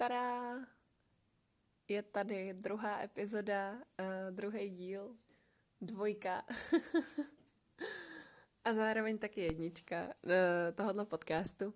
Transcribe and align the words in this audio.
tada! 0.00 0.54
Je 1.88 2.02
tady 2.02 2.52
druhá 2.52 3.02
epizoda, 3.02 3.72
uh, 3.72 3.76
druhý 4.30 4.70
díl, 4.70 5.16
dvojka 5.80 6.44
a 8.64 8.74
zároveň 8.74 9.18
taky 9.18 9.40
jednička 9.40 10.04
uh, 10.04 10.32
tohoto 10.74 11.04
podcastu. 11.04 11.74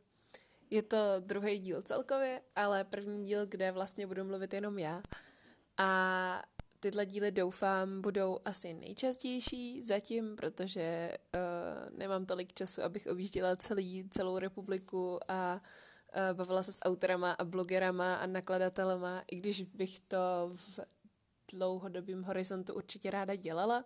Je 0.71 0.83
to 0.83 0.97
druhý 1.21 1.59
díl 1.59 1.83
celkově, 1.83 2.43
ale 2.57 2.85
první 2.85 3.25
díl, 3.25 3.47
kde 3.47 3.73
vlastně 3.73 4.07
budu 4.07 4.25
mluvit 4.25 4.55
jenom 4.55 4.79
já. 4.79 5.03
A 5.77 6.43
tyhle 6.81 7.07
díly 7.07 7.33
doufám 7.33 8.01
budou 8.01 8.39
asi 8.45 8.75
nejčastější 8.75 9.83
zatím, 9.83 10.37
protože 10.37 11.17
uh, 11.35 11.99
nemám 11.99 12.27
tolik 12.27 12.53
času, 12.55 12.83
abych 12.83 13.07
objížděla 13.07 13.57
celý, 13.57 14.09
celou 14.09 14.39
republiku 14.39 15.19
a 15.29 15.55
uh, 15.55 15.61
bavila 16.33 16.63
se 16.63 16.73
s 16.73 16.81
autorama 16.83 17.33
a 17.33 17.45
blogerama 17.45 18.15
a 18.15 18.27
nakladatelema, 18.27 19.23
i 19.31 19.37
když 19.37 19.63
bych 19.63 20.01
to 20.01 20.51
v 20.55 20.81
dlouhodobém 21.53 22.23
horizontu 22.23 22.75
určitě 22.75 23.11
ráda 23.11 23.35
dělala. 23.35 23.85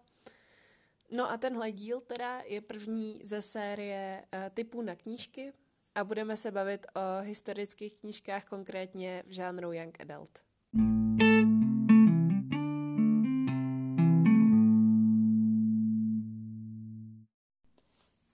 No 1.10 1.30
a 1.30 1.36
tenhle 1.36 1.72
díl 1.72 2.00
teda 2.00 2.40
je 2.46 2.60
první 2.60 3.20
ze 3.24 3.42
série 3.42 4.24
uh, 4.34 4.40
typů 4.54 4.82
na 4.82 4.94
knížky 4.94 5.52
a 5.94 6.04
budeme 6.04 6.36
se 6.36 6.50
bavit 6.50 6.86
o 6.94 7.22
historických 7.22 8.00
knížkách, 8.00 8.44
konkrétně 8.44 9.22
v 9.26 9.30
žánru 9.30 9.72
Young 9.72 10.00
Adult. 10.00 10.38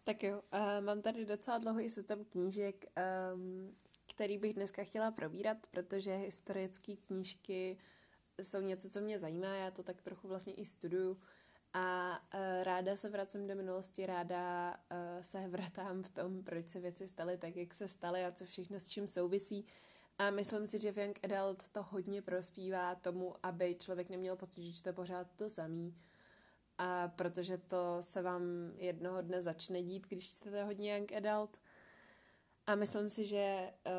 Tak 0.05 0.23
jo, 0.23 0.43
uh, 0.55 0.85
mám 0.85 1.03
tady 1.03 1.27
docela 1.27 1.59
dlouhý 1.59 1.91
systém 1.91 2.25
knížek, 2.25 2.85
um, 3.35 3.75
který 4.15 4.39
bych 4.39 4.55
dneska 4.55 4.85
chtěla 4.85 5.11
probírat, 5.11 5.67
protože 5.71 6.17
historické 6.17 6.97
knížky 6.97 7.79
jsou 8.43 8.61
něco, 8.61 8.89
co 8.91 9.01
mě 9.01 9.19
zajímá, 9.19 9.57
já 9.57 9.71
to 9.71 9.83
tak 9.83 10.03
trochu 10.03 10.29
vlastně 10.29 10.55
i 10.55 10.67
studuju 10.67 11.21
a 11.73 12.19
uh, 12.35 12.41
ráda 12.63 12.97
se 12.97 13.09
vracím 13.09 13.47
do 13.47 13.55
minulosti, 13.55 14.07
ráda 14.07 14.71
uh, 14.75 15.23
se 15.23 15.49
vrátám 15.49 16.03
v 16.03 16.11
tom, 16.11 16.43
proč 16.43 16.69
se 16.69 16.81
věci 16.81 17.09
staly 17.09 17.39
tak, 17.39 17.57
jak 17.57 17.75
se 17.75 17.89
staly 17.89 18.25
a 18.25 18.33
co 18.33 18.45
všechno 18.45 18.81
s 18.81 18.89
čím 18.89 19.07
souvisí. 19.07 19.67
A 20.19 20.31
myslím 20.31 20.67
si, 20.67 20.79
že 20.79 20.93
v 20.93 20.99
Young 20.99 21.19
Adult 21.25 21.69
to 21.69 21.83
hodně 21.83 22.23
prospívá 22.23 22.95
tomu, 22.95 23.35
aby 23.43 23.75
člověk 23.75 24.11
neměl 24.11 24.37
pocit, 24.37 24.73
že 24.73 24.83
to 24.83 24.89
je 24.89 24.93
pořád 24.93 25.27
to 25.37 25.51
samý, 25.51 25.95
a 26.79 27.09
protože 27.09 27.59
to 27.59 27.97
se 28.01 28.23
vám 28.23 28.43
jednoho 28.77 29.23
dne 29.23 29.43
začne 29.43 29.83
dít, 29.83 30.07
když 30.09 30.31
jste 30.31 30.65
hodně 30.65 30.97
young 30.97 31.13
adult. 31.13 31.61
A 32.67 32.75
myslím 32.75 33.11
si, 33.11 33.27
že 33.27 33.73
uh, 33.87 33.93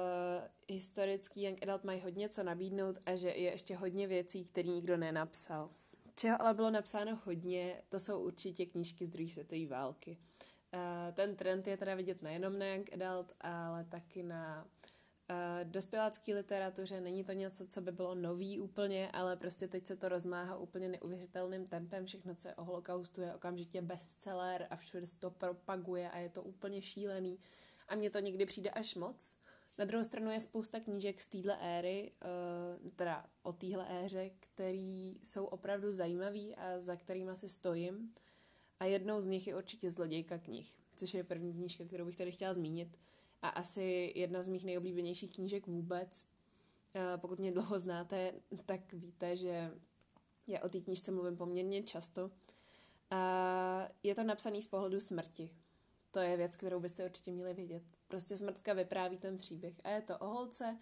historický 0.67 1.43
young 1.43 1.63
adult 1.63 1.83
mají 1.83 2.01
hodně 2.01 2.29
co 2.29 2.43
nabídnout 2.43 2.97
a 3.05 3.15
že 3.15 3.29
je 3.29 3.51
ještě 3.51 3.75
hodně 3.75 4.07
věcí, 4.07 4.45
které 4.45 4.69
nikdo 4.69 4.97
nenapsal. 4.97 5.69
Čeho 6.15 6.41
ale 6.41 6.53
bylo 6.53 6.69
napsáno 6.69 7.19
hodně, 7.23 7.81
to 7.89 7.99
jsou 7.99 8.19
určitě 8.19 8.65
knížky 8.65 9.05
z 9.05 9.09
druhé 9.09 9.29
světové 9.29 9.67
války. 9.67 10.17
Uh, 10.73 10.79
ten 11.13 11.35
trend 11.35 11.67
je 11.67 11.77
teda 11.77 11.95
vidět 11.95 12.21
nejenom 12.21 12.59
na 12.59 12.65
young 12.65 12.93
adult, 12.93 13.33
ale 13.41 13.83
taky 13.83 14.23
na 14.23 14.67
Uh, 15.29 15.69
dospělácké 15.69 16.33
literatuře 16.33 17.01
není 17.01 17.23
to 17.23 17.31
něco, 17.31 17.67
co 17.67 17.81
by 17.81 17.91
bylo 17.91 18.15
nový 18.15 18.59
úplně, 18.59 19.11
ale 19.11 19.35
prostě 19.35 19.67
teď 19.67 19.87
se 19.87 19.95
to 19.95 20.09
rozmáhá 20.09 20.57
úplně 20.57 20.89
neuvěřitelným 20.89 21.67
tempem. 21.67 22.05
Všechno, 22.05 22.35
co 22.35 22.47
je 22.47 22.55
o 22.55 22.63
holokaustu, 22.63 23.21
je 23.21 23.35
okamžitě 23.35 23.81
bestseller 23.81 24.67
a 24.69 24.75
všude 24.75 25.07
se 25.07 25.19
to 25.19 25.29
propaguje 25.29 26.09
a 26.09 26.17
je 26.17 26.29
to 26.29 26.43
úplně 26.43 26.81
šílený. 26.81 27.39
A 27.87 27.95
mně 27.95 28.09
to 28.09 28.19
někdy 28.19 28.45
přijde 28.45 28.69
až 28.69 28.95
moc. 28.95 29.37
Na 29.77 29.85
druhou 29.85 30.03
stranu 30.03 30.31
je 30.31 30.39
spousta 30.39 30.79
knížek 30.79 31.21
z 31.21 31.27
téhle 31.27 31.57
éry, 31.61 32.11
uh, 32.83 32.89
teda 32.91 33.25
o 33.43 33.53
téhle 33.53 34.05
éře, 34.05 34.31
které 34.39 35.13
jsou 35.23 35.45
opravdu 35.45 35.91
zajímavé 35.91 36.55
a 36.55 36.79
za 36.79 36.95
kterými 36.95 37.31
si 37.35 37.49
stojím. 37.49 38.13
A 38.79 38.85
jednou 38.85 39.21
z 39.21 39.27
nich 39.27 39.47
je 39.47 39.55
určitě 39.55 39.91
Zlodějka 39.91 40.37
knih, 40.37 40.67
což 40.95 41.13
je 41.13 41.23
první 41.23 41.53
knížka, 41.53 41.85
kterou 41.85 42.05
bych 42.05 42.17
tady 42.17 42.31
chtěla 42.31 42.53
zmínit 42.53 42.97
a 43.41 43.49
asi 43.49 44.13
jedna 44.15 44.43
z 44.43 44.47
mých 44.47 44.65
nejoblíbenějších 44.65 45.35
knížek 45.35 45.67
vůbec. 45.67 46.25
Eh, 46.95 47.17
pokud 47.17 47.39
mě 47.39 47.51
dlouho 47.51 47.79
znáte, 47.79 48.33
tak 48.65 48.93
víte, 48.93 49.37
že 49.37 49.71
já 50.47 50.59
o 50.63 50.69
té 50.69 50.81
knížce 50.81 51.11
mluvím 51.11 51.37
poměrně 51.37 51.83
často. 51.83 52.31
A 53.11 53.89
je 54.03 54.15
to 54.15 54.23
napsaný 54.23 54.61
z 54.61 54.67
pohledu 54.67 55.01
smrti. 55.01 55.49
To 56.15 56.21
je 56.21 56.37
věc, 56.37 56.55
kterou 56.55 56.79
byste 56.79 57.05
určitě 57.05 57.31
měli 57.31 57.53
vědět. 57.53 57.83
Prostě 58.07 58.37
smrtka 58.37 58.73
vypráví 58.73 59.17
ten 59.17 59.37
příběh. 59.37 59.73
A 59.83 59.89
je 59.89 60.01
to 60.01 60.17
o 60.17 60.27
holce, 60.27 60.77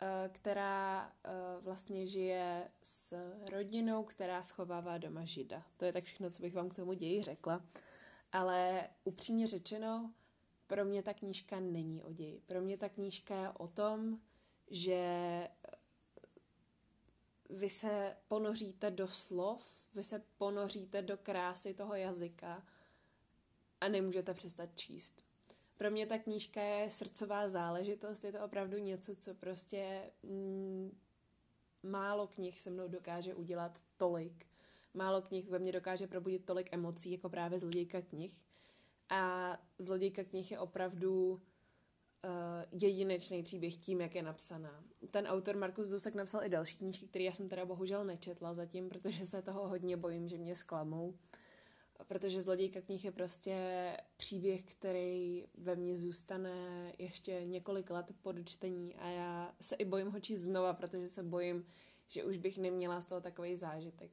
eh, 0.00 0.30
která 0.32 1.12
eh, 1.24 1.30
vlastně 1.60 2.06
žije 2.06 2.70
s 2.82 3.16
rodinou, 3.50 4.04
která 4.04 4.42
schovává 4.42 4.98
doma 4.98 5.24
žida. 5.24 5.62
To 5.76 5.84
je 5.84 5.92
tak 5.92 6.04
všechno, 6.04 6.30
co 6.30 6.42
bych 6.42 6.54
vám 6.54 6.68
k 6.68 6.74
tomu 6.74 6.92
ději 6.92 7.22
řekla. 7.22 7.64
Ale 8.32 8.88
upřímně 9.04 9.46
řečeno, 9.46 10.12
pro 10.66 10.84
mě 10.84 11.02
ta 11.02 11.14
knížka 11.14 11.60
není 11.60 12.02
o 12.02 12.12
ději. 12.12 12.42
Pro 12.46 12.60
mě 12.60 12.78
ta 12.78 12.88
knížka 12.88 13.34
je 13.34 13.50
o 13.50 13.68
tom, 13.68 14.18
že 14.70 14.94
eh, 14.94 15.50
vy 17.50 17.70
se 17.70 18.16
ponoříte 18.28 18.90
do 18.90 19.08
slov, 19.08 19.68
vy 19.94 20.04
se 20.04 20.22
ponoříte 20.36 21.02
do 21.02 21.16
krásy 21.16 21.74
toho 21.74 21.94
jazyka 21.94 22.62
a 23.80 23.88
nemůžete 23.88 24.34
přestat 24.34 24.68
číst. 24.74 25.22
Pro 25.76 25.90
mě 25.90 26.06
ta 26.06 26.18
knížka 26.18 26.62
je 26.62 26.90
srdcová 26.90 27.48
záležitost, 27.48 28.24
je 28.24 28.32
to 28.32 28.44
opravdu 28.44 28.78
něco, 28.78 29.16
co 29.16 29.34
prostě 29.34 30.10
mm, 30.22 30.98
málo 31.82 32.26
knih 32.26 32.60
se 32.60 32.70
mnou 32.70 32.88
dokáže 32.88 33.34
udělat 33.34 33.80
tolik. 33.96 34.46
Málo 34.94 35.22
knih 35.22 35.48
ve 35.48 35.58
mně 35.58 35.72
dokáže 35.72 36.06
probudit 36.06 36.44
tolik 36.44 36.72
emocí, 36.72 37.12
jako 37.12 37.28
právě 37.28 37.58
zlodějka 37.58 38.02
knih. 38.02 38.32
A 39.10 39.52
Zlodějka 39.78 40.24
knih 40.24 40.50
je 40.50 40.58
opravdu 40.58 41.30
uh, 41.32 41.40
jedinečný 42.82 43.42
příběh 43.42 43.76
tím, 43.76 44.00
jak 44.00 44.14
je 44.14 44.22
napsaná. 44.22 44.84
Ten 45.10 45.26
autor 45.26 45.56
Markus 45.56 45.88
Dusek 45.88 46.14
napsal 46.14 46.44
i 46.44 46.48
další 46.48 46.76
knížky, 46.76 47.06
které 47.06 47.24
já 47.24 47.32
jsem 47.32 47.48
teda 47.48 47.64
bohužel 47.64 48.04
nečetla 48.04 48.54
zatím, 48.54 48.88
protože 48.88 49.26
se 49.26 49.42
toho 49.42 49.68
hodně 49.68 49.96
bojím, 49.96 50.28
že 50.28 50.38
mě 50.38 50.56
zklamou. 50.56 51.14
Protože 52.06 52.42
Zlodějka 52.42 52.80
knih 52.80 53.04
je 53.04 53.12
prostě 53.12 53.56
příběh, 54.16 54.62
který 54.64 55.44
ve 55.54 55.76
mně 55.76 55.96
zůstane 55.96 56.92
ještě 56.98 57.44
několik 57.44 57.90
let 57.90 58.06
po 58.22 58.32
dočtení 58.32 58.94
a 58.94 59.08
já 59.08 59.54
se 59.60 59.76
i 59.76 59.84
bojím 59.84 60.10
ho 60.10 60.20
číst 60.20 60.40
znova, 60.40 60.72
protože 60.72 61.08
se 61.08 61.22
bojím, 61.22 61.66
že 62.08 62.24
už 62.24 62.36
bych 62.36 62.58
neměla 62.58 63.00
z 63.00 63.06
toho 63.06 63.20
takový 63.20 63.56
zážitek. 63.56 64.10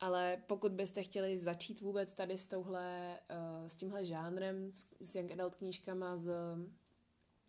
Ale 0.00 0.42
pokud 0.46 0.72
byste 0.72 1.02
chtěli 1.02 1.38
začít 1.38 1.80
vůbec 1.80 2.14
tady 2.14 2.38
s, 2.38 2.48
touhle, 2.48 3.18
uh, 3.30 3.68
s 3.68 3.76
tímhle 3.76 4.04
žánrem, 4.04 4.72
s, 5.00 5.14
young 5.14 5.32
adult 5.32 5.54
knížkama 5.54 6.16
z 6.16 6.32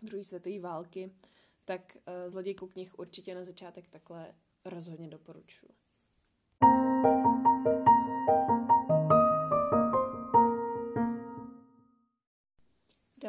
druhé 0.02 0.24
světové 0.24 0.60
války, 0.60 1.12
tak 1.66 1.98
uh, 1.98 2.32
Zlodějku 2.32 2.68
knih 2.68 3.00
určitě 3.00 3.36
na 3.36 3.44
začátek 3.44 3.90
takhle 3.90 4.36
rozhodně 4.66 5.08
doporučuji. 5.08 5.83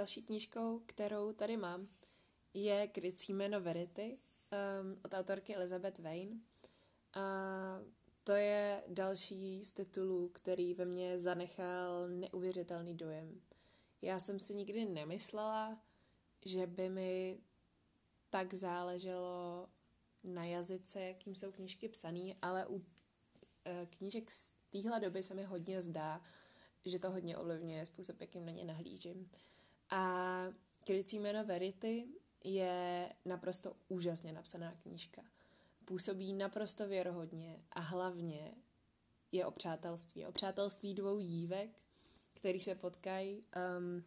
Další 0.05 0.23
knížkou, 0.23 0.83
kterou 0.87 1.33
tady 1.33 1.57
mám, 1.57 1.89
je 2.55 2.89
Krycí 2.89 3.33
jméno 3.33 3.61
Verity 3.61 4.19
um, 4.83 5.01
od 5.05 5.15
autorky 5.15 5.55
Elizabeth 5.57 5.99
Vane. 5.99 6.31
Uh, 6.31 7.87
to 8.25 8.33
je 8.33 8.83
další 8.89 9.65
z 9.65 9.73
titulů, 9.73 10.29
který 10.29 10.75
ve 10.75 10.85
mně 10.85 11.19
zanechal 11.19 12.09
neuvěřitelný 12.09 12.95
dojem. 12.95 13.41
Já 14.03 14.21
jsem 14.21 14.41
si 14.41 14.55
nikdy 14.55 14.85
nemyslela, 14.85 15.79
že 16.45 16.67
by 16.67 16.89
mi 16.89 17.39
tak 18.31 18.55
záleželo 18.55 19.69
na 20.25 20.45
jazyce, 20.45 21.01
jakým 21.01 21.35
jsou 21.35 21.53
knížky 21.53 21.89
psané, 21.89 22.35
ale 22.43 22.67
u 22.67 22.85
e, 23.65 23.87
knížek 23.87 24.31
z 24.31 24.53
téhle 24.71 25.01
doby 25.01 25.23
se 25.23 25.35
mi 25.35 25.45
hodně 25.45 25.83
zdá, 25.83 26.23
že 26.85 26.99
to 26.99 27.11
hodně 27.11 27.37
ovlivňuje 27.37 27.87
způsob, 27.87 28.21
jakým 28.21 28.47
na 28.47 28.53
ně 28.53 28.65
nahlížím. 28.65 29.31
A 29.91 30.45
krycí 30.85 31.19
jméno 31.19 31.45
Verity 31.45 32.05
je 32.45 33.09
naprosto 33.25 33.77
úžasně 33.89 34.33
napsaná 34.33 34.75
knížka 34.83 35.23
působí 35.85 36.33
naprosto 36.33 36.89
věrohodně 36.89 37.63
a 37.73 37.81
hlavně 37.81 38.55
je 39.33 39.47
o 39.47 39.51
přátelství. 39.51 40.27
O 40.27 40.33
přátelství 40.33 40.95
dvou 40.95 41.21
dívek, 41.21 41.71
který 42.35 42.61
se 42.61 42.75
potkají. 42.75 43.45
Um, 43.79 44.05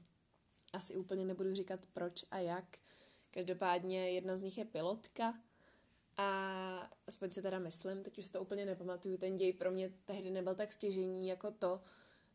asi 0.74 0.96
úplně 0.96 1.26
nebudu 1.26 1.56
říkat 1.56 1.80
proč 1.94 2.26
a 2.32 2.40
jak. 2.40 2.78
Každopádně 3.32 4.12
jedna 4.12 4.38
z 4.38 4.42
nich 4.42 4.58
je 4.58 4.66
pilotka 4.66 5.40
a 6.18 6.92
aspoň 7.08 7.32
si 7.32 7.42
teda 7.42 7.60
myslím, 7.60 8.04
teď 8.04 8.18
už 8.18 8.26
si 8.26 8.32
to 8.32 8.42
úplně 8.42 8.66
nepamatuju, 8.66 9.18
ten 9.18 9.36
děj 9.36 9.54
pro 9.54 9.72
mě 9.72 9.94
tehdy 10.06 10.32
nebyl 10.32 10.56
tak 10.56 10.74
stěžení 10.74 11.28
jako 11.28 11.52
to, 11.52 11.84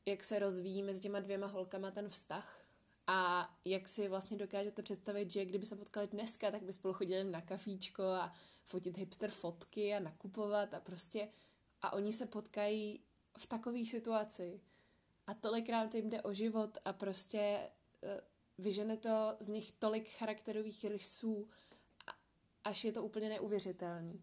jak 0.07 0.25
se 0.25 0.39
rozvíjí 0.39 0.83
mezi 0.83 1.01
těma 1.01 1.21
dvěma 1.21 1.47
holkama 1.47 1.91
ten 1.91 2.09
vztah 2.09 2.62
a 3.07 3.51
jak 3.65 3.89
si 3.89 4.09
vlastně 4.09 4.37
dokážete 4.37 4.83
představit, 4.83 5.31
že 5.31 5.45
kdyby 5.45 5.67
se 5.67 5.77
potkali 5.77 6.07
dneska, 6.07 6.51
tak 6.51 6.63
by 6.63 6.73
spolu 6.73 6.95
chodili 6.95 7.25
na 7.25 7.41
kafíčko 7.41 8.03
a 8.03 8.33
fotit 8.65 8.99
hipster 8.99 9.31
fotky 9.31 9.95
a 9.95 10.01
nakupovat 10.01 10.75
a 10.75 10.81
prostě 10.81 11.29
a 11.83 11.93
oni 11.93 12.13
se 12.13 12.27
potkají 12.27 13.01
v 13.39 13.47
takové 13.47 13.85
situaci 13.85 14.61
a 15.27 15.35
tolikrát 15.35 15.95
jim 15.95 16.11
jde 16.11 16.23
o 16.23 16.33
život 16.33 16.79
a 16.85 16.93
prostě 16.93 17.71
eh, 18.03 18.21
vyžene 18.59 18.97
to 18.97 19.37
z 19.41 19.49
nich 19.49 19.73
tolik 19.73 20.11
charakterových 20.11 20.85
rysů, 20.85 21.49
až 22.65 22.85
je 22.85 22.93
to 22.93 23.03
úplně 23.03 23.29
neuvěřitelný. 23.29 24.21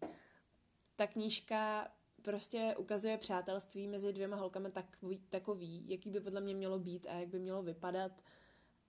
Ta 0.96 1.06
knížka 1.06 1.90
prostě 2.22 2.74
ukazuje 2.78 3.18
přátelství 3.18 3.88
mezi 3.88 4.12
dvěma 4.12 4.36
holkami 4.36 4.70
takový, 4.70 5.18
takový, 5.28 5.84
jaký 5.88 6.10
by 6.10 6.20
podle 6.20 6.40
mě 6.40 6.54
mělo 6.54 6.78
být 6.78 7.06
a 7.06 7.12
jak 7.12 7.28
by 7.28 7.38
mělo 7.38 7.62
vypadat 7.62 8.22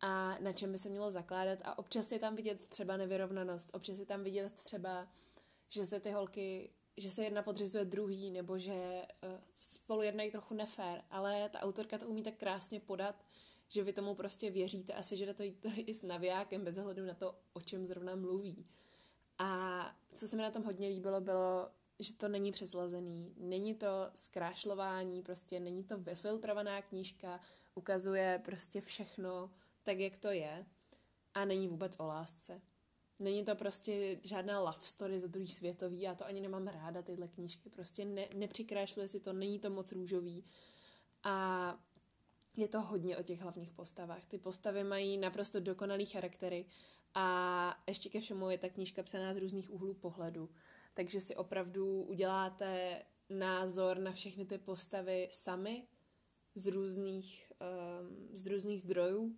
a 0.02 0.38
na 0.40 0.54
čem 0.54 0.72
by 0.72 0.80
se 0.80 0.90
mělo 0.90 1.12
zakládat. 1.12 1.60
A 1.64 1.78
občas 1.78 2.12
je 2.12 2.20
tam 2.20 2.36
vidět 2.36 2.68
třeba 2.68 2.98
nevyrovnanost, 2.98 3.70
občas 3.74 4.00
je 4.00 4.06
tam 4.06 4.24
vidět 4.24 4.54
třeba, 4.54 5.08
že 5.70 5.86
se 5.86 6.00
ty 6.00 6.12
holky, 6.12 6.70
že 6.98 7.10
se 7.10 7.24
jedna 7.24 7.44
podřizuje 7.44 7.86
druhý, 7.86 8.32
nebo 8.32 8.58
že 8.58 9.02
uh, 9.24 9.30
spolu 9.54 10.02
jednají 10.02 10.32
trochu 10.32 10.54
nefér, 10.54 11.04
ale 11.10 11.50
ta 11.50 11.60
autorka 11.60 11.98
to 11.98 12.08
umí 12.08 12.24
tak 12.24 12.36
krásně 12.36 12.80
podat, 12.80 13.26
že 13.70 13.84
vy 13.84 13.94
tomu 13.94 14.16
prostě 14.16 14.52
věříte 14.52 14.94
a 14.94 15.02
že 15.02 15.34
to 15.34 15.44
i 15.76 15.94
s 15.94 16.04
navijákem 16.04 16.64
bez 16.64 16.78
ohledu 16.78 17.06
na 17.06 17.14
to, 17.14 17.36
o 17.54 17.62
čem 17.62 17.88
zrovna 17.88 18.16
mluví. 18.16 18.66
A 19.38 19.92
co 20.16 20.28
se 20.28 20.36
mi 20.36 20.42
na 20.42 20.52
tom 20.52 20.64
hodně 20.64 20.88
líbilo, 20.88 21.22
bylo, 21.22 21.70
že 22.00 22.14
to 22.14 22.28
není 22.28 22.52
přeslazený, 22.52 23.34
není 23.38 23.76
to 23.76 23.88
zkrášlování, 24.16 25.22
prostě 25.22 25.60
není 25.60 25.84
to 25.84 25.98
vyfiltrovaná 25.98 26.82
knížka, 26.82 27.40
ukazuje 27.76 28.42
prostě 28.46 28.82
všechno 28.82 29.52
tak, 29.84 30.00
jak 30.00 30.18
to 30.18 30.28
je 30.28 30.66
a 31.34 31.46
není 31.46 31.68
vůbec 31.68 32.00
o 32.00 32.06
lásce. 32.06 32.62
Není 33.20 33.46
to 33.46 33.56
prostě 33.56 34.20
žádná 34.24 34.60
love 34.60 34.82
story 34.82 35.20
za 35.20 35.28
druhý 35.28 35.48
světový, 35.48 36.02
já 36.02 36.16
to 36.16 36.26
ani 36.26 36.42
nemám 36.42 36.68
ráda, 36.68 37.02
tyhle 37.02 37.28
knížky, 37.28 37.70
prostě 37.70 38.06
ne, 38.06 38.28
nepřikrášluje 38.34 39.08
si 39.08 39.20
to, 39.20 39.34
není 39.34 39.60
to 39.60 39.70
moc 39.70 39.92
růžový 39.92 40.46
a 41.24 41.78
je 42.58 42.68
to 42.68 42.82
hodně 42.82 43.18
o 43.18 43.24
těch 43.24 43.42
hlavních 43.42 43.72
postavách. 43.72 44.26
Ty 44.26 44.38
postavy 44.38 44.84
mají 44.84 45.18
naprosto 45.18 45.60
dokonalý 45.60 46.06
charaktery 46.06 46.66
a 47.14 47.84
ještě 47.88 48.10
ke 48.10 48.20
všemu 48.20 48.50
je 48.50 48.58
ta 48.58 48.70
knížka 48.70 49.04
psaná 49.04 49.34
z 49.34 49.38
různých 49.38 49.72
úhlů 49.72 49.94
pohledu. 49.94 50.50
Takže 50.94 51.22
si 51.22 51.36
opravdu 51.36 52.04
uděláte 52.04 53.02
názor 53.30 54.00
na 54.00 54.12
všechny 54.12 54.46
ty 54.46 54.58
postavy 54.58 55.30
sami 55.32 55.88
z 56.56 56.68
různých, 56.68 57.52
um, 57.62 58.36
z 58.36 58.48
různých 58.48 58.82
zdrojů. 58.82 59.36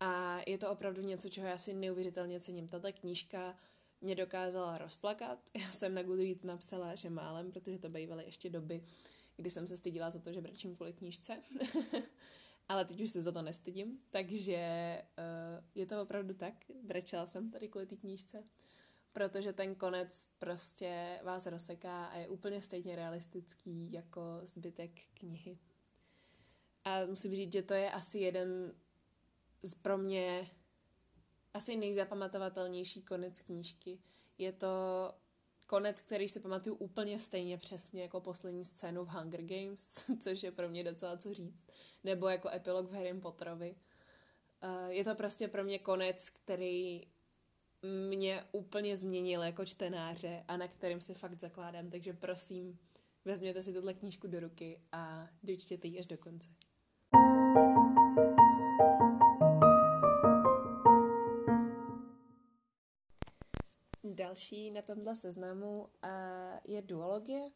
A 0.00 0.38
je 0.46 0.58
to 0.58 0.70
opravdu 0.70 1.02
něco, 1.02 1.28
čeho 1.28 1.46
já 1.46 1.58
si 1.58 1.74
neuvěřitelně 1.74 2.40
cením. 2.40 2.68
Tato 2.68 2.92
knížka 2.92 3.56
mě 4.00 4.14
dokázala 4.14 4.78
rozplakat. 4.78 5.38
Já 5.54 5.70
jsem 5.70 5.94
na 5.94 6.02
Goodreads 6.02 6.44
napsala, 6.44 6.94
že 6.94 7.10
málem, 7.10 7.50
protože 7.50 7.78
to 7.78 7.88
bývaly 7.88 8.24
ještě 8.24 8.50
doby, 8.50 8.84
kdy 9.36 9.50
jsem 9.50 9.66
se 9.66 9.76
stydila 9.76 10.10
za 10.10 10.18
to, 10.18 10.32
že 10.32 10.40
brečím 10.40 10.76
kvůli 10.76 10.92
knížce. 10.92 11.42
Ale 12.68 12.84
teď 12.84 13.00
už 13.00 13.10
se 13.10 13.22
za 13.22 13.32
to 13.32 13.42
nestydím, 13.42 13.98
takže 14.10 14.58
uh, 15.18 15.64
je 15.74 15.86
to 15.86 16.02
opravdu 16.02 16.34
tak. 16.34 16.54
Brečela 16.82 17.26
jsem 17.26 17.50
tady 17.50 17.68
kvůli 17.68 17.86
té 17.86 17.96
knížce, 17.96 18.44
protože 19.12 19.52
ten 19.52 19.74
konec 19.74 20.28
prostě 20.38 21.20
vás 21.22 21.46
rozseká 21.46 22.06
a 22.06 22.18
je 22.18 22.28
úplně 22.28 22.62
stejně 22.62 22.96
realistický 22.96 23.92
jako 23.92 24.40
zbytek 24.44 24.90
knihy. 25.14 25.58
A 26.84 27.06
musím 27.06 27.34
říct, 27.34 27.52
že 27.52 27.62
to 27.62 27.74
je 27.74 27.90
asi 27.90 28.18
jeden 28.18 28.74
pro 29.82 29.98
mě 29.98 30.50
asi 31.54 31.76
nejzapamatovatelnější 31.76 33.02
konec 33.02 33.40
knížky. 33.40 33.98
Je 34.38 34.52
to 34.52 34.68
konec, 35.66 36.00
který 36.00 36.28
si 36.28 36.40
pamatuju 36.40 36.76
úplně 36.76 37.18
stejně 37.18 37.58
přesně 37.58 38.02
jako 38.02 38.20
poslední 38.20 38.64
scénu 38.64 39.04
v 39.04 39.08
Hunger 39.08 39.42
Games, 39.42 40.04
což 40.20 40.42
je 40.42 40.52
pro 40.52 40.68
mě 40.68 40.84
docela 40.84 41.16
co 41.16 41.34
říct, 41.34 41.66
nebo 42.04 42.28
jako 42.28 42.50
epilog 42.50 42.90
v 42.90 42.94
Harry 42.94 43.14
Potterovi. 43.14 43.76
Uh, 44.62 44.90
je 44.90 45.04
to 45.04 45.14
prostě 45.14 45.48
pro 45.48 45.64
mě 45.64 45.78
konec, 45.78 46.30
který 46.30 47.06
mě 48.08 48.44
úplně 48.52 48.96
změnil 48.96 49.42
jako 49.42 49.64
čtenáře 49.64 50.44
a 50.48 50.56
na 50.56 50.68
kterým 50.68 51.00
si 51.00 51.14
fakt 51.14 51.40
zakládám, 51.40 51.90
takže 51.90 52.12
prosím, 52.12 52.78
vezměte 53.24 53.62
si 53.62 53.72
tuhle 53.72 53.94
knížku 53.94 54.26
do 54.26 54.40
ruky 54.40 54.80
a 54.92 55.28
dočtěte 55.42 55.88
ji 55.88 55.98
až 55.98 56.06
do 56.06 56.18
konce. 56.18 56.48
Další 64.04 64.70
na 64.70 64.82
tomhle 64.82 65.16
seznamu 65.16 65.88
je 66.64 66.82
duologie 66.82 67.50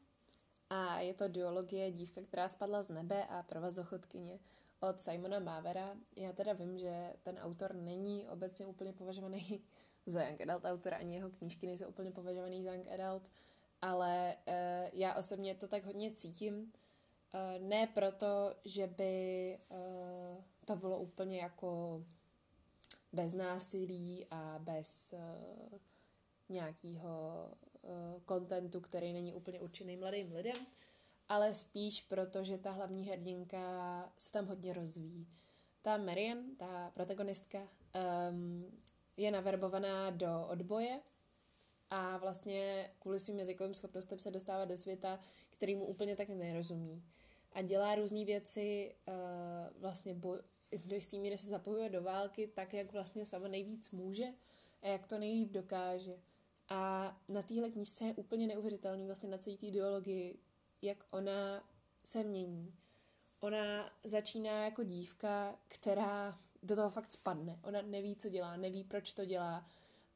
a 0.71 1.01
je 1.01 1.15
to 1.15 1.29
duologie 1.29 1.91
Dívka, 1.91 2.23
která 2.23 2.49
spadla 2.49 2.83
z 2.83 2.89
nebe 2.89 3.25
a 3.25 3.43
provazochodkyně 3.43 4.39
od 4.81 5.01
Simona 5.01 5.39
Mavera. 5.39 5.97
Já 6.17 6.33
teda 6.33 6.53
vím, 6.53 6.79
že 6.79 7.13
ten 7.23 7.39
autor 7.39 7.75
není 7.75 8.29
obecně 8.29 8.67
úplně 8.67 8.93
považovaný 8.93 9.63
za 10.07 10.25
young 10.25 10.41
adult 10.41 10.65
autor, 10.65 10.95
ani 10.95 11.15
jeho 11.15 11.31
knížky 11.31 11.67
nejsou 11.67 11.89
úplně 11.89 12.11
považovaný 12.11 12.63
za 12.63 12.73
young 12.73 12.89
adult, 12.89 13.31
ale 13.83 14.37
uh, 14.47 14.55
já 14.93 15.15
osobně 15.15 15.55
to 15.55 15.69
tak 15.69 15.85
hodně 15.85 16.11
cítím. 16.11 16.73
Uh, 17.35 17.69
ne 17.69 17.87
proto, 17.87 18.55
že 18.65 18.87
by 18.87 19.59
uh, 19.71 20.43
to 20.65 20.77
bylo 20.77 20.99
úplně 20.99 21.39
jako 21.39 22.03
bez 23.13 23.33
násilí 23.33 24.27
a 24.31 24.59
bez 24.59 25.15
uh, 25.17 25.79
nějakého 26.49 27.49
kontentu, 28.25 28.79
uh, 28.79 28.85
který 28.85 29.13
není 29.13 29.35
úplně 29.35 29.61
určený 29.61 29.97
mladým 29.97 30.33
lidem, 30.33 30.67
ale 31.29 31.55
spíš 31.55 32.03
proto, 32.03 32.45
že 32.45 32.59
ta 32.59 32.71
hlavní 32.71 33.05
hrdinka 33.05 34.13
se 34.19 34.33
tam 34.33 34.47
hodně 34.47 34.73
rozvíjí. 34.73 35.29
Ta 35.83 35.97
Marian, 35.97 36.39
ta 36.57 36.91
protagonistka, 36.95 37.59
um, 38.31 38.79
je 39.17 39.31
naverbovaná 39.31 40.11
do 40.11 40.47
odboje 40.49 41.01
a 41.91 42.17
vlastně 42.17 42.91
kvůli 42.99 43.21
svým 43.21 43.39
jazykovým 43.39 43.75
schopnostem 43.75 44.19
se 44.19 44.31
dostává 44.31 44.65
do 44.65 44.77
světa, 44.77 45.21
který 45.51 45.77
mu 45.77 45.85
úplně 45.85 46.17
tak 46.17 46.29
nerozumí. 46.29 47.03
A 47.53 47.63
dělá 47.63 47.95
různé 47.95 48.25
věci, 48.25 48.95
uh, 49.09 49.81
vlastně 49.81 50.15
bo- 50.15 50.39
do 50.85 50.95
jistý 50.95 51.19
míry 51.19 51.39
se 51.39 51.47
zapojuje 51.47 51.89
do 51.89 52.03
války 52.03 52.47
tak, 52.47 52.75
jak 52.75 52.93
vlastně 52.93 53.27
sama 53.27 53.49
nejvíc 53.49 53.91
může 53.91 54.27
a 54.83 54.89
jak 54.89 55.07
to 55.07 55.19
nejlíp 55.19 55.53
dokáže. 55.53 56.19
A 56.69 57.17
na 57.29 57.43
téhle 57.43 57.71
knižce 57.71 58.05
je 58.05 58.15
úplně 58.15 58.47
neuvěřitelný 58.47 59.07
vlastně 59.07 59.29
na 59.29 59.39
celé 59.39 59.57
té 59.57 59.67
ideologii, 59.67 60.39
jak 60.83 61.05
ona 61.11 61.65
se 62.05 62.25
mění. 62.25 62.75
Ona 63.41 63.93
začíná 64.05 64.65
jako 64.65 64.83
dívka, 64.83 65.59
která 65.69 66.39
do 66.63 66.77
toho 66.77 66.91
fakt 66.91 67.13
spadne. 67.13 67.59
Ona 67.63 67.83
neví, 67.83 68.17
co 68.17 68.29
dělá, 68.29 68.57
neví, 68.57 68.85
proč 68.85 69.13
to 69.13 69.25
dělá, 69.25 69.67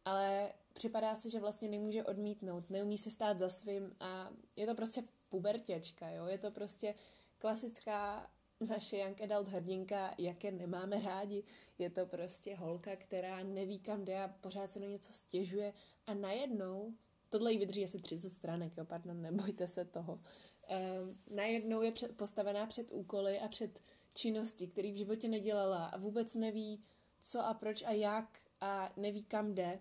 ale 0.05 0.53
připadá 0.73 1.17
se, 1.17 1.31
že 1.31 1.41
vlastně 1.41 1.69
nemůže 1.69 2.05
odmítnout, 2.05 2.71
neumí 2.71 2.99
se 2.99 3.11
stát 3.11 3.39
za 3.39 3.49
svým 3.49 3.97
a 4.01 4.31
je 4.57 4.67
to 4.67 4.75
prostě 4.75 5.03
pubertěčka, 5.29 6.11
jo? 6.11 6.27
Je 6.27 6.39
to 6.39 6.51
prostě 6.51 6.95
klasická 7.39 8.31
naše 8.61 8.97
young 8.97 9.21
adult 9.21 9.49
hrdinka, 9.49 10.15
jaké 10.19 10.51
nemáme 10.51 11.01
rádi. 11.01 11.45
Je 11.79 11.91
to 11.91 12.07
prostě 12.07 12.57
holka, 12.57 12.97
která 12.97 13.43
neví 13.43 13.79
kam 13.79 14.05
jde 14.05 14.23
a 14.23 14.29
pořád 14.29 14.71
se 14.71 14.81
na 14.81 14.87
něco 14.87 15.13
stěžuje 15.13 15.73
a 16.09 16.15
najednou, 16.15 16.95
tohle 17.29 17.53
jí 17.53 17.59
vydrží 17.59 17.85
asi 17.85 17.99
30 17.99 18.31
stránek, 18.31 18.77
jo, 18.77 18.85
pardon, 18.85 19.23
nebojte 19.23 19.67
se 19.67 19.85
toho. 19.85 20.13
Um, 20.13 21.19
najednou 21.37 21.83
je 21.83 21.93
před, 21.93 22.17
postavená 22.17 22.67
před 22.67 22.93
úkoly 22.93 23.41
a 23.41 23.49
před 23.49 23.83
činnosti, 24.15 24.67
které 24.67 24.93
v 24.93 24.97
životě 24.97 25.29
nedělala 25.29 25.87
a 25.87 25.99
vůbec 25.99 26.35
neví, 26.35 26.85
co 27.23 27.41
a 27.41 27.55
proč 27.55 27.83
a 27.83 27.91
jak 27.91 28.39
a 28.61 28.93
neví, 28.97 29.25
kam 29.25 29.55
jde 29.55 29.81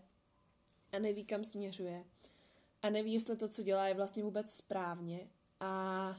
a 0.91 0.99
neví, 0.99 1.25
kam 1.25 1.43
směřuje 1.43 2.05
a 2.81 2.89
neví, 2.89 3.13
jestli 3.13 3.37
to, 3.37 3.47
co 3.47 3.63
dělá, 3.63 3.87
je 3.87 3.93
vlastně 3.93 4.23
vůbec 4.23 4.51
správně 4.51 5.29
a 5.59 6.15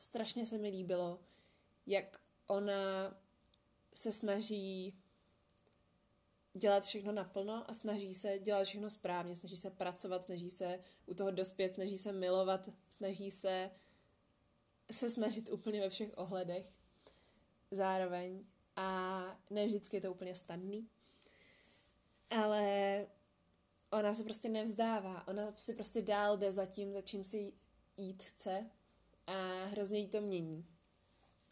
strašně 0.00 0.46
se 0.46 0.58
mi 0.58 0.68
líbilo, 0.68 1.20
jak 1.86 2.20
ona 2.46 3.14
se 3.94 4.12
snaží 4.12 5.01
dělat 6.54 6.84
všechno 6.84 7.12
naplno 7.12 7.70
a 7.70 7.74
snaží 7.74 8.14
se 8.14 8.38
dělat 8.38 8.64
všechno 8.64 8.90
správně, 8.90 9.36
snaží 9.36 9.56
se 9.56 9.70
pracovat, 9.70 10.22
snaží 10.22 10.50
se 10.50 10.80
u 11.06 11.14
toho 11.14 11.30
dospět, 11.30 11.74
snaží 11.74 11.98
se 11.98 12.12
milovat, 12.12 12.68
snaží 12.88 13.30
se 13.30 13.70
se 14.90 15.10
snažit 15.10 15.48
úplně 15.48 15.80
ve 15.80 15.88
všech 15.88 16.10
ohledech 16.16 16.66
zároveň 17.70 18.44
a 18.76 19.22
ne 19.50 19.66
vždycky 19.66 19.96
je 19.96 20.00
to 20.00 20.12
úplně 20.12 20.34
snadný, 20.34 20.88
ale 22.30 23.06
ona 23.90 24.14
se 24.14 24.24
prostě 24.24 24.48
nevzdává, 24.48 25.28
ona 25.28 25.54
si 25.56 25.74
prostě 25.74 26.02
dál 26.02 26.36
jde 26.36 26.52
za 26.52 26.66
tím, 26.66 26.92
za 26.92 27.00
čím 27.00 27.24
si 27.24 27.52
jít 27.96 28.22
chce 28.22 28.70
a 29.26 29.64
hrozně 29.64 29.98
jí 29.98 30.08
to 30.08 30.20
mění. 30.20 30.66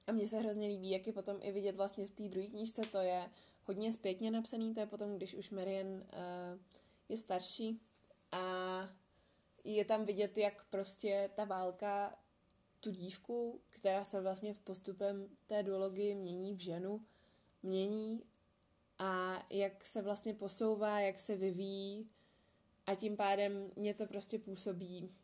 A 0.07 0.12
mně 0.12 0.28
se 0.28 0.38
hrozně 0.38 0.69
líbí, 0.69 0.90
jak 0.90 1.07
je 1.07 1.12
potom 1.12 1.38
i 1.42 1.52
vidět 1.52 1.76
vlastně 1.76 2.07
v 2.07 2.11
té 2.11 2.28
druhé 2.28 2.47
knížce, 2.47 2.83
to 2.83 2.99
je 2.99 3.30
hodně 3.71 3.93
zpětně 3.93 4.31
napsaný, 4.31 4.75
to 4.75 4.81
je 4.81 4.87
potom, 4.87 5.17
když 5.17 5.35
už 5.35 5.50
Marian 5.50 5.87
uh, 5.87 6.03
je 7.09 7.17
starší 7.17 7.81
a 8.33 8.43
je 9.65 9.85
tam 9.85 10.05
vidět, 10.05 10.39
jak 10.39 10.65
prostě 10.65 11.31
ta 11.35 11.45
válka 11.45 12.19
tu 12.81 12.91
dívku, 12.91 13.61
která 13.69 14.05
se 14.05 14.21
vlastně 14.21 14.55
v 14.55 14.61
postupem 14.61 15.29
té 15.47 15.62
duologii 15.62 16.15
mění 16.15 16.55
v 16.55 16.59
ženu, 16.59 17.05
mění 17.62 18.23
a 18.99 19.43
jak 19.50 19.85
se 19.85 20.03
vlastně 20.03 20.35
posouvá, 20.35 21.00
jak 21.00 21.21
se 21.21 21.37
vyvíjí 21.37 22.11
a 22.87 22.95
tím 22.95 23.17
pádem 23.17 23.71
mě 23.77 23.95
to 23.95 24.07
prostě 24.07 24.39
působí 24.39 25.15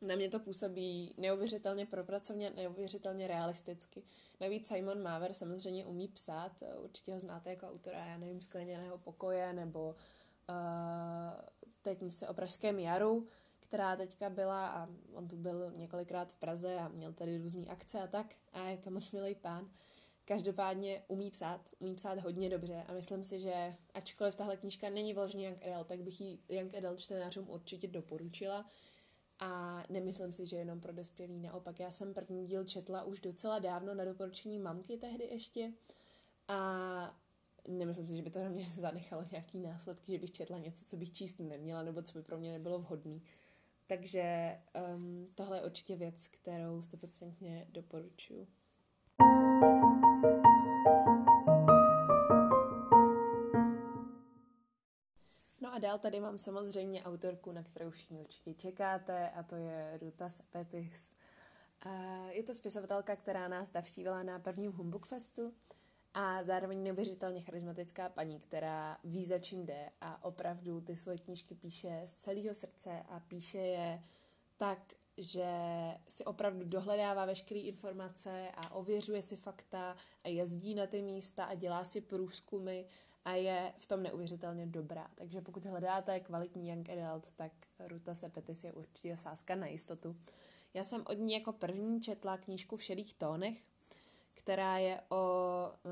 na 0.00 0.16
mě 0.16 0.28
to 0.28 0.38
působí 0.38 1.14
neuvěřitelně 1.16 1.86
propracovně, 1.86 2.50
neuvěřitelně 2.50 3.26
realisticky. 3.26 4.02
Navíc 4.40 4.68
Simon 4.68 5.02
Maver 5.02 5.34
samozřejmě 5.34 5.86
umí 5.86 6.08
psát, 6.08 6.52
určitě 6.82 7.12
ho 7.12 7.20
znáte 7.20 7.50
jako 7.50 7.68
autora, 7.68 8.06
já 8.06 8.18
nevím, 8.18 8.40
Skleněného 8.40 8.98
pokoje 8.98 9.52
nebo 9.52 9.86
uh, 9.88 10.54
té 11.82 11.94
knize 11.94 12.28
o 12.28 12.34
Pražském 12.34 12.78
jaru, 12.78 13.28
která 13.60 13.96
teďka 13.96 14.30
byla 14.30 14.68
a 14.68 14.88
on 15.12 15.28
tu 15.28 15.36
byl 15.36 15.72
několikrát 15.76 16.32
v 16.32 16.34
Praze 16.34 16.74
a 16.74 16.88
měl 16.88 17.12
tady 17.12 17.38
různé 17.38 17.66
akce 17.66 18.00
a 18.00 18.06
tak 18.06 18.34
a 18.52 18.68
je 18.68 18.78
to 18.78 18.90
moc 18.90 19.10
milý 19.10 19.34
pán. 19.34 19.70
Každopádně 20.24 21.02
umí 21.08 21.30
psát, 21.30 21.60
umí 21.78 21.94
psát 21.94 22.18
hodně 22.18 22.50
dobře 22.50 22.84
a 22.88 22.92
myslím 22.92 23.24
si, 23.24 23.40
že 23.40 23.74
ačkoliv 23.94 24.34
tahle 24.34 24.56
knížka 24.56 24.90
není 24.90 25.14
vložně 25.14 25.46
Young 25.46 25.62
Adult, 25.62 25.86
tak 25.86 26.00
bych 26.00 26.20
ji 26.20 26.38
Young 26.48 26.74
Adult 26.74 27.00
čtenářům 27.00 27.50
určitě 27.50 27.88
doporučila 27.88 28.66
a 29.40 29.82
nemyslím 29.88 30.32
si, 30.32 30.46
že 30.46 30.56
jenom 30.56 30.80
pro 30.80 30.92
dospělí. 30.92 31.40
Naopak, 31.40 31.80
já 31.80 31.90
jsem 31.90 32.14
první 32.14 32.46
díl 32.46 32.64
četla 32.64 33.04
už 33.04 33.20
docela 33.20 33.58
dávno 33.58 33.94
na 33.94 34.04
doporučení 34.04 34.58
mamky 34.58 34.96
tehdy 34.96 35.24
ještě 35.24 35.72
a 36.48 37.20
nemyslím 37.68 38.08
si, 38.08 38.16
že 38.16 38.22
by 38.22 38.30
to 38.30 38.38
na 38.38 38.48
mě 38.48 38.66
zanechalo 38.80 39.24
nějaký 39.30 39.58
následky, 39.58 40.12
že 40.12 40.18
bych 40.18 40.30
četla 40.30 40.58
něco, 40.58 40.84
co 40.84 40.96
bych 40.96 41.12
číst 41.12 41.38
neměla 41.38 41.82
nebo 41.82 42.02
co 42.02 42.18
by 42.18 42.24
pro 42.24 42.38
mě 42.38 42.52
nebylo 42.52 42.78
vhodné. 42.78 43.20
Takže 43.86 44.56
um, 44.94 45.28
tohle 45.34 45.58
je 45.58 45.64
určitě 45.64 45.96
věc, 45.96 46.26
kterou 46.26 46.80
100% 46.80 47.66
doporučuji. 47.68 48.46
Dál 55.78 55.98
tady 55.98 56.20
mám 56.20 56.38
samozřejmě 56.38 57.04
autorku, 57.04 57.52
na 57.52 57.62
kterou 57.62 57.90
všichni 57.90 58.20
určitě 58.20 58.54
čekáte, 58.54 59.30
a 59.30 59.42
to 59.42 59.56
je 59.56 59.98
Ruta 60.02 60.28
Sepetis. 60.28 61.14
Je 62.28 62.42
to 62.42 62.54
spisovatelka, 62.54 63.16
která 63.16 63.48
nás 63.48 63.72
navštívila 63.72 64.22
na 64.22 64.38
prvním 64.38 64.72
Humbug 64.72 65.06
Festu 65.06 65.54
a 66.14 66.44
zároveň 66.44 66.82
neuvěřitelně 66.82 67.40
charismatická 67.40 68.08
paní, 68.08 68.40
která 68.40 68.98
ví, 69.04 69.24
za 69.24 69.38
čím 69.38 69.66
jde 69.66 69.90
a 70.00 70.24
opravdu 70.24 70.80
ty 70.80 70.96
svoje 70.96 71.18
knížky 71.18 71.54
píše 71.54 72.02
z 72.04 72.14
celého 72.14 72.54
srdce 72.54 73.02
a 73.08 73.20
píše 73.20 73.58
je 73.58 74.02
tak, 74.56 74.78
že 75.16 75.46
si 76.08 76.24
opravdu 76.24 76.64
dohledává 76.64 77.24
veškeré 77.24 77.60
informace 77.60 78.48
a 78.54 78.74
ověřuje 78.74 79.22
si 79.22 79.36
fakta 79.36 79.96
a 80.24 80.28
jezdí 80.28 80.74
na 80.74 80.86
ty 80.86 81.02
místa 81.02 81.44
a 81.44 81.54
dělá 81.54 81.84
si 81.84 82.00
průzkumy 82.00 82.84
a 83.28 83.34
je 83.34 83.72
v 83.76 83.86
tom 83.86 84.02
neuvěřitelně 84.02 84.66
dobrá. 84.66 85.10
Takže 85.14 85.40
pokud 85.40 85.64
hledáte 85.66 86.20
kvalitní 86.20 86.68
young 86.68 86.90
adult, 86.90 87.32
tak 87.36 87.52
Ruta 87.78 88.14
Sepetis 88.14 88.64
je 88.64 88.72
určitě 88.72 89.16
sázka 89.16 89.54
na 89.54 89.66
jistotu. 89.66 90.16
Já 90.74 90.84
jsem 90.84 91.04
od 91.06 91.12
ní 91.18 91.32
jako 91.32 91.52
první 91.52 92.00
četla 92.00 92.36
knížku 92.36 92.76
v 92.76 92.82
šedých 92.82 93.14
tónech, 93.14 93.62
která 94.34 94.78
je 94.78 95.00
o 95.08 95.24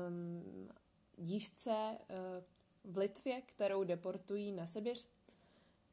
um, 0.07 0.69
dívce 1.17 1.97
uh, 2.09 2.93
v 2.93 2.97
Litvě, 2.97 3.41
kterou 3.41 3.83
deportují 3.83 4.51
na 4.51 4.67
Sibiř. 4.67 5.07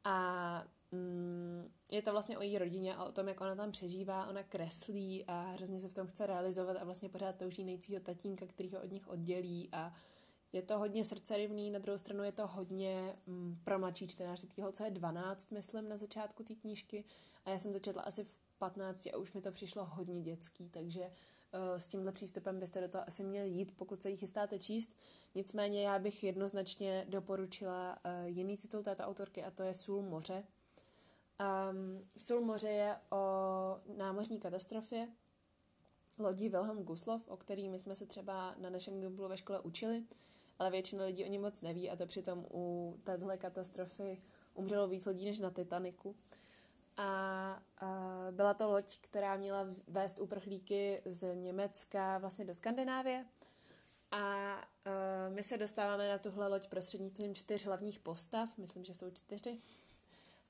A 0.03 0.67
um, 0.91 1.71
je 1.91 2.01
to 2.01 2.11
vlastně 2.11 2.37
o 2.37 2.41
její 2.41 2.57
rodině 2.57 2.95
a 2.95 3.05
o 3.05 3.11
tom, 3.11 3.27
jak 3.27 3.41
ona 3.41 3.55
tam 3.55 3.71
přežívá. 3.71 4.27
Ona 4.27 4.43
kreslí 4.43 5.25
a 5.25 5.41
hrozně 5.41 5.79
se 5.79 5.89
v 5.89 5.93
tom 5.93 6.07
chce 6.07 6.25
realizovat 6.25 6.77
a 6.77 6.83
vlastně 6.83 7.09
pořád 7.09 7.35
touží 7.35 7.63
nejcího 7.63 8.01
tatínka, 8.01 8.45
který 8.45 8.73
ho 8.73 8.81
od 8.81 8.91
nich 8.91 9.07
oddělí 9.07 9.69
a 9.71 9.93
je 10.53 10.61
to 10.61 10.79
hodně 10.79 11.05
srdcerivný, 11.05 11.71
na 11.71 11.79
druhou 11.79 11.97
stranu 11.97 12.23
je 12.23 12.31
to 12.31 12.47
hodně 12.47 13.15
um, 13.25 13.59
pro 13.63 13.79
mladší 13.79 14.07
čtenáře, 14.07 14.47
co 14.71 14.83
je 14.83 14.91
12, 14.91 15.51
myslím, 15.51 15.89
na 15.89 15.97
začátku 15.97 16.43
té 16.43 16.55
knížky 16.55 17.03
a 17.45 17.49
já 17.49 17.59
jsem 17.59 17.73
to 17.73 17.79
četla 17.79 18.01
asi 18.01 18.23
v 18.23 18.39
15 18.57 19.07
a 19.07 19.17
už 19.17 19.33
mi 19.33 19.41
to 19.41 19.51
přišlo 19.51 19.85
hodně 19.85 20.21
dětský, 20.21 20.69
takže 20.69 21.11
Eh, 21.55 21.79
s 21.79 21.87
tímhle 21.87 22.11
přístupem 22.11 22.59
byste 22.59 22.81
do 22.81 22.87
toho 22.87 23.03
asi 23.07 23.23
měli 23.23 23.49
jít, 23.49 23.77
pokud 23.77 24.03
se 24.03 24.09
jí 24.09 24.17
chystáte 24.17 24.59
číst. 24.59 24.95
Nicméně 25.35 25.83
já 25.87 25.99
bych 25.99 26.23
jednoznačně 26.23 27.05
doporučila 27.09 27.97
uh, 28.05 28.27
jiný 28.27 28.57
titul 28.57 28.83
této 28.83 29.03
autorky 29.03 29.43
a 29.43 29.51
to 29.51 29.63
je 29.63 29.73
Sůl 29.73 30.01
moře. 30.01 30.43
Um, 31.71 32.01
Sůl 32.17 32.41
moře 32.41 32.69
je 32.69 32.95
o 33.09 33.17
námořní 33.97 34.39
katastrofě 34.39 35.07
lodi 36.19 36.49
Wilhelm 36.49 36.83
Guslov, 36.83 37.27
o 37.27 37.37
který 37.37 37.69
my 37.69 37.79
jsme 37.79 37.95
se 37.95 38.05
třeba 38.05 38.55
na 38.57 38.69
našem 38.69 38.99
Gimplu 38.99 39.27
ve 39.27 39.37
škole 39.37 39.59
učili, 39.59 40.03
ale 40.59 40.71
většina 40.71 41.05
lidí 41.05 41.25
o 41.25 41.27
ní 41.27 41.39
moc 41.39 41.61
neví 41.61 41.89
a 41.89 41.95
to 41.95 42.05
přitom 42.05 42.45
u 42.53 42.95
téhle 43.03 43.37
katastrofy 43.37 44.21
umřelo 44.53 44.87
víc 44.87 45.05
lidí 45.05 45.25
než 45.25 45.39
na 45.39 45.49
Titaniku 45.49 46.15
a, 46.97 47.05
a 47.77 48.27
byla 48.31 48.53
to 48.53 48.71
loď, 48.71 48.97
která 49.01 49.37
měla 49.37 49.67
vést 49.87 50.19
uprchlíky 50.19 51.01
z 51.05 51.35
Německa 51.35 52.17
vlastně 52.17 52.45
do 52.45 52.53
Skandinávie 52.53 53.25
a 54.11 54.55
a 54.85 55.29
my 55.29 55.43
se 55.43 55.57
dostáváme 55.57 56.09
na 56.09 56.17
tuhle 56.17 56.47
loď 56.47 56.67
prostřednictvím 56.67 57.35
čtyř 57.35 57.65
hlavních 57.65 57.99
postav, 57.99 58.57
myslím, 58.57 58.85
že 58.85 58.93
jsou 58.93 59.11
čtyři 59.11 59.59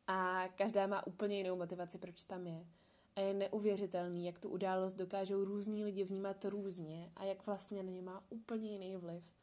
a 0.08 0.48
každá 0.56 0.88
má 0.88 1.08
úplně 1.08 1.38
jinou 1.38 1.56
motivaci, 1.56 1.98
proč 1.98 2.24
tam 2.24 2.48
je. 2.48 2.66
A 3.16 3.20
je 3.20 3.34
neuvěřitelný, 3.34 4.26
jak 4.26 4.40
tu 4.40 4.50
událost 4.50 4.94
dokážou 4.94 5.46
různí 5.46 5.84
lidi 5.84 6.04
vnímat 6.04 6.46
různě 6.46 7.12
a 7.16 7.24
jak 7.24 7.46
vlastně 7.46 7.84
na 7.84 7.92
ně 7.92 8.02
má 8.02 8.24
úplně 8.30 8.72
jiný 8.72 8.96
vliv. 8.96 9.35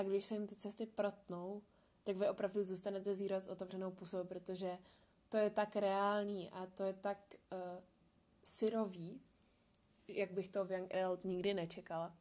A 0.00 0.02
když 0.02 0.24
se 0.24 0.34
jim 0.34 0.46
ty 0.46 0.56
cesty 0.56 0.86
protnou, 0.86 1.62
tak 2.02 2.16
vy 2.16 2.28
opravdu 2.28 2.64
zůstanete 2.64 3.14
zírat 3.14 3.42
s 3.42 3.48
otevřenou 3.48 3.90
pusou, 3.90 4.24
protože 4.24 4.74
to 5.28 5.36
je 5.36 5.50
tak 5.50 5.76
reálný 5.76 6.50
a 6.50 6.66
to 6.66 6.82
je 6.82 6.92
tak 6.92 7.18
uh, 7.52 7.58
syrový, 8.42 9.20
jak 10.08 10.32
bych 10.32 10.48
to 10.48 10.64
v 10.64 10.72
Young 10.72 10.94
Adult 10.94 11.24
nikdy 11.24 11.54
nečekala. 11.54 12.16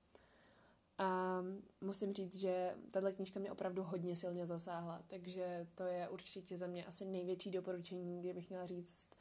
A 0.97 1.39
musím 1.81 2.13
říct, 2.13 2.35
že 2.35 2.75
tato 2.91 3.11
knížka 3.11 3.39
mě 3.39 3.51
opravdu 3.51 3.83
hodně 3.83 4.15
silně 4.15 4.45
zasáhla, 4.45 5.03
takže 5.07 5.67
to 5.75 5.83
je 5.83 6.09
určitě 6.09 6.57
za 6.57 6.67
mě 6.67 6.85
asi 6.85 7.05
největší 7.05 7.51
doporučení, 7.51 8.19
kdybych 8.19 8.49
měla 8.49 8.65
říct 8.65 9.11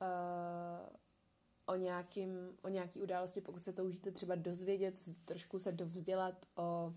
uh, 0.00 0.96
o, 1.66 1.76
nějakým, 1.76 2.58
o 2.62 2.68
nějaký 2.68 3.00
události, 3.00 3.40
pokud 3.40 3.64
se 3.64 3.72
toužíte 3.72 4.10
třeba 4.10 4.34
dozvědět, 4.34 5.00
trošku 5.24 5.58
se 5.58 5.72
dovzdělat 5.72 6.46
o 6.56 6.94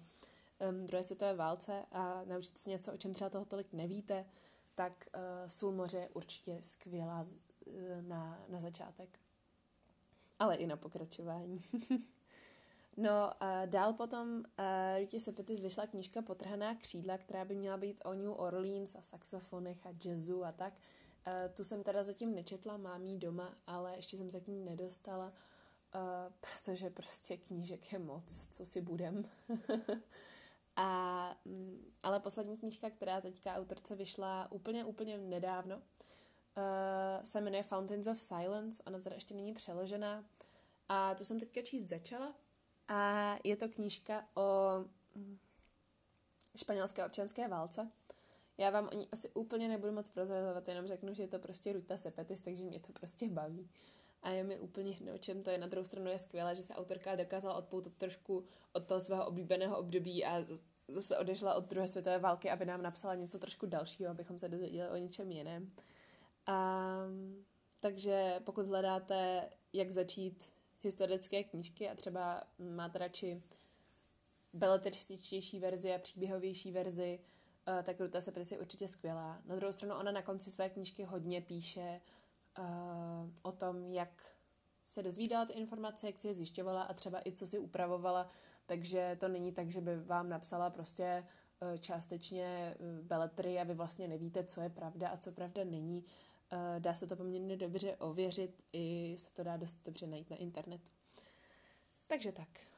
um, 0.70 0.86
druhé 0.86 1.04
světové 1.04 1.34
válce 1.34 1.86
a 1.92 2.24
naučit 2.26 2.58
se 2.58 2.70
něco, 2.70 2.94
o 2.94 2.98
čem 2.98 3.14
třeba 3.14 3.30
toho 3.30 3.46
tolik 3.46 3.74
nevíte, 3.74 4.26
tak 4.76 5.06
uh, 5.16 5.22
Sůl 5.48 5.72
moře 5.72 5.98
je 5.98 6.10
určitě 6.10 6.58
skvělá 6.62 7.24
z, 7.24 7.34
uh, 7.34 8.02
na, 8.02 8.40
na 8.50 8.60
začátek. 8.60 9.20
Ale 10.40 10.56
i 10.56 10.68
na 10.68 10.78
pokračování. 10.78 11.62
no, 12.98 13.32
uh, 13.42 13.48
dál 13.66 13.94
potom 13.94 14.36
uh, 14.36 14.44
Rutě 15.00 15.20
Sepetis 15.20 15.60
vyšla 15.60 15.88
knížka 15.88 16.22
Potrhaná 16.22 16.76
křídla, 16.76 17.18
která 17.18 17.46
by 17.46 17.56
měla 17.56 17.78
být 17.78 18.02
o 18.06 18.14
New 18.14 18.32
Orleans 18.32 18.96
a 18.96 19.02
saxofonech 19.02 19.86
a 19.86 19.90
jazzu 20.06 20.46
a 20.46 20.52
tak. 20.52 20.74
Uh, 21.28 21.54
tu 21.54 21.64
jsem 21.64 21.84
teda 21.84 22.04
zatím 22.04 22.36
nečetla, 22.36 22.78
mám 22.78 23.06
jí 23.06 23.18
doma, 23.18 23.58
ale 23.68 23.96
ještě 23.96 24.18
jsem 24.18 24.32
se 24.32 24.42
k 24.42 24.48
ní 24.48 24.60
nedostala, 24.60 25.26
uh, 25.96 26.02
protože 26.40 26.90
prostě 26.90 27.38
knížek 27.38 27.94
je 27.94 28.00
moc, 28.00 28.48
co 28.52 28.66
si 28.66 28.82
budem. 28.82 29.30
A, 30.76 31.38
mm, 31.46 31.94
ale 32.04 32.20
poslední 32.20 32.58
knížka, 32.58 32.90
která 32.90 33.22
teďka 33.22 33.56
autorce 33.56 33.96
vyšla 33.96 34.52
úplně, 34.52 34.86
úplně 34.86 35.18
nedávno, 35.18 35.76
uh, 35.76 35.84
se 37.24 37.42
jmenuje 37.42 37.64
Fountains 37.64 38.08
of 38.08 38.20
Silence. 38.20 38.84
Ona 38.84 39.00
teda 39.00 39.16
ještě 39.16 39.34
není 39.34 39.54
přeložená. 39.54 40.26
A 40.90 41.16
tu 41.16 41.26
jsem 41.26 41.40
teďka 41.40 41.62
číst 41.62 41.90
začala. 41.90 42.34
A 42.88 43.36
je 43.44 43.56
to 43.58 43.70
knížka 43.70 44.28
o 44.36 44.80
mm, 45.16 45.38
španělské 46.56 47.06
občanské 47.06 47.48
válce. 47.48 47.92
Já 48.58 48.70
vám 48.70 48.90
o 48.92 48.96
ní 48.96 49.08
asi 49.12 49.30
úplně 49.30 49.68
nebudu 49.68 49.94
moc 49.94 50.10
prozrazovat, 50.10 50.68
jenom 50.68 50.88
řeknu, 50.88 51.14
že 51.14 51.24
je 51.24 51.28
to 51.28 51.40
prostě 51.40 51.74
Ruta 51.74 51.98
Sepetis, 51.98 52.42
takže 52.42 52.64
mě 52.64 52.80
to 52.80 52.94
prostě 52.94 53.30
baví 53.30 53.70
a 54.24 54.30
je 54.30 54.44
mi 54.44 54.60
úplně 54.60 54.92
jedno, 54.92 55.18
čem 55.18 55.44
to 55.44 55.50
je. 55.50 55.58
Na 55.58 55.68
druhou 55.68 55.86
stranu 55.86 56.10
je 56.10 56.20
skvělé, 56.20 56.56
že 56.56 56.64
se 56.64 56.74
autorka 56.74 57.16
dokázala 57.16 57.56
odpoutat 57.56 57.94
trošku 57.98 58.46
od 58.74 58.88
toho 58.88 59.00
svého 59.00 59.28
oblíbeného 59.28 59.78
období 59.78 60.26
a 60.26 60.46
zase 60.88 61.18
odešla 61.18 61.54
od 61.54 61.70
druhé 61.70 61.88
světové 61.88 62.20
války, 62.20 62.50
aby 62.50 62.66
nám 62.66 62.82
napsala 62.82 63.16
něco 63.16 63.40
trošku 63.40 63.66
dalšího, 63.66 64.12
abychom 64.12 64.40
se 64.40 64.50
dozvěděli 64.50 64.90
o 64.90 64.96
něčem 64.96 65.32
jiném. 65.32 65.72
A, 66.48 66.98
takže 67.80 68.40
pokud 68.44 68.66
hledáte, 68.66 69.50
jak 69.74 69.92
začít 69.92 70.54
historické 70.82 71.44
knížky 71.44 71.90
a 71.90 71.96
třeba 71.96 72.44
máte 72.60 73.00
radši 73.00 73.44
beletrističtější 74.54 75.60
verzi 75.60 75.94
a 75.94 76.00
příběhovější 76.00 76.72
verzi, 76.72 77.20
uh, 77.68 77.84
tak 77.84 78.00
Ruta 78.00 78.22
se 78.22 78.32
je 78.52 78.60
určitě 78.60 78.88
skvělá. 78.88 79.42
Na 79.46 79.56
druhou 79.56 79.72
stranu 79.72 79.96
ona 79.96 80.12
na 80.12 80.22
konci 80.22 80.52
své 80.52 80.70
knížky 80.70 81.04
hodně 81.04 81.42
píše 81.42 82.02
uh, 82.60 82.66
o 83.42 83.52
tom, 83.52 83.88
jak 83.88 84.36
se 84.86 85.04
dozvídala 85.04 85.46
ty 85.46 85.54
informace, 85.54 86.08
jak 86.08 86.20
si 86.20 86.28
je 86.28 86.34
zjišťovala 86.34 86.84
a 86.84 86.94
třeba 86.94 87.20
i 87.28 87.32
co 87.32 87.48
si 87.48 87.60
upravovala, 87.60 88.30
takže 88.66 89.18
to 89.20 89.28
není 89.28 89.52
tak, 89.52 89.70
že 89.70 89.82
by 89.82 89.98
vám 89.98 90.30
napsala 90.30 90.70
prostě 90.70 91.28
uh, 91.62 91.78
částečně 91.78 92.76
beletry 93.02 93.60
a 93.60 93.64
vy 93.64 93.74
vlastně 93.74 94.08
nevíte, 94.08 94.44
co 94.44 94.62
je 94.62 94.70
pravda 94.70 95.10
a 95.10 95.18
co 95.18 95.32
pravda 95.32 95.64
není. 95.64 96.06
Dá 96.80 96.94
se 96.94 97.08
to 97.08 97.16
poměrně 97.16 97.58
dobře 97.58 97.96
ověřit, 97.96 98.64
i 98.74 99.16
se 99.18 99.30
to 99.34 99.44
dá 99.44 99.58
dost 99.58 99.86
dobře 99.86 100.08
najít 100.08 100.30
na 100.30 100.36
internetu. 100.36 100.92
Takže 102.08 102.32
tak. 102.32 102.71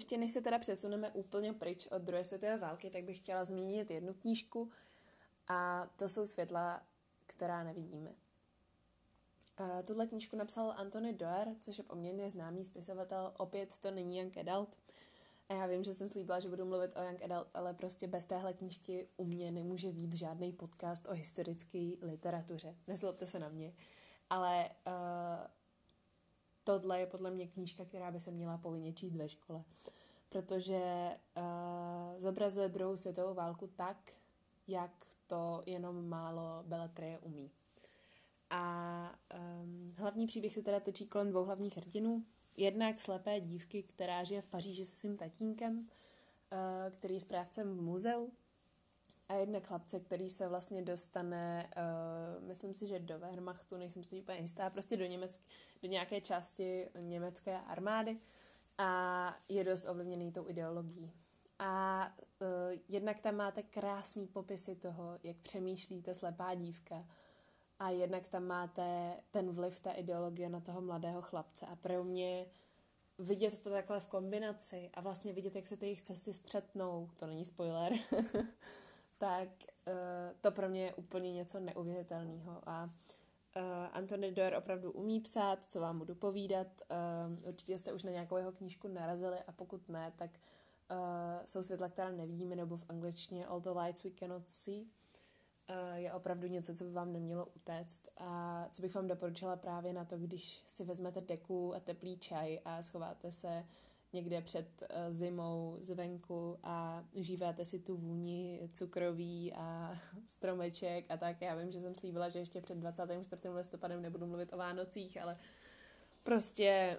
Ještě 0.00 0.18
než 0.18 0.32
se 0.32 0.40
teda 0.40 0.58
přesuneme 0.58 1.10
úplně 1.10 1.52
pryč 1.52 1.86
od 1.86 2.02
druhé 2.02 2.24
světové 2.24 2.56
války, 2.56 2.90
tak 2.90 3.04
bych 3.04 3.16
chtěla 3.16 3.44
zmínit 3.44 3.90
jednu 3.90 4.14
knížku 4.14 4.70
a 5.48 5.86
to 5.96 6.08
jsou 6.08 6.26
Světla, 6.26 6.82
která 7.26 7.64
nevidíme. 7.64 8.10
Uh, 9.60 9.82
tuhle 9.84 10.06
knížku 10.06 10.36
napsal 10.36 10.74
Antony 10.76 11.12
Doer, 11.12 11.48
což 11.60 11.78
je 11.78 11.84
poměrně 11.84 12.30
známý 12.30 12.64
spisovatel. 12.64 13.34
Opět 13.38 13.78
to 13.78 13.90
není 13.90 14.18
Young 14.18 14.38
Adult. 14.38 14.76
A 15.48 15.54
já 15.54 15.66
vím, 15.66 15.84
že 15.84 15.94
jsem 15.94 16.08
slíbila, 16.08 16.40
že 16.40 16.48
budu 16.48 16.64
mluvit 16.64 16.96
o 16.96 17.02
Young 17.02 17.22
Adult, 17.22 17.48
ale 17.54 17.74
prostě 17.74 18.06
bez 18.06 18.24
téhle 18.24 18.52
knížky 18.52 19.08
u 19.16 19.24
mě 19.24 19.50
nemůže 19.50 19.92
být 19.92 20.14
žádný 20.14 20.52
podcast 20.52 21.08
o 21.08 21.12
historické 21.12 21.92
literatuře. 22.02 22.74
Nezlobte 22.86 23.26
se 23.26 23.38
na 23.38 23.48
mě. 23.48 23.72
Ale 24.30 24.70
uh, 24.86 24.92
tohle 26.78 27.00
je 27.00 27.06
podle 27.06 27.30
mě 27.30 27.46
knížka, 27.46 27.84
která 27.84 28.10
by 28.10 28.20
se 28.20 28.30
měla 28.30 28.58
povinně 28.58 28.92
číst 28.92 29.16
ve 29.16 29.28
škole. 29.28 29.64
Protože 30.28 31.10
uh, 31.36 32.20
zobrazuje 32.20 32.68
druhou 32.68 32.96
světovou 32.96 33.34
válku 33.34 33.66
tak, 33.66 34.12
jak 34.68 34.90
to 35.26 35.62
jenom 35.66 36.08
málo 36.08 36.62
beletrie 36.66 37.18
umí. 37.18 37.50
A 38.50 39.14
um, 39.62 39.94
hlavní 39.96 40.26
příběh 40.26 40.54
se 40.54 40.62
teda 40.62 40.80
točí 40.80 41.06
kolem 41.06 41.30
dvou 41.30 41.44
hlavních 41.44 41.76
hrdinů. 41.76 42.24
Jednak 42.56 43.00
slepé 43.00 43.40
dívky, 43.40 43.82
která 43.82 44.24
žije 44.24 44.42
v 44.42 44.46
Paříži 44.46 44.84
se 44.84 44.96
svým 44.96 45.16
tatínkem, 45.16 45.78
uh, 45.78 45.86
který 46.90 47.14
je 47.14 47.20
správcem 47.20 47.76
v 47.76 47.82
muzeu, 47.82 48.32
a 49.30 49.34
jednak 49.34 49.66
chlapce, 49.66 50.00
který 50.00 50.30
se 50.30 50.48
vlastně 50.48 50.82
dostane, 50.82 51.70
uh, 51.76 52.44
myslím 52.48 52.74
si, 52.74 52.86
že 52.86 52.98
do 52.98 53.18
Wehrmachtu, 53.18 53.76
nejsem 53.76 54.04
si 54.04 54.20
úplně 54.20 54.38
jistá, 54.38 54.70
prostě 54.70 54.96
do, 54.96 55.04
Německ, 55.04 55.40
do 55.82 55.88
nějaké 55.88 56.20
části 56.20 56.88
německé 57.00 57.60
armády 57.60 58.16
a 58.78 59.36
je 59.48 59.64
dost 59.64 59.86
ovlivněný 59.88 60.32
tou 60.32 60.48
ideologií. 60.48 61.12
A 61.58 62.06
uh, 62.40 62.78
jednak 62.88 63.20
tam 63.20 63.36
máte 63.36 63.62
krásný 63.62 64.26
popisy 64.26 64.76
toho, 64.76 65.18
jak 65.22 65.36
přemýšlí 65.36 66.02
ta 66.02 66.14
slepá 66.14 66.54
dívka 66.54 66.98
a 67.78 67.90
jednak 67.90 68.28
tam 68.28 68.44
máte 68.44 69.16
ten 69.30 69.52
vliv 69.52 69.80
té 69.80 69.92
ideologie 69.92 70.48
na 70.48 70.60
toho 70.60 70.80
mladého 70.80 71.22
chlapce. 71.22 71.66
A 71.66 71.76
pro 71.76 72.04
mě 72.04 72.46
vidět 73.18 73.62
to 73.62 73.70
takhle 73.70 74.00
v 74.00 74.06
kombinaci 74.06 74.90
a 74.94 75.00
vlastně 75.00 75.32
vidět, 75.32 75.54
jak 75.54 75.66
se 75.66 75.76
ty 75.76 75.86
jejich 75.86 76.02
cesty 76.02 76.32
střetnou, 76.32 77.10
to 77.16 77.26
není 77.26 77.44
spoiler, 77.44 77.92
tak 79.20 79.48
uh, 79.86 79.94
to 80.40 80.50
pro 80.50 80.68
mě 80.68 80.84
je 80.84 80.94
úplně 80.94 81.32
něco 81.32 81.60
neuvěřitelného. 81.60 82.62
A 82.66 82.84
uh, 82.84 83.62
Anthony 83.92 84.32
Doer 84.32 84.54
opravdu 84.54 84.92
umí 84.92 85.20
psát, 85.20 85.62
co 85.68 85.80
vám 85.80 85.98
budu 85.98 86.14
povídat. 86.14 86.66
Uh, 87.30 87.48
určitě 87.48 87.78
jste 87.78 87.92
už 87.92 88.02
na 88.02 88.10
nějakou 88.10 88.36
jeho 88.36 88.52
knížku 88.52 88.88
narazili 88.88 89.38
a 89.46 89.52
pokud 89.52 89.88
ne, 89.88 90.12
tak 90.16 90.30
uh, 90.90 90.96
jsou 91.46 91.62
světla, 91.62 91.88
která 91.88 92.10
nevidíme, 92.10 92.56
nebo 92.56 92.76
v 92.76 92.84
angličtině 92.88 93.46
All 93.46 93.60
the 93.60 93.70
Lights 93.70 94.04
We 94.04 94.10
Cannot 94.10 94.48
See. 94.48 94.80
Uh, 94.80 95.94
je 95.94 96.12
opravdu 96.12 96.46
něco, 96.46 96.74
co 96.74 96.84
by 96.84 96.90
vám 96.90 97.12
nemělo 97.12 97.46
utéct 97.46 98.08
a 98.16 98.66
co 98.70 98.82
bych 98.82 98.94
vám 98.94 99.08
doporučila 99.08 99.56
právě 99.56 99.92
na 99.92 100.04
to, 100.04 100.18
když 100.18 100.64
si 100.66 100.84
vezmete 100.84 101.20
deku 101.20 101.74
a 101.74 101.80
teplý 101.80 102.18
čaj 102.18 102.60
a 102.64 102.82
schováte 102.82 103.32
se 103.32 103.64
někde 104.12 104.40
před 104.40 104.66
uh, 104.82 105.14
zimou 105.14 105.76
zvenku 105.80 106.58
a 106.62 107.04
užíváte 107.12 107.64
si 107.64 107.78
tu 107.78 107.96
vůni 107.96 108.60
cukroví 108.72 109.52
a 109.52 109.98
stromeček 110.26 111.04
a 111.08 111.16
tak. 111.16 111.42
Já 111.42 111.54
vím, 111.54 111.70
že 111.70 111.80
jsem 111.80 111.94
slíbila, 111.94 112.28
že 112.28 112.38
ještě 112.38 112.60
před 112.60 112.78
24. 112.78 113.48
listopadem 113.48 114.02
nebudu 114.02 114.26
mluvit 114.26 114.52
o 114.52 114.56
Vánocích, 114.56 115.22
ale 115.22 115.36
prostě 116.22 116.98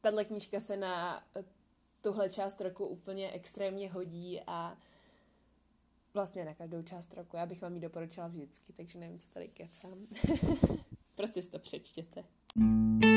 tahle 0.00 0.24
knížka 0.24 0.60
se 0.60 0.76
na 0.76 1.24
tuhle 2.02 2.30
část 2.30 2.60
roku 2.60 2.86
úplně 2.86 3.30
extrémně 3.30 3.90
hodí 3.90 4.40
a 4.46 4.76
vlastně 6.14 6.44
na 6.44 6.54
každou 6.54 6.82
část 6.82 7.14
roku. 7.14 7.36
Já 7.36 7.46
bych 7.46 7.62
vám 7.62 7.74
ji 7.74 7.80
doporučila 7.80 8.28
vždycky, 8.28 8.72
takže 8.72 8.98
nevím, 8.98 9.18
co 9.18 9.28
tady 9.28 9.48
kecám. 9.48 10.06
prostě 11.14 11.42
si 11.42 11.50
to 11.50 11.58
přečtěte. 11.58 12.24
No 12.56 13.11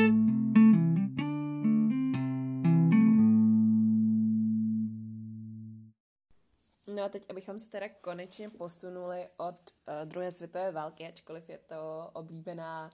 a 7.06 7.08
teď, 7.08 7.26
abychom 7.30 7.58
se 7.58 7.70
teda 7.70 7.88
konečně 8.00 8.50
posunuli 8.50 9.28
od 9.36 9.54
uh, 9.54 10.08
druhé 10.08 10.32
světové 10.32 10.72
války, 10.72 11.06
ačkoliv 11.06 11.48
je 11.48 11.58
to 11.58 12.10
oblíbená 12.12 12.90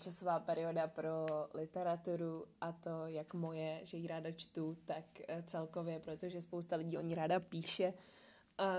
časová 0.00 0.38
perioda 0.40 0.86
pro 0.86 1.26
literaturu 1.54 2.46
a 2.60 2.72
to 2.72 3.06
jak 3.06 3.34
moje, 3.34 3.80
že 3.82 3.96
ji 3.96 4.06
ráda 4.06 4.32
čtu, 4.32 4.76
tak 4.84 5.04
uh, 5.18 5.42
celkově, 5.42 6.00
protože 6.00 6.42
spousta 6.42 6.76
lidí 6.76 6.98
o 6.98 7.00
ní 7.00 7.14
ráda 7.14 7.40
píše. 7.40 7.94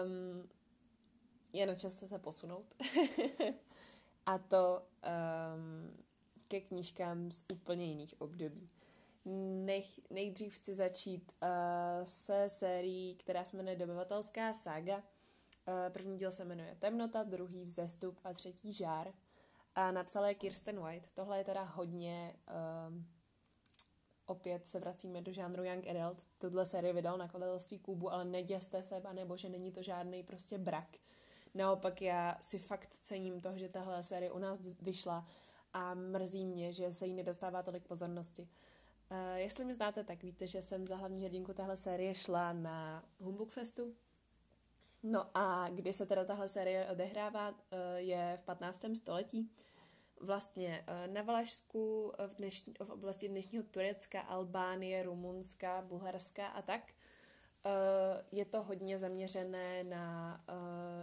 Um, 0.04 0.50
je 1.54 1.66
na 1.66 1.76
čase 1.76 2.08
se 2.08 2.20
posunout. 2.20 2.76
a 4.26 4.38
to 4.38 4.82
um, 4.82 6.06
ke 6.48 6.62
knížkám 6.62 7.32
z 7.32 7.44
úplně 7.52 7.86
jiných 7.86 8.22
období. 8.22 8.70
Nech, 9.66 10.10
nejdřív 10.10 10.56
chci 10.56 10.74
začít 10.74 11.32
uh, 11.42 11.48
se 12.04 12.50
sérií, 12.50 13.16
která 13.16 13.46
se 13.46 13.58
jmenuje 13.58 13.76
Dobyvatelská 13.76 14.54
saga. 14.54 14.98
Uh, 14.98 15.04
první 15.90 16.18
díl 16.18 16.32
se 16.32 16.46
jmenuje 16.46 16.76
Temnota, 16.80 17.24
druhý 17.24 17.66
Vzestup 17.66 18.20
a 18.24 18.34
třetí 18.34 18.74
Žár. 18.74 19.14
A 19.76 19.92
napsala 19.92 20.28
je 20.28 20.36
Kirsten 20.36 20.80
White. 20.80 21.08
Tohle 21.14 21.38
je 21.38 21.44
teda 21.44 21.64
hodně... 21.64 22.36
Uh, 22.90 23.02
opět 24.26 24.68
se 24.68 24.80
vracíme 24.80 25.22
do 25.22 25.32
žánru 25.34 25.64
Young 25.64 25.88
Adult. 25.88 26.24
Tuhle 26.38 26.66
série 26.66 26.94
vydal 26.94 27.18
nakladatelství 27.18 27.80
Kubu, 27.80 28.14
ale 28.14 28.26
neděste 28.26 28.84
se, 28.84 29.02
nebo 29.14 29.38
že 29.38 29.50
není 29.50 29.72
to 29.72 29.82
žádný 29.82 30.24
prostě 30.24 30.58
brak. 30.58 30.98
Naopak 31.54 32.02
já 32.02 32.38
si 32.42 32.60
fakt 32.60 32.90
cením 32.90 33.42
toho, 33.42 33.58
že 33.58 33.70
tahle 33.70 34.04
série 34.04 34.32
u 34.32 34.40
nás 34.40 34.60
vyšla 34.82 35.28
a 35.74 35.94
mrzí 35.94 36.46
mě, 36.46 36.74
že 36.74 36.94
se 36.94 37.06
jí 37.06 37.14
nedostává 37.14 37.64
tolik 37.64 37.84
pozornosti. 37.84 38.42
Uh, 38.42 38.75
jestli 39.36 39.66
mě 39.66 39.76
znáte, 39.76 40.04
tak 40.04 40.24
víte, 40.24 40.48
že 40.48 40.62
jsem 40.62 40.88
za 40.88 40.96
hlavní 40.96 41.24
hrdinku 41.24 41.54
téhle 41.54 41.78
série 41.78 42.16
šla 42.16 42.54
na 42.54 43.06
Humbug 43.20 43.50
Festu. 43.50 43.96
No 45.04 45.38
a 45.38 45.70
kdy 45.70 45.94
se 45.94 46.06
teda 46.06 46.26
tahle 46.26 46.48
série 46.48 46.88
odehrává, 46.92 47.50
uh, 47.50 47.56
je 47.96 48.38
v 48.42 48.44
15. 48.44 48.86
století. 48.96 49.52
Vlastně 50.22 50.86
uh, 50.88 51.14
na 51.14 51.22
Valašsku, 51.22 52.14
v, 52.28 52.36
dnešní, 52.36 52.74
v 52.80 52.90
oblasti 52.90 53.28
dnešního 53.28 53.64
Turecka, 53.64 54.22
Albánie, 54.22 55.04
Rumunska, 55.04 55.82
Bulharska 55.82 56.48
a 56.48 56.62
tak. 56.62 56.94
Je 58.32 58.46
to 58.46 58.64
hodně 58.64 58.98
zaměřené 58.98 59.84
na 59.84 60.44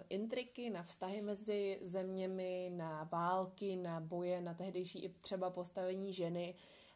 intriky, 0.09 0.71
na 0.71 0.83
vztahy 0.83 1.23
mezi 1.23 1.79
zeměmi, 1.83 2.73
na 2.77 3.09
války, 3.12 3.77
na 3.77 4.01
boje, 4.01 4.41
na 4.41 4.55
tehdejší 4.55 5.05
i 5.05 5.09
třeba 5.09 5.51
postavení 5.51 6.12
ženy, 6.12 6.55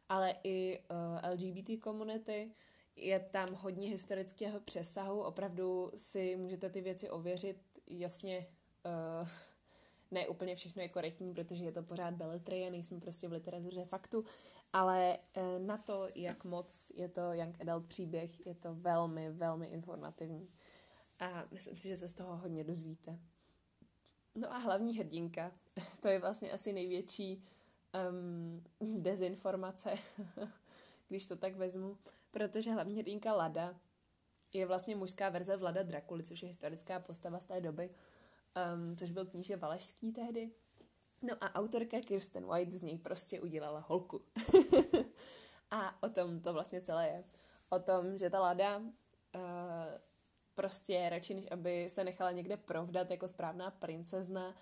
ale 0.08 0.34
i 0.44 0.78
uh, 0.78 0.96
eh, 1.22 1.30
LGBT 1.30 1.82
komunity. 1.82 2.50
Je 2.96 3.20
tam 3.20 3.54
hodně 3.54 3.88
historického 3.88 4.60
přesahu, 4.60 5.22
opravdu 5.22 5.90
si 5.96 6.36
můžete 6.36 6.70
ty 6.70 6.80
věci 6.80 7.10
ověřit, 7.10 7.56
jasně 7.86 8.46
uh, 9.20 9.28
ne 10.10 10.28
úplně 10.28 10.54
všechno 10.54 10.82
je 10.82 10.88
korektní, 10.88 11.34
protože 11.34 11.64
je 11.64 11.72
to 11.72 11.82
pořád 11.82 12.14
beletrie, 12.14 12.70
nejsme 12.70 13.00
prostě 13.00 13.28
v 13.28 13.32
literatuře 13.32 13.84
faktu, 13.84 14.24
ale 14.72 15.18
uh, 15.36 15.66
na 15.66 15.78
to, 15.78 16.08
jak 16.14 16.44
moc 16.44 16.92
je 16.94 17.08
to 17.08 17.32
young 17.32 17.60
adult 17.60 17.86
příběh, 17.86 18.46
je 18.46 18.54
to 18.54 18.74
velmi, 18.74 19.30
velmi 19.30 19.66
informativní. 19.66 20.48
A 21.20 21.44
myslím 21.50 21.76
si, 21.76 21.88
že 21.88 21.96
se 21.96 22.08
z 22.08 22.14
toho 22.14 22.36
hodně 22.36 22.64
dozvíte. 22.64 23.18
No 24.34 24.52
a 24.52 24.58
hlavní 24.58 24.98
hrdinka, 24.98 25.52
to 26.00 26.08
je 26.08 26.18
vlastně 26.18 26.52
asi 26.52 26.72
největší 26.72 27.44
um, 28.10 28.64
dezinformace, 29.02 29.98
když 31.08 31.26
to 31.26 31.36
tak 31.36 31.56
vezmu, 31.56 31.98
protože 32.30 32.72
hlavní 32.72 32.98
hrdinka 32.98 33.34
Lada 33.34 33.74
je 34.52 34.66
vlastně 34.66 34.96
mužská 34.96 35.28
verze 35.28 35.56
Vlada 35.56 35.82
Drakuly, 35.82 36.24
což 36.24 36.42
je 36.42 36.48
historická 36.48 37.00
postava 37.00 37.40
z 37.40 37.44
té 37.44 37.60
doby, 37.60 37.90
um, 38.74 38.96
což 38.96 39.10
byl 39.10 39.26
kníže 39.26 39.56
Valašský 39.56 40.12
tehdy. 40.12 40.50
No 41.22 41.34
a 41.40 41.54
autorka 41.54 42.00
Kirsten 42.00 42.46
White 42.46 42.72
z 42.72 42.82
něj 42.82 42.98
prostě 42.98 43.40
udělala 43.40 43.84
holku. 43.88 44.22
a 45.70 46.02
o 46.02 46.08
tom 46.08 46.40
to 46.40 46.52
vlastně 46.52 46.80
celé 46.80 47.06
je. 47.06 47.24
O 47.68 47.78
tom, 47.78 48.18
že 48.18 48.30
ta 48.30 48.40
Lada 48.40 48.78
uh, 48.78 48.92
prostě 50.54 51.08
radši, 51.10 51.34
než 51.34 51.44
aby 51.50 51.88
se 51.90 52.04
nechala 52.04 52.30
někde 52.30 52.56
provdat 52.56 53.10
jako 53.10 53.28
správná 53.28 53.70
princezna, 53.70 54.54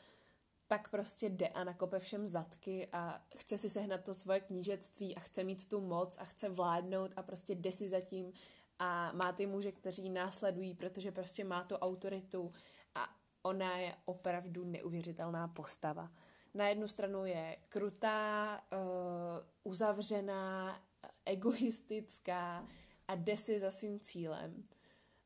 tak 0.68 0.88
prostě 0.88 1.29
jde 1.29 1.48
a 1.48 1.64
nakope 1.64 1.98
všem 1.98 2.27
zadky 2.27 2.88
a 2.92 3.22
chce 3.37 3.59
si 3.59 3.70
sehnat 3.70 4.05
to 4.05 4.14
svoje 4.14 4.40
knížectví 4.40 5.16
a 5.16 5.20
chce 5.20 5.44
mít 5.44 5.68
tu 5.68 5.81
moc 5.81 6.18
a 6.18 6.24
chce 6.24 6.48
vládnout 6.48 7.12
a 7.16 7.22
prostě 7.22 7.55
jde 7.55 7.72
si 7.72 7.88
zatím 7.88 8.33
a 8.79 9.12
má 9.12 9.33
ty 9.33 9.46
muže, 9.46 9.72
kteří 9.72 10.11
následují, 10.11 10.74
protože 10.74 11.12
prostě 11.12 11.44
má 11.44 11.64
tu 11.64 11.74
autoritu 11.74 12.53
a 12.94 13.16
ona 13.42 13.77
je 13.77 13.94
opravdu 14.05 14.64
neuvěřitelná 14.64 15.48
postava. 15.48 16.11
Na 16.55 16.68
jednu 16.68 16.88
stranu 16.88 17.24
je 17.24 17.57
krutá, 17.68 18.61
uh, 18.72 19.72
uzavřená, 19.72 20.81
egoistická 21.24 22.68
a 23.09 23.14
jde 23.14 23.37
si 23.37 23.61
za 23.61 23.70
svým 23.70 24.00
cílem. 24.00 24.62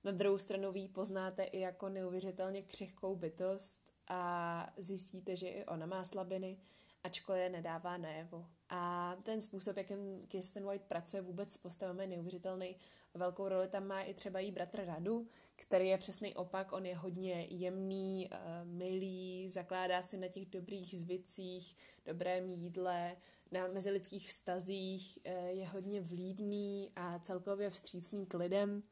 Na 0.05 0.13
druhou 0.13 0.39
stranu 0.39 0.73
vy 0.73 0.89
poznáte 0.89 1.43
i 1.43 1.61
jako 1.61 1.89
neuvěřitelně 1.89 2.63
křehkou 2.63 3.17
bytost 3.17 3.98
a 4.09 4.73
zjistíte, 4.77 5.37
že 5.37 5.49
i 5.49 5.65
ona 5.65 5.87
má 5.87 6.05
slabiny, 6.05 6.59
ačkoliv 7.05 7.43
je 7.43 7.49
nedává 7.49 7.97
najevo. 7.97 8.47
A 8.69 9.17
ten 9.23 9.43
způsob, 9.43 9.77
jakým 9.77 10.27
Kirsten 10.29 10.65
White 10.65 10.85
pracuje 10.89 11.23
vůbec 11.23 11.53
s 11.53 11.59
postavami, 11.59 12.03
je 12.05 12.07
neuvěřitelný. 12.07 12.77
Velkou 13.15 13.49
roli 13.49 13.69
tam 13.69 13.87
má 13.87 14.03
i 14.03 14.15
třeba 14.15 14.41
jí 14.41 14.51
bratr 14.51 14.85
Radu, 14.85 15.27
který 15.57 15.89
je 15.89 15.99
přesný 15.99 16.35
opak. 16.35 16.73
On 16.73 16.87
je 16.87 16.97
hodně 16.97 17.47
jemný, 17.51 18.29
uh, 18.33 18.39
milý, 18.69 19.49
zakládá 19.49 20.03
si 20.03 20.17
na 20.17 20.29
těch 20.29 20.47
dobrých 20.47 21.01
zvicích, 21.01 21.77
dobrém 22.07 22.53
jídle, 22.53 23.17
na 23.53 23.67
mezilidských 23.67 24.29
vztazích, 24.29 25.19
uh, 25.27 25.33
je 25.47 25.69
hodně 25.69 26.01
vlídný 26.01 26.93
a 26.97 27.19
celkově 27.19 27.71
vstřícný 27.71 28.27
k 28.27 28.35
lidem. 28.35 28.83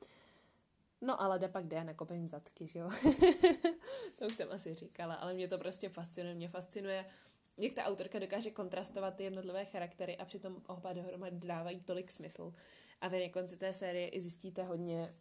No 1.00 1.22
ale 1.22 1.38
da 1.38 1.48
pak 1.48 1.66
jde 1.66 1.84
na 1.84 1.94
kopení 1.94 2.28
zadky, 2.28 2.66
že 2.66 2.78
jo? 2.78 2.90
to 4.18 4.26
už 4.26 4.36
jsem 4.36 4.52
asi 4.52 4.74
říkala, 4.74 5.14
ale 5.14 5.34
mě 5.34 5.48
to 5.48 5.58
prostě 5.58 5.88
fascinuje. 5.88 6.34
Mě 6.34 6.48
fascinuje, 6.48 7.06
jak 7.56 7.74
ta 7.74 7.84
autorka 7.84 8.18
dokáže 8.18 8.50
kontrastovat 8.50 9.14
ty 9.14 9.24
jednotlivé 9.24 9.64
charaktery 9.64 10.16
a 10.16 10.24
přitom 10.24 10.62
oba 10.66 10.92
dohromady 10.92 11.36
dávají 11.38 11.80
tolik 11.80 12.10
smysl. 12.10 12.52
A 13.00 13.08
vy 13.08 13.26
na 13.26 13.32
konci 13.32 13.56
té 13.56 13.72
série 13.72 14.08
i 14.08 14.20
zjistíte 14.20 14.62
hodně 14.62 15.14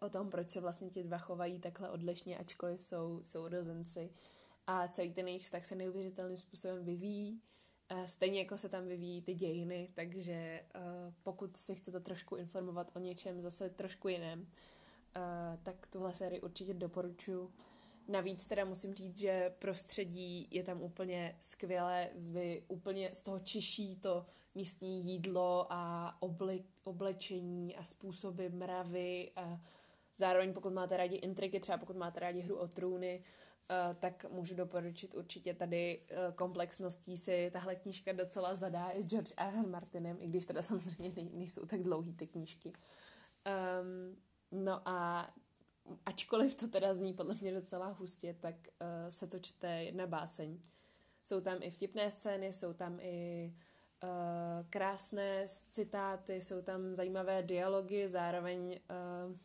o 0.00 0.08
tom, 0.08 0.30
proč 0.30 0.50
se 0.50 0.60
vlastně 0.60 0.90
ti 0.90 1.02
dva 1.02 1.18
chovají 1.18 1.60
takhle 1.60 1.90
odlišně, 1.90 2.38
ačkoliv 2.38 2.80
jsou 2.80 3.20
sourozenci. 3.22 4.10
A 4.66 4.88
celý 4.88 5.12
ten 5.12 5.28
jejich 5.28 5.42
vztah 5.42 5.64
se 5.64 5.74
neuvěřitelným 5.74 6.36
způsobem 6.36 6.84
vyvíjí. 6.84 7.40
Stejně 8.06 8.38
jako 8.38 8.58
se 8.58 8.68
tam 8.68 8.86
vyvíjí 8.86 9.22
ty 9.22 9.34
dějiny, 9.34 9.90
takže 9.94 10.32
eh, 10.32 10.64
pokud 11.22 11.56
si 11.56 11.74
chcete 11.74 12.00
trošku 12.00 12.36
informovat 12.36 12.90
o 12.96 12.98
něčem 12.98 13.40
zase 13.40 13.70
trošku 13.70 14.08
jiném, 14.08 14.46
tak 15.62 15.86
tuhle 15.86 16.14
sérii 16.14 16.40
určitě 16.40 16.74
doporučuji. 16.74 17.52
Navíc 18.08 18.46
teda 18.46 18.64
musím 18.64 18.94
říct, 18.94 19.16
že 19.16 19.54
prostředí 19.58 20.48
je 20.50 20.62
tam 20.62 20.82
úplně 20.82 21.36
skvělé, 21.40 22.10
vy 22.14 22.64
úplně 22.68 23.10
z 23.12 23.22
toho 23.22 23.38
čiší 23.38 23.96
to 23.96 24.26
místní 24.54 25.04
jídlo 25.04 25.66
a 25.70 26.16
oble, 26.20 26.58
oblečení 26.84 27.76
a 27.76 27.84
způsoby 27.84 28.46
mravy 28.48 29.32
a 29.36 29.60
zároveň 30.16 30.52
pokud 30.52 30.72
máte 30.72 30.96
rádi 30.96 31.16
intriky, 31.16 31.60
třeba 31.60 31.78
pokud 31.78 31.96
máte 31.96 32.20
rádi 32.20 32.40
hru 32.40 32.56
o 32.56 32.68
trůny, 32.68 33.24
Uh, 33.88 33.94
tak 33.94 34.30
můžu 34.30 34.54
doporučit 34.54 35.14
určitě 35.14 35.54
tady 35.54 36.00
komplexností 36.34 37.16
si 37.16 37.50
tahle 37.52 37.76
knížka 37.76 38.12
docela 38.12 38.54
zadá 38.54 38.90
i 38.90 39.02
s 39.02 39.06
George 39.06 39.32
R. 39.36 39.54
R. 39.54 39.66
Martinem, 39.66 40.16
i 40.20 40.26
když 40.26 40.46
teda 40.46 40.62
samozřejmě 40.62 41.12
nejsou 41.32 41.66
tak 41.66 41.82
dlouhý 41.82 42.14
ty 42.14 42.26
knížky. 42.26 42.68
Um, 42.68 44.16
No 44.52 44.88
a 44.88 45.30
ačkoliv 46.06 46.54
to 46.54 46.68
teda 46.68 46.94
zní 46.94 47.12
podle 47.12 47.34
mě 47.34 47.52
docela 47.52 47.86
hustě, 47.86 48.36
tak 48.40 48.54
uh, 48.54 48.86
se 49.08 49.26
to 49.26 49.38
čte 49.38 49.84
jedna 49.84 50.06
báseň. 50.06 50.60
Jsou 51.24 51.40
tam 51.40 51.58
i 51.60 51.70
vtipné 51.70 52.10
scény, 52.10 52.52
jsou 52.52 52.72
tam 52.72 52.98
i 53.00 53.52
uh, 54.02 54.08
krásné 54.70 55.46
citáty, 55.70 56.42
jsou 56.42 56.62
tam 56.62 56.94
zajímavé 56.94 57.42
dialogy, 57.42 58.08
zároveň 58.08 58.60
uh, 58.70 59.36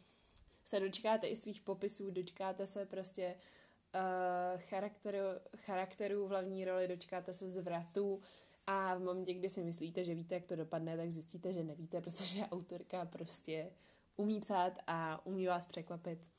se 0.64 0.80
dočkáte 0.80 1.28
i 1.28 1.36
svých 1.36 1.62
popisů, 1.62 2.12
dočkáte 2.12 2.68
se 2.68 2.86
prostě 2.86 3.36
uh, 3.36 4.62
charakteru, 4.62 5.20
charakterů 5.58 6.28
v 6.28 6.30
hlavní 6.30 6.66
roli, 6.66 6.88
dočkáte 6.88 7.34
se 7.34 7.48
zvratů 7.48 8.22
a 8.68 8.96
v 8.96 9.00
momentě, 9.00 9.34
kdy 9.34 9.50
si 9.50 9.64
myslíte, 9.64 10.04
že 10.04 10.16
víte, 10.16 10.36
jak 10.36 10.46
to 10.46 10.56
dopadne, 10.56 10.98
tak 10.98 11.12
zjistíte, 11.12 11.54
že 11.54 11.64
nevíte, 11.64 12.02
protože 12.02 12.46
autorka 12.52 13.06
prostě 13.06 13.72
umí 14.18 14.40
psát 14.40 14.80
a 14.88 15.26
umí 15.26 15.48
vás 15.48 15.68
překvapit. 15.68 16.30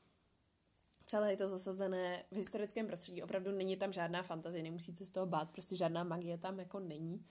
Celé 1.07 1.31
je 1.31 1.37
to 1.37 1.49
zasazené 1.49 2.25
v 2.31 2.37
historickém 2.37 2.87
prostředí. 2.87 3.23
Opravdu 3.23 3.53
není 3.53 3.77
tam 3.77 3.93
žádná 3.93 4.23
fantazie, 4.23 4.63
nemusíte 4.63 5.05
z 5.05 5.11
toho 5.11 5.27
bát, 5.27 5.51
prostě 5.51 5.77
žádná 5.77 6.05
magie 6.05 6.39
tam 6.39 6.59
jako 6.59 6.81
není. 6.81 7.27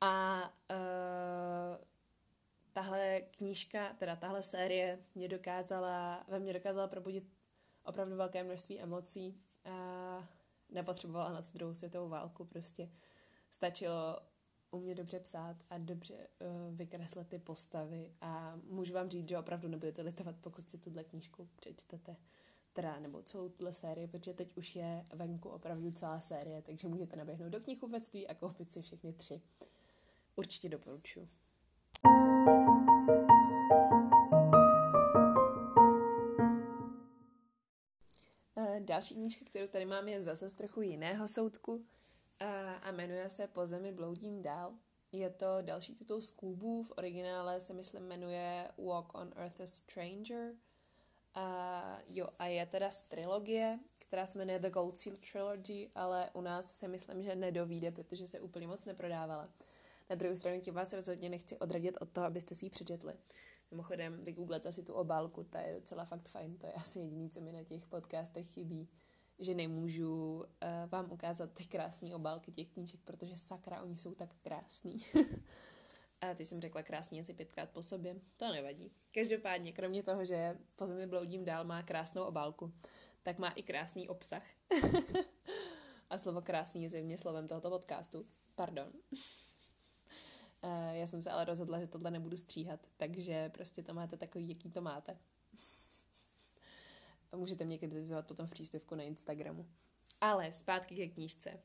A 0.00 0.42
uh, 0.70 1.84
tahle 2.72 3.20
knížka, 3.20 3.92
teda 3.98 4.16
tahle 4.16 4.42
série 4.42 4.98
mě 5.14 5.28
dokázala, 5.28 6.24
ve 6.28 6.38
mně 6.38 6.52
dokázala 6.52 6.88
probudit 6.88 7.24
opravdu 7.84 8.16
velké 8.16 8.44
množství 8.44 8.80
emocí 8.80 9.40
a 9.64 10.28
nepotřebovala 10.68 11.32
na 11.32 11.42
tu 11.42 11.48
druhou 11.54 11.74
světovou 11.74 12.08
válku, 12.08 12.44
prostě 12.44 12.90
stačilo 13.50 14.20
umě 14.76 14.94
dobře 14.94 15.20
psát 15.20 15.56
a 15.70 15.78
dobře 15.78 16.14
uh, 16.14 16.76
vykreslit 16.76 17.28
ty 17.28 17.38
postavy 17.38 18.12
a 18.20 18.60
můžu 18.68 18.94
vám 18.94 19.10
říct, 19.10 19.28
že 19.28 19.38
opravdu 19.38 19.68
nebudete 19.68 20.02
litovat, 20.02 20.36
pokud 20.40 20.70
si 20.70 20.78
tuhle 20.78 21.04
knížku 21.04 21.48
přečtete 21.56 22.16
teda, 22.72 23.00
nebo 23.00 23.22
celou 23.22 23.48
tuhle 23.48 23.72
sérii, 23.72 24.06
protože 24.06 24.34
teď 24.34 24.56
už 24.56 24.76
je 24.76 25.04
venku 25.12 25.48
opravdu 25.48 25.90
celá 25.90 26.20
série, 26.20 26.62
takže 26.62 26.88
můžete 26.88 27.16
naběhnout 27.16 27.52
do 27.52 27.60
knihkupectví 27.60 28.28
a 28.28 28.34
koupit 28.34 28.72
si 28.72 28.82
všechny 28.82 29.12
tři. 29.12 29.40
Určitě 30.36 30.68
doporučuji. 30.68 31.28
Eh, 38.56 38.80
další 38.80 39.14
knížka, 39.14 39.44
kterou 39.44 39.66
tady 39.66 39.84
mám, 39.84 40.08
je 40.08 40.22
zase 40.22 40.48
z 40.48 40.54
trochu 40.54 40.82
jiného 40.82 41.28
soudku 41.28 41.84
a, 42.40 42.74
a 42.74 42.90
jmenuje 42.90 43.28
se 43.28 43.46
Po 43.46 43.66
zemi 43.66 43.92
bloudím 43.92 44.42
dál. 44.42 44.74
Je 45.12 45.30
to 45.30 45.46
další 45.60 45.94
titul 45.94 46.20
z 46.20 46.30
Kubu, 46.30 46.82
v 46.82 46.92
originále 46.96 47.60
se 47.60 47.72
myslím 47.72 48.02
jmenuje 48.02 48.70
Walk 48.78 49.14
on 49.14 49.32
Earth 49.36 49.60
a 49.60 49.66
Stranger. 49.66 50.54
A, 51.34 51.98
jo, 52.06 52.28
a 52.38 52.46
je 52.46 52.66
teda 52.66 52.90
z 52.90 53.02
trilogie, 53.02 53.78
která 53.98 54.26
se 54.26 54.38
jmenuje 54.38 54.58
The 54.58 54.70
Gold 54.70 54.98
Seal 54.98 55.16
Trilogy, 55.32 55.90
ale 55.94 56.30
u 56.32 56.40
nás 56.40 56.72
se 56.78 56.88
myslím, 56.88 57.22
že 57.22 57.34
nedovíde, 57.34 57.90
protože 57.90 58.26
se 58.26 58.40
úplně 58.40 58.66
moc 58.66 58.84
neprodávala. 58.84 59.48
Na 60.10 60.16
druhou 60.16 60.36
stranu 60.36 60.60
tím 60.60 60.74
vás 60.74 60.92
rozhodně 60.92 61.28
nechci 61.28 61.58
odradit 61.58 61.98
od 62.00 62.10
toho, 62.10 62.26
abyste 62.26 62.54
si 62.54 62.66
ji 62.66 62.70
přečetli. 62.70 63.14
Mimochodem, 63.70 64.20
vygooglete 64.20 64.72
si 64.72 64.82
tu 64.82 64.94
obálku, 64.94 65.44
ta 65.44 65.60
je 65.60 65.74
docela 65.74 66.04
fakt 66.04 66.28
fajn, 66.28 66.58
to 66.58 66.66
je 66.66 66.72
asi 66.72 66.98
jediný, 66.98 67.30
co 67.30 67.40
mi 67.40 67.52
na 67.52 67.64
těch 67.64 67.86
podcastech 67.86 68.46
chybí 68.46 68.88
že 69.38 69.54
nemůžu 69.54 70.36
uh, 70.36 70.44
vám 70.90 71.12
ukázat 71.12 71.52
ty 71.52 71.64
krásné 71.64 72.14
obálky 72.14 72.52
těch 72.52 72.68
knížek, 72.68 73.00
protože 73.04 73.36
sakra, 73.36 73.82
oni 73.82 73.98
jsou 73.98 74.14
tak 74.14 74.34
krásní. 74.42 74.98
A 76.20 76.34
ty 76.34 76.44
jsem 76.44 76.60
řekla 76.60 76.82
krásně 76.82 77.20
asi 77.20 77.34
pětkrát 77.34 77.70
po 77.70 77.82
sobě. 77.82 78.16
To 78.36 78.52
nevadí. 78.52 78.92
Každopádně, 79.14 79.72
kromě 79.72 80.02
toho, 80.02 80.24
že 80.24 80.58
po 80.76 80.86
zemi 80.86 81.06
bloudím 81.06 81.44
dál 81.44 81.64
má 81.64 81.82
krásnou 81.82 82.22
obálku, 82.22 82.72
tak 83.22 83.38
má 83.38 83.48
i 83.48 83.62
krásný 83.62 84.08
obsah. 84.08 84.42
A 86.10 86.18
slovo 86.18 86.42
krásný 86.42 86.82
je 86.82 86.90
zjevně 86.90 87.18
slovem 87.18 87.48
tohoto 87.48 87.70
podcastu. 87.70 88.26
Pardon. 88.54 88.92
Já 90.92 91.06
jsem 91.06 91.22
se 91.22 91.30
ale 91.30 91.44
rozhodla, 91.44 91.80
že 91.80 91.86
tohle 91.86 92.10
nebudu 92.10 92.36
stříhat, 92.36 92.80
takže 92.96 93.48
prostě 93.48 93.82
to 93.82 93.94
máte 93.94 94.16
takový, 94.16 94.48
jaký 94.48 94.70
to 94.70 94.80
máte. 94.80 95.18
A 97.36 97.38
můžete 97.38 97.64
mě 97.64 97.78
kritizovat 97.78 98.26
potom 98.26 98.46
v 98.46 98.50
příspěvku 98.50 98.94
na 98.94 99.02
Instagramu. 99.02 99.66
Ale 100.20 100.52
zpátky 100.52 100.96
ke 100.96 101.06
knížce. 101.06 101.50
Uh, 101.50 101.56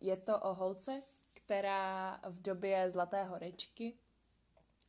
je 0.00 0.16
to 0.16 0.40
o 0.40 0.54
holce, 0.54 1.02
která 1.34 2.20
v 2.28 2.42
době 2.42 2.90
Zlaté 2.90 3.24
horečky 3.24 3.94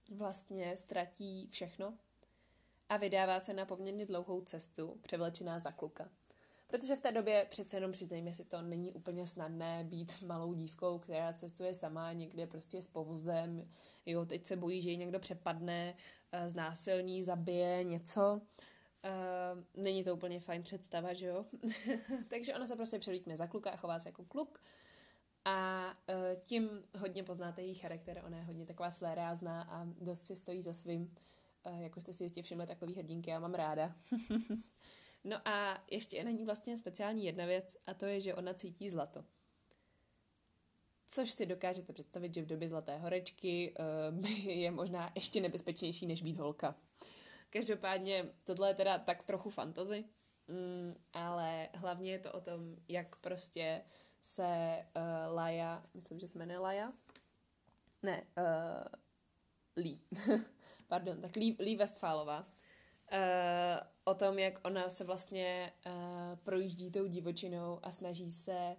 vlastně 0.09 0.77
ztratí 0.77 1.47
všechno 1.47 1.97
a 2.89 2.97
vydává 2.97 3.39
se 3.39 3.53
na 3.53 3.65
poměrně 3.65 4.05
dlouhou 4.05 4.41
cestu, 4.41 4.99
převlečená 5.01 5.59
za 5.59 5.71
kluka. 5.71 6.09
Protože 6.67 6.95
v 6.95 7.01
té 7.01 7.11
době 7.11 7.47
přece 7.49 7.77
jenom 7.77 7.91
přiznejme 7.91 8.33
si 8.33 8.45
to, 8.45 8.61
není 8.61 8.93
úplně 8.93 9.27
snadné 9.27 9.83
být 9.83 10.21
malou 10.21 10.53
dívkou, 10.53 10.99
která 10.99 11.33
cestuje 11.33 11.73
sama 11.73 12.13
někde 12.13 12.47
prostě 12.47 12.81
s 12.81 12.87
povozem, 12.87 13.69
jo, 14.05 14.25
teď 14.25 14.45
se 14.45 14.55
bojí, 14.55 14.81
že 14.81 14.89
ji 14.89 14.97
někdo 14.97 15.19
přepadne, 15.19 15.95
eh, 16.31 16.49
znásilní, 16.49 17.23
zabije 17.23 17.83
něco 17.83 18.41
Uh, 19.05 19.83
není 19.83 20.03
to 20.03 20.13
úplně 20.15 20.39
fajn 20.39 20.63
představa, 20.63 21.13
že 21.13 21.25
jo? 21.25 21.45
Takže 22.27 22.55
ona 22.55 22.67
se 22.67 22.75
prostě 22.75 22.99
přelíkne 22.99 23.37
za 23.37 23.47
kluka 23.47 23.71
a 23.71 23.75
chová 23.75 23.99
se 23.99 24.09
jako 24.09 24.25
kluk. 24.25 24.61
A 25.45 25.85
uh, 26.09 26.41
tím 26.43 26.69
hodně 26.97 27.23
poznáte 27.23 27.61
její 27.61 27.75
charakter. 27.75 28.21
Ona 28.25 28.37
je 28.37 28.43
hodně 28.43 28.65
taková 28.65 28.91
rázná 29.01 29.61
a 29.61 29.85
dost 29.85 30.27
si 30.27 30.35
stojí 30.35 30.61
za 30.61 30.73
svým. 30.73 31.15
Uh, 31.65 31.81
jak 31.81 31.97
už 31.97 32.03
jste 32.03 32.13
si 32.13 32.23
jistě 32.23 32.41
všimli, 32.41 32.67
takový 32.67 32.95
hrdinky 32.95 33.29
já 33.29 33.39
mám 33.39 33.53
ráda. 33.53 33.95
no 35.23 35.47
a 35.47 35.83
ještě 35.91 36.17
je 36.17 36.23
na 36.23 36.31
ní 36.31 36.45
vlastně 36.45 36.77
speciální 36.77 37.25
jedna 37.25 37.45
věc 37.45 37.77
a 37.87 37.93
to 37.93 38.05
je, 38.05 38.21
že 38.21 38.35
ona 38.35 38.53
cítí 38.53 38.89
zlato. 38.89 39.25
Což 41.07 41.31
si 41.31 41.45
dokážete 41.45 41.93
představit, 41.93 42.33
že 42.33 42.41
v 42.41 42.47
době 42.47 42.69
zlaté 42.69 42.97
horečky 42.97 43.73
uh, 44.13 44.29
je 44.47 44.71
možná 44.71 45.11
ještě 45.15 45.41
nebezpečnější, 45.41 46.07
než 46.07 46.21
být 46.21 46.37
holka. 46.37 46.75
Každopádně 47.53 48.25
tohle 48.43 48.69
je 48.69 48.73
teda 48.73 48.97
tak 48.97 49.23
trochu 49.23 49.49
fantazy, 49.49 50.05
mm, 50.47 50.95
ale 51.13 51.69
hlavně 51.73 52.11
je 52.11 52.19
to 52.19 52.31
o 52.31 52.41
tom, 52.41 52.75
jak 52.87 53.15
prostě 53.15 53.81
se 54.21 54.79
uh, 54.95 55.35
Laja, 55.35 55.83
myslím, 55.93 56.19
že 56.19 56.27
se 56.27 56.39
jmenuje 56.39 56.59
Laja, 56.59 56.93
ne, 58.03 58.23
uh, 58.37 58.85
Lee, 59.75 59.99
pardon, 60.87 61.21
tak 61.21 61.35
Lee, 61.35 61.55
Lee 61.59 61.77
Westfálová, 61.77 62.39
uh, 62.39 63.87
o 64.03 64.13
tom, 64.13 64.39
jak 64.39 64.67
ona 64.67 64.89
se 64.89 65.03
vlastně 65.03 65.73
uh, 65.85 66.35
projíždí 66.43 66.91
tou 66.91 67.07
divočinou 67.07 67.79
a 67.83 67.91
snaží 67.91 68.31
se 68.31 68.75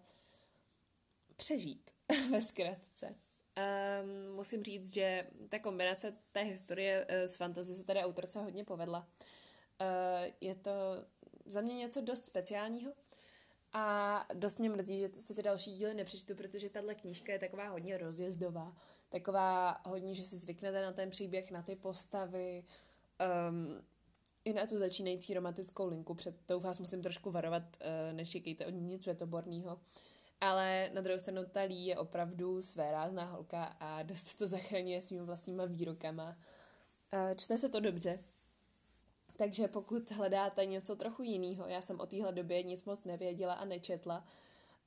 přežít 1.36 1.90
ve 2.30 2.42
zkratce. 2.42 3.14
Um, 3.56 4.36
musím 4.36 4.64
říct, 4.64 4.94
že 4.94 5.26
ta 5.48 5.58
kombinace 5.58 6.14
té 6.32 6.42
historie 6.42 7.06
uh, 7.06 7.14
s 7.14 7.36
fantasy 7.36 7.74
se 7.74 7.84
tady 7.84 8.00
autorce 8.00 8.40
hodně 8.40 8.64
povedla. 8.64 9.08
Uh, 9.80 10.32
je 10.40 10.54
to 10.54 10.70
za 11.46 11.60
mě 11.60 11.74
něco 11.74 12.00
dost 12.00 12.26
speciálního 12.26 12.92
a 13.72 14.26
dost 14.34 14.58
mě 14.58 14.70
mrzí, 14.70 14.98
že 14.98 15.10
se 15.20 15.34
ty 15.34 15.42
další 15.42 15.76
díly 15.76 15.94
nepřečtu, 15.94 16.34
protože 16.34 16.70
tahle 16.70 16.94
knížka 16.94 17.32
je 17.32 17.38
taková 17.38 17.68
hodně 17.68 17.98
rozjezdová. 17.98 18.76
Taková 19.08 19.80
hodně, 19.84 20.14
že 20.14 20.24
si 20.24 20.38
zvyknete 20.38 20.82
na 20.82 20.92
ten 20.92 21.10
příběh, 21.10 21.50
na 21.50 21.62
ty 21.62 21.76
postavy, 21.76 22.64
um, 23.48 23.82
i 24.44 24.52
na 24.52 24.66
tu 24.66 24.78
začínající 24.78 25.34
romantickou 25.34 25.88
linku. 25.88 26.14
Před 26.14 26.34
tou 26.46 26.60
vás 26.60 26.78
musím 26.78 27.02
trošku 27.02 27.30
varovat, 27.30 27.62
uh, 27.62 28.16
nečekejte 28.16 28.66
od 28.66 28.70
ní 28.70 28.80
nic 28.80 29.02
světoborného. 29.02 29.80
Ale 30.44 30.90
na 30.94 31.00
druhou 31.00 31.18
stranu 31.18 31.42
ta 31.52 31.60
Lee 31.62 31.86
je 31.86 31.98
opravdu 31.98 32.62
své 32.62 32.90
rázná 32.90 33.24
holka 33.24 33.64
a 33.64 34.02
dost 34.02 34.34
to 34.34 34.46
zachraňuje 34.46 35.02
svými 35.02 35.22
vlastníma 35.22 35.64
výrokama. 35.64 36.36
Čte 37.36 37.58
se 37.58 37.68
to 37.68 37.80
dobře. 37.80 38.18
Takže 39.36 39.68
pokud 39.68 40.10
hledáte 40.10 40.66
něco 40.66 40.96
trochu 40.96 41.22
jiného, 41.22 41.66
já 41.66 41.82
jsem 41.82 42.00
o 42.00 42.06
téhle 42.06 42.32
době 42.32 42.62
nic 42.62 42.84
moc 42.84 43.04
nevěděla 43.04 43.54
a 43.54 43.64
nečetla, 43.64 44.24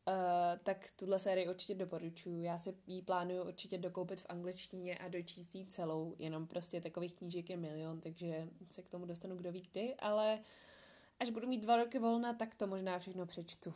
Uh, 0.07 0.59
tak 0.63 0.91
tuhle 0.95 1.19
sérii 1.19 1.49
určitě 1.49 1.75
doporučuji. 1.75 2.43
Já 2.43 2.57
si 2.57 2.73
ji 2.87 3.01
plánuju 3.01 3.43
určitě 3.43 3.77
dokoupit 3.77 4.21
v 4.21 4.25
angličtině 4.29 4.97
a 4.97 5.07
dočíst 5.07 5.55
ji 5.55 5.65
celou, 5.65 6.15
jenom 6.19 6.47
prostě 6.47 6.81
takových 6.81 7.13
knížek 7.13 7.49
je 7.49 7.57
milion, 7.57 8.01
takže 8.01 8.47
se 8.69 8.81
k 8.81 8.89
tomu 8.89 9.05
dostanu 9.05 9.35
kdo 9.35 9.51
ví 9.51 9.61
kdy, 9.71 9.95
ale 9.95 10.39
až 11.19 11.29
budu 11.29 11.47
mít 11.47 11.61
dva 11.61 11.77
roky 11.77 11.99
volna, 11.99 12.33
tak 12.33 12.55
to 12.55 12.67
možná 12.67 12.99
všechno 12.99 13.25
přečtu. 13.25 13.73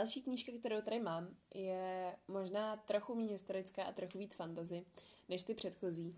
Další 0.00 0.22
knížka, 0.22 0.52
kterou 0.58 0.80
tady 0.80 1.00
mám, 1.00 1.36
je 1.54 2.16
možná 2.28 2.76
trochu 2.76 3.14
méně 3.14 3.32
historická 3.32 3.84
a 3.84 3.92
trochu 3.92 4.18
víc 4.18 4.34
fantazy 4.34 4.84
než 5.28 5.42
ty 5.42 5.54
předchozí. 5.54 6.16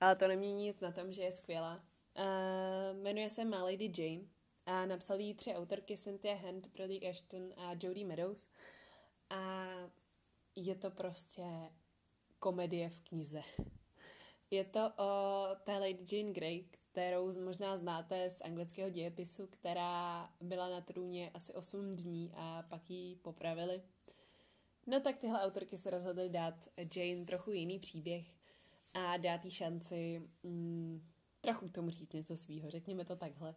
Ale 0.00 0.16
to 0.16 0.28
nemění 0.28 0.64
nic 0.64 0.80
na 0.80 0.92
tom, 0.92 1.12
že 1.12 1.22
je 1.22 1.32
skvělá. 1.32 1.84
Uh, 2.18 3.02
jmenuje 3.02 3.30
se 3.30 3.44
My 3.44 3.56
Lady 3.56 3.92
Jane 3.98 4.26
a 4.66 4.86
napsal 4.86 5.20
ji 5.20 5.34
tři 5.34 5.54
autorky 5.54 5.96
Cynthia 5.96 6.34
Hand, 6.34 6.66
Brody 6.66 7.08
Ashton 7.08 7.52
a 7.56 7.72
Jodie 7.82 8.06
Meadows. 8.06 8.48
A 9.30 9.66
je 10.56 10.74
to 10.74 10.90
prostě 10.90 11.42
komedie 12.38 12.88
v 12.88 13.00
knize. 13.00 13.42
Je 14.50 14.64
to 14.64 14.92
o 14.98 15.46
té 15.64 15.72
Lady 15.72 16.16
Jane 16.16 16.32
Grey, 16.32 16.64
kterou 16.94 17.44
možná 17.44 17.76
znáte 17.76 18.30
z 18.30 18.40
anglického 18.40 18.90
dějepisu, 18.90 19.46
která 19.46 20.30
byla 20.40 20.68
na 20.68 20.80
trůně 20.80 21.30
asi 21.34 21.54
8 21.54 21.96
dní 21.96 22.32
a 22.36 22.64
pak 22.68 22.90
ji 22.90 23.16
popravili. 23.16 23.82
No 24.86 25.00
tak 25.00 25.18
tyhle 25.18 25.42
autorky 25.42 25.76
se 25.76 25.90
rozhodly 25.90 26.28
dát 26.28 26.54
Jane 26.96 27.24
trochu 27.26 27.50
jiný 27.50 27.78
příběh 27.78 28.26
a 28.94 29.16
dát 29.16 29.44
jí 29.44 29.50
šanci 29.50 30.22
mm, 30.42 31.02
trochu 31.40 31.68
k 31.68 31.72
tomu 31.72 31.90
říct 31.90 32.12
něco 32.12 32.36
svýho, 32.36 32.70
řekněme 32.70 33.04
to 33.04 33.16
takhle. 33.16 33.54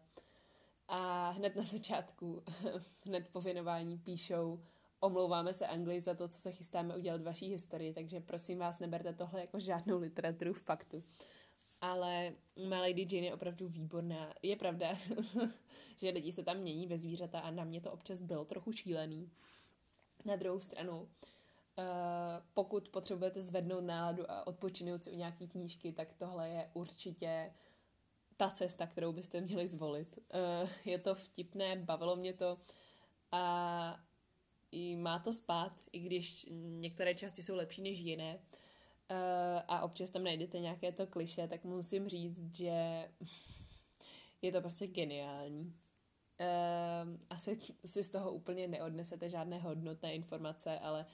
A 0.88 1.30
hned 1.30 1.56
na 1.56 1.64
začátku, 1.64 2.44
hned 3.06 3.28
po 3.32 3.42
věnování 3.42 3.98
píšou, 3.98 4.60
omlouváme 5.00 5.54
se 5.54 5.68
Anglii 5.68 6.02
za 6.02 6.14
to, 6.14 6.28
co 6.28 6.40
se 6.40 6.52
chystáme 6.52 6.96
udělat 6.98 7.22
v 7.22 7.26
vaší 7.26 7.50
historii, 7.50 7.94
takže 7.94 8.20
prosím 8.20 8.60
vás, 8.60 8.80
neberte 8.80 9.14
tohle 9.14 9.42
jako 9.42 9.60
žádnou 9.60 10.00
literaturu 10.00 10.54
faktu 10.54 11.04
ale 11.82 12.34
má 12.70 12.82
Lady 12.82 13.08
Jane 13.12 13.28
je 13.28 13.34
opravdu 13.34 13.68
výborná. 13.68 14.34
Je 14.42 14.56
pravda, 14.56 14.98
že 15.98 16.10
lidi 16.10 16.32
se 16.32 16.44
tam 16.44 16.58
mění 16.58 16.88
ve 16.88 16.98
zvířata 16.98 17.40
a 17.40 17.52
na 17.52 17.64
mě 17.64 17.82
to 17.82 17.92
občas 17.92 18.20
bylo 18.20 18.46
trochu 18.46 18.72
šílený. 18.72 19.32
Na 20.26 20.36
druhou 20.36 20.60
stranu, 20.60 21.02
uh, 21.02 21.08
pokud 22.54 22.90
potřebujete 22.90 23.42
zvednout 23.42 23.84
náladu 23.84 24.32
a 24.32 24.48
odpočinout 24.48 25.04
si 25.04 25.12
u 25.12 25.16
nějaký 25.16 25.48
knížky, 25.48 25.92
tak 25.92 26.14
tohle 26.14 26.50
je 26.50 26.70
určitě 26.74 27.54
ta 28.38 28.50
cesta, 28.50 28.88
kterou 28.88 29.12
byste 29.12 29.42
měli 29.42 29.68
zvolit. 29.68 30.18
Uh, 30.18 30.70
je 30.86 31.00
to 31.00 31.16
vtipné, 31.16 31.76
bavilo 31.76 32.16
mě 32.16 32.34
to 32.34 32.58
a 33.32 34.04
i 34.72 34.96
má 34.96 35.20
to 35.20 35.34
spát, 35.34 35.74
i 35.92 36.00
když 36.00 36.46
některé 36.52 37.16
části 37.16 37.44
jsou 37.44 37.56
lepší 37.56 37.82
než 37.82 38.00
jiné. 38.00 38.40
Uh, 39.12 39.62
a 39.68 39.82
občas 39.82 40.10
tam 40.10 40.24
najdete 40.24 40.60
nějaké 40.60 40.92
to 40.92 41.08
kliše, 41.08 41.48
tak 41.48 41.64
musím 41.64 42.08
říct, 42.08 42.56
že 42.56 43.10
je 44.42 44.52
to 44.52 44.62
prostě 44.62 44.88
geniální. 44.88 45.76
Uh, 46.40 47.18
asi 47.30 47.60
si 47.86 48.04
z 48.04 48.10
toho 48.10 48.32
úplně 48.32 48.68
neodnesete 48.68 49.30
žádné 49.30 49.60
hodnotné 49.60 50.14
informace, 50.14 50.80
ale 50.80 51.06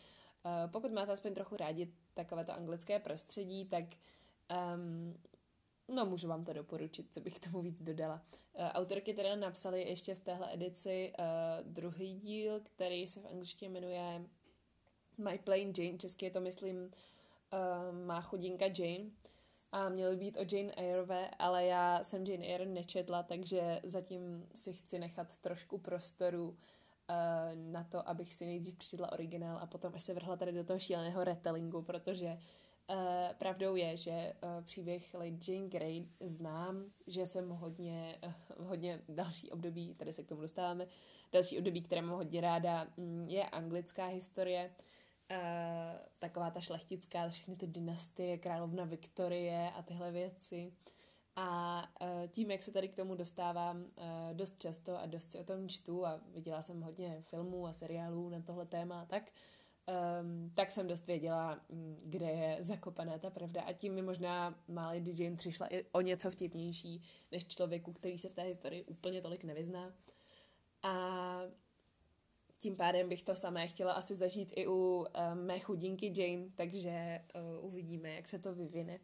uh, 0.45 0.71
pokud 0.71 0.91
máte 0.91 1.11
aspoň 1.11 1.33
trochu 1.33 1.57
rádi 1.57 1.93
takovéto 2.13 2.53
anglické 2.53 2.99
prostředí, 2.99 3.65
tak 3.65 3.83
um, 4.75 5.17
no 5.95 6.05
můžu 6.05 6.27
vám 6.27 6.45
to 6.45 6.53
doporučit, 6.53 7.13
co 7.13 7.19
bych 7.19 7.39
tomu 7.39 7.61
víc 7.61 7.83
dodala. 7.83 8.21
Uh, 8.53 8.65
autorky 8.65 9.13
teda 9.13 9.35
napsaly 9.35 9.81
ještě 9.81 10.15
v 10.15 10.19
téhle 10.19 10.53
edici 10.53 11.13
uh, 11.19 11.73
druhý 11.73 12.13
díl, 12.13 12.59
který 12.59 13.07
se 13.07 13.19
v 13.19 13.27
angličtině 13.27 13.69
jmenuje 13.69 14.25
My 15.17 15.39
Plain 15.43 15.73
Jane, 15.77 15.97
česky 15.97 16.25
je 16.25 16.31
to 16.31 16.41
myslím 16.41 16.91
uh, 17.53 18.05
má 18.05 18.21
chudinka 18.21 18.65
Jane. 18.65 19.09
A 19.71 19.89
měl 19.89 20.15
být 20.15 20.37
o 20.37 20.55
Jane 20.55 20.73
Eyreové, 20.73 21.29
ale 21.39 21.65
já 21.65 22.03
jsem 22.03 22.25
Jane 22.25 22.45
Eyre 22.45 22.65
nečetla, 22.65 23.23
takže 23.23 23.79
zatím 23.83 24.47
si 24.55 24.73
chci 24.73 24.99
nechat 24.99 25.37
trošku 25.37 25.77
prostoru 25.77 26.49
uh, 26.49 26.55
na 27.71 27.83
to, 27.83 28.09
abych 28.09 28.33
si 28.33 28.45
nejdřív 28.45 28.75
přečetla 28.77 29.11
originál 29.11 29.57
a 29.57 29.65
potom 29.65 29.95
až 29.95 30.03
se 30.03 30.13
vrhla 30.13 30.35
tady 30.35 30.51
do 30.51 30.63
toho 30.63 30.79
šíleného 30.79 31.23
retellingu, 31.23 31.81
protože 31.81 32.27
uh, 32.89 32.95
pravdou 33.37 33.75
je, 33.75 33.97
že 33.97 34.11
uh, 34.11 34.63
příběh 34.63 35.13
Lady 35.13 35.39
Jane 35.47 35.67
Grey 35.67 36.07
znám, 36.19 36.83
že 37.07 37.25
jsem 37.25 37.49
hodně, 37.49 38.19
uh, 38.57 38.67
hodně 38.67 39.01
další 39.09 39.51
období, 39.51 39.95
tady 39.95 40.13
se 40.13 40.23
k 40.23 40.27
tomu 40.27 40.41
dostáváme, 40.41 40.87
další 41.31 41.57
období, 41.57 41.81
které 41.81 42.01
mám 42.01 42.15
hodně 42.15 42.41
ráda, 42.41 42.87
mm, 42.97 43.25
je 43.27 43.49
anglická 43.49 44.05
historie, 44.05 44.71
Uh, 45.31 45.37
taková 46.19 46.51
ta 46.51 46.59
šlechtická, 46.59 47.29
všechny 47.29 47.55
ty 47.55 47.67
dynastie, 47.67 48.37
královna 48.37 48.85
Viktorie 48.85 49.71
a 49.71 49.81
tyhle 49.81 50.11
věci. 50.11 50.73
A 51.35 51.81
uh, 52.01 52.27
tím, 52.27 52.51
jak 52.51 52.63
se 52.63 52.71
tady 52.71 52.87
k 52.87 52.95
tomu 52.95 53.15
dostávám 53.15 53.77
uh, 53.81 53.83
dost 54.33 54.59
často 54.59 54.99
a 54.99 55.05
dost 55.05 55.31
si 55.31 55.39
o 55.39 55.43
tom 55.43 55.69
čtu 55.69 56.05
a 56.05 56.21
viděla 56.33 56.61
jsem 56.61 56.81
hodně 56.81 57.21
filmů 57.21 57.67
a 57.67 57.73
seriálů 57.73 58.29
na 58.29 58.41
tohle 58.41 58.65
téma, 58.65 59.05
tak 59.05 59.31
um, 60.21 60.51
tak 60.55 60.71
jsem 60.71 60.87
dost 60.87 61.07
věděla, 61.07 61.59
mm, 61.69 61.97
kde 62.05 62.25
je 62.25 62.57
zakopaná 62.59 63.17
ta 63.17 63.29
pravda. 63.29 63.61
A 63.61 63.73
tím 63.73 63.93
mi 63.93 64.01
možná 64.01 64.55
Lady 64.75 65.23
Jane 65.23 65.35
přišla 65.35 65.67
i 65.67 65.85
o 65.91 66.01
něco 66.01 66.31
vtipnější 66.31 67.03
než 67.31 67.47
člověku, 67.47 67.93
který 67.93 68.17
se 68.17 68.29
v 68.29 68.33
té 68.33 68.41
historii 68.41 68.83
úplně 68.83 69.21
tolik 69.21 69.43
nevyzná. 69.43 69.93
A 70.83 70.93
tím 72.63 72.75
pádem 72.75 73.09
bych 73.09 73.23
to 73.23 73.35
samé 73.35 73.67
chtěla 73.67 73.93
asi 73.93 74.15
zažít 74.15 74.53
i 74.55 74.67
u 74.67 74.71
uh, 74.73 75.05
mé 75.33 75.59
chudinky 75.59 76.13
Jane, 76.15 76.49
takže 76.55 77.21
uh, 77.59 77.65
uvidíme, 77.65 78.09
jak 78.09 78.27
se 78.27 78.39
to 78.39 78.53
vyvine. 78.53 78.99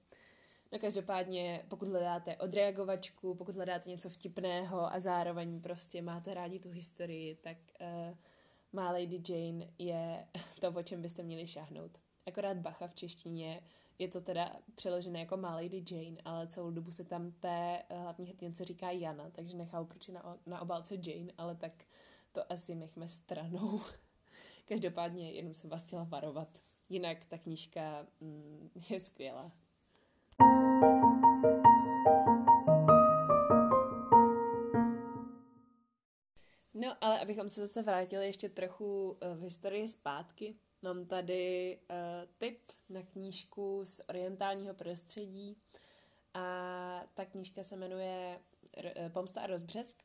No 0.72 0.80
každopádně, 0.80 1.66
pokud 1.68 1.88
hledáte 1.88 2.38
odreagovačku, 2.38 3.36
pokud 3.36 3.56
hledáte 3.56 3.90
něco 3.90 4.10
vtipného 4.10 4.94
a 4.94 5.00
zároveň 5.00 5.62
prostě 5.62 6.02
máte 6.02 6.34
rádi 6.34 6.60
tu 6.60 6.70
historii, 6.70 7.36
tak 7.36 7.58
uh, 7.82 8.18
má 8.74 8.92
Lady 8.92 9.22
Jane 9.30 9.68
je 9.80 10.28
to, 10.60 10.72
po 10.72 10.84
čem 10.84 11.02
byste 11.02 11.24
měli 11.24 11.48
šáhnout. 11.48 11.92
akorát 12.28 12.58
Bacha 12.58 12.88
v 12.88 12.96
češtině 12.96 13.62
je 14.00 14.08
to 14.08 14.22
teda 14.22 14.56
přeložené 14.76 15.20
jako 15.20 15.38
My 15.38 15.48
Lady 15.48 15.84
Jane, 15.92 16.18
ale 16.26 16.48
celou 16.48 16.72
dobu 16.72 16.92
se 16.92 17.04
tam 17.04 17.32
té 17.32 17.84
hlavní 17.90 18.26
hrdince 18.28 18.66
říká 18.66 18.92
Jana, 18.92 19.30
takže 19.32 19.58
nechal 19.58 19.86
proč 19.86 20.08
na, 20.08 20.38
na 20.46 20.62
obálce 20.62 20.96
Jane, 20.96 21.32
ale 21.38 21.56
tak 21.56 21.72
to 22.32 22.52
asi 22.52 22.76
nechme 22.76 23.08
stranou. 23.08 23.82
Každopádně 24.68 25.32
jenom 25.32 25.56
jsem 25.56 25.70
vás 25.70 25.84
chtěla 25.84 26.04
varovat. 26.04 26.62
Jinak 26.90 27.26
ta 27.26 27.38
knížka 27.38 28.08
mm, 28.20 28.70
je 28.90 29.00
skvělá. 29.00 29.52
No, 36.74 36.98
ale 37.02 37.20
abychom 37.20 37.50
se 37.50 37.62
zase 37.62 37.82
vrátili 37.82 38.26
ještě 38.26 38.50
trochu 38.50 39.18
eh, 39.22 39.36
v 39.36 39.42
historii 39.42 39.90
zpátky, 39.90 40.56
mám 40.82 41.06
tady 41.06 41.78
uh, 41.90 41.96
tip 42.38 42.72
na 42.90 43.04
knížku 43.04 43.82
z 43.84 44.02
orientálního 44.10 44.74
prostředí 44.74 45.58
a 46.34 47.04
ta 47.14 47.26
knížka 47.26 47.64
se 47.64 47.76
jmenuje 47.76 48.40
eh, 48.78 49.10
Pomsta 49.10 49.42
a 49.42 49.48
rozbřesk 49.48 50.04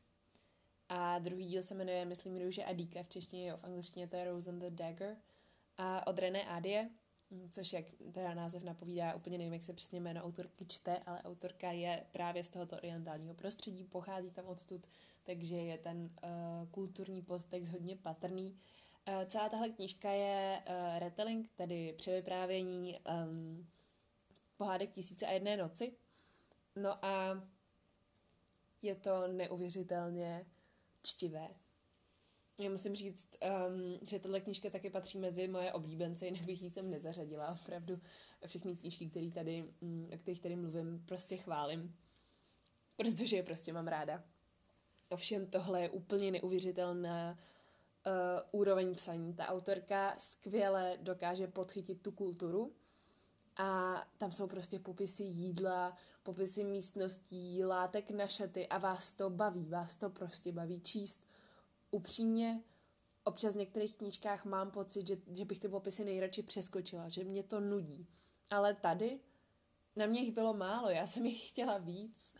a 0.89 1.19
druhý 1.19 1.45
díl 1.45 1.63
se 1.63 1.75
jmenuje, 1.75 2.05
myslím, 2.05 2.37
Růže 2.37 2.63
a 2.63 2.73
Díka, 2.73 3.03
v 3.03 3.09
češtině, 3.09 3.47
jo, 3.47 3.57
v 3.57 3.63
angličtině 3.63 4.07
to 4.07 4.15
je 4.15 4.25
Rose 4.25 4.49
and 4.49 4.59
the 4.59 4.69
Dagger 4.69 5.17
a 5.77 6.07
od 6.07 6.19
René 6.19 6.45
Adie, 6.45 6.89
což 7.51 7.73
jak 7.73 7.85
teda 8.13 8.33
název 8.33 8.63
napovídá, 8.63 9.15
úplně 9.15 9.37
nevím, 9.37 9.53
jak 9.53 9.63
se 9.63 9.73
přesně 9.73 9.99
jméno 9.99 10.23
autorky 10.23 10.65
čte, 10.65 10.97
ale 11.05 11.21
autorka 11.23 11.71
je 11.71 12.05
právě 12.11 12.43
z 12.43 12.49
tohoto 12.49 12.75
orientálního 12.75 13.35
prostředí, 13.35 13.83
pochází 13.83 14.31
tam 14.31 14.45
odtud, 14.45 14.87
takže 15.23 15.55
je 15.55 15.77
ten 15.77 15.97
uh, 15.97 16.69
kulturní 16.71 17.21
podtext 17.21 17.71
hodně 17.71 17.95
patrný. 17.95 18.59
Uh, 19.07 19.25
celá 19.25 19.49
tahle 19.49 19.69
knížka 19.69 20.09
je 20.11 20.63
uh, 20.67 20.99
retelling, 20.99 21.49
tedy 21.55 21.93
převyprávění 21.97 22.99
um, 23.27 23.67
pohádek 24.57 24.91
Tisíce 24.91 25.25
a 25.25 25.31
jedné 25.31 25.57
noci. 25.57 25.93
No 26.75 27.05
a 27.05 27.43
je 28.81 28.95
to 28.95 29.27
neuvěřitelně 29.27 30.45
čtivé. 31.05 31.49
Já 32.59 32.69
musím 32.69 32.95
říct, 32.95 33.37
um, 33.67 33.99
že 34.07 34.19
tahle 34.19 34.41
knížka 34.41 34.69
taky 34.69 34.89
patří 34.89 35.17
mezi 35.17 35.47
moje 35.47 35.73
oblíbence, 35.73 36.25
jinak 36.25 36.41
bych 36.41 36.61
ji 36.61 36.71
sem 36.71 36.91
nezařadila. 36.91 37.59
Opravdu 37.63 37.99
všechny 38.47 38.75
knížky, 38.75 39.09
které 39.09 39.31
tady, 39.31 39.73
um, 39.81 40.09
o 40.13 40.17
kterých 40.17 40.41
tady 40.41 40.55
mluvím, 40.55 41.03
prostě 41.05 41.37
chválím, 41.37 41.95
protože 42.95 43.35
je 43.35 43.43
prostě 43.43 43.73
mám 43.73 43.87
ráda. 43.87 44.23
Ovšem 45.09 45.47
tohle 45.47 45.81
je 45.81 45.89
úplně 45.89 46.31
neuvěřitelná 46.31 47.39
uh, 48.05 48.59
úroveň 48.59 48.95
psaní. 48.95 49.33
Ta 49.33 49.47
autorka 49.47 50.15
skvěle 50.17 50.97
dokáže 51.01 51.47
podchytit 51.47 52.01
tu 52.01 52.11
kulturu 52.11 52.75
a 53.57 53.95
tam 54.17 54.31
jsou 54.31 54.47
prostě 54.47 54.79
popisy 54.79 55.23
jídla, 55.23 55.97
popisy 56.25 56.63
místností, 56.63 57.63
látek 57.63 58.11
na 58.11 58.27
šaty 58.27 58.67
a 58.67 58.77
vás 58.77 59.13
to 59.13 59.29
baví, 59.29 59.69
vás 59.69 59.97
to 59.97 60.09
prostě 60.09 60.51
baví 60.51 60.81
číst. 60.81 61.27
Upřímně, 61.91 62.63
občas 63.23 63.53
v 63.53 63.57
některých 63.57 63.95
knížkách 63.95 64.45
mám 64.45 64.71
pocit, 64.71 65.07
že, 65.07 65.17
že 65.33 65.45
bych 65.45 65.59
ty 65.59 65.67
popisy 65.67 66.05
nejradši 66.05 66.43
přeskočila, 66.43 67.09
že 67.09 67.23
mě 67.23 67.43
to 67.43 67.59
nudí. 67.59 68.07
Ale 68.49 68.73
tady 68.73 69.19
na 69.95 70.05
mě 70.05 70.21
jich 70.21 70.31
bylo 70.31 70.53
málo, 70.53 70.89
já 70.89 71.07
jsem 71.07 71.25
jich 71.25 71.49
chtěla 71.49 71.77
víc. 71.77 72.35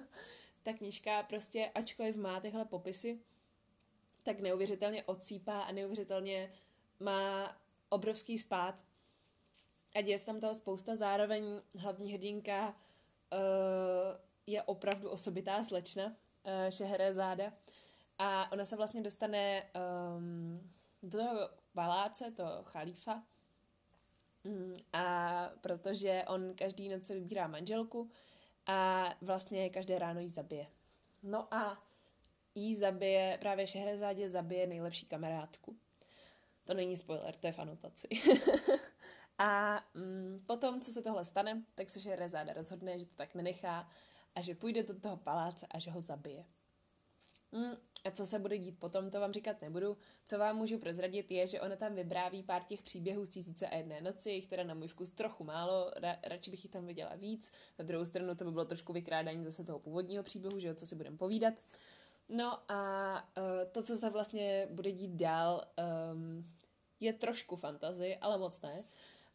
ta 0.62 0.72
knížka 0.72 1.22
prostě, 1.22 1.70
ačkoliv 1.74 2.16
má 2.16 2.40
tyhle 2.40 2.64
popisy, 2.64 3.20
tak 4.22 4.40
neuvěřitelně 4.40 5.04
odsýpá 5.04 5.62
a 5.62 5.72
neuvěřitelně 5.72 6.52
má 7.00 7.56
obrovský 7.88 8.38
spát. 8.38 8.84
A 9.94 10.00
děje 10.00 10.18
se 10.18 10.26
tam 10.26 10.40
toho 10.40 10.54
spousta, 10.54 10.96
zároveň 10.96 11.44
hlavní 11.78 12.12
hrdinka 12.12 12.74
je 14.46 14.62
opravdu 14.62 15.10
osobitá 15.10 15.64
slečna, 15.64 16.06
uh, 16.06 17.12
záda 17.12 17.52
A 18.18 18.52
ona 18.52 18.64
se 18.64 18.76
vlastně 18.76 19.02
dostane 19.02 19.62
um, 20.16 20.70
do 21.02 21.18
toho 21.18 21.50
paláce, 21.74 22.30
to 22.30 22.44
chalífa, 22.62 23.22
mm, 24.44 24.76
a 24.92 25.50
protože 25.60 26.24
on 26.28 26.54
každý 26.54 26.88
noc 26.88 27.06
se 27.06 27.14
vybírá 27.14 27.46
manželku, 27.46 28.10
a 28.66 29.10
vlastně 29.20 29.70
každé 29.70 29.98
ráno 29.98 30.20
jí 30.20 30.28
zabije. 30.28 30.66
No 31.22 31.54
a 31.54 31.82
jí 32.54 32.76
zabije, 32.76 33.38
právě 33.40 33.66
Šehrezádě 33.66 34.28
zabije 34.28 34.66
nejlepší 34.66 35.06
kamarádku. 35.06 35.76
To 36.64 36.74
není 36.74 36.96
spoiler, 36.96 37.36
to 37.36 37.46
je 37.46 37.52
v 37.52 37.58
anotaci. 37.58 38.08
a 39.40 39.80
mm, 39.94 40.42
potom, 40.46 40.80
co 40.80 40.92
se 40.92 41.02
tohle 41.02 41.24
stane, 41.24 41.62
tak 41.74 41.90
se 41.90 42.00
Šehrezáda 42.00 42.52
rozhodne, 42.52 42.98
že 42.98 43.06
to 43.06 43.14
tak 43.14 43.34
nenechá 43.34 43.88
a 44.34 44.40
že 44.40 44.54
půjde 44.54 44.82
do 44.82 45.00
toho 45.00 45.16
paláce 45.16 45.66
a 45.70 45.78
že 45.78 45.90
ho 45.90 46.00
zabije. 46.00 46.44
Mm, 47.52 47.72
a 48.04 48.10
co 48.10 48.26
se 48.26 48.38
bude 48.38 48.58
dít 48.58 48.78
potom, 48.78 49.10
to 49.10 49.20
vám 49.20 49.32
říkat 49.32 49.62
nebudu. 49.62 49.96
Co 50.26 50.38
vám 50.38 50.56
můžu 50.56 50.78
prozradit 50.78 51.30
je, 51.30 51.46
že 51.46 51.60
ona 51.60 51.76
tam 51.76 51.94
vybráví 51.94 52.42
pár 52.42 52.64
těch 52.64 52.82
příběhů 52.82 53.24
z 53.24 53.28
tisíce 53.28 53.68
a 53.68 53.76
jedné 53.76 54.00
noci, 54.00 54.30
jich 54.30 54.46
teda 54.46 54.64
na 54.64 54.74
můj 54.74 54.88
vkus 54.88 55.10
trochu 55.10 55.44
málo, 55.44 55.92
ra, 55.96 56.16
radši 56.22 56.50
bych 56.50 56.64
jich 56.64 56.72
tam 56.72 56.86
viděla 56.86 57.14
víc. 57.14 57.52
Na 57.78 57.84
druhou 57.84 58.04
stranu 58.04 58.34
to 58.34 58.44
by 58.44 58.50
bylo 58.50 58.64
trošku 58.64 58.92
vykrádání 58.92 59.44
zase 59.44 59.64
toho 59.64 59.78
původního 59.78 60.22
příběhu, 60.22 60.58
že 60.58 60.70
o 60.70 60.74
co 60.74 60.86
si 60.86 60.94
budeme 60.94 61.16
povídat. 61.16 61.54
No 62.28 62.72
a 62.72 63.12
uh, 63.36 63.44
to, 63.72 63.82
co 63.82 63.96
se 63.96 64.10
vlastně 64.10 64.68
bude 64.70 64.92
dít 64.92 65.10
dál, 65.10 65.64
um, 66.12 66.46
je 67.00 67.12
trošku 67.12 67.56
fantazy, 67.56 68.16
ale 68.16 68.38
moc 68.38 68.62
ne. 68.62 68.84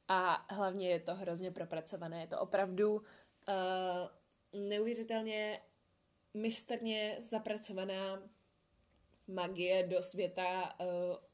A 0.07 0.45
hlavně 0.49 0.89
je 0.89 0.99
to 0.99 1.15
hrozně 1.15 1.51
propracované. 1.51 2.21
Je 2.21 2.27
to 2.27 2.39
opravdu 2.39 2.95
uh, 2.95 3.03
neuvěřitelně 4.61 5.61
mistrně 6.33 7.15
zapracovaná 7.19 8.23
magie 9.27 9.87
do 9.87 10.01
světa 10.01 10.79
uh, 10.79 10.87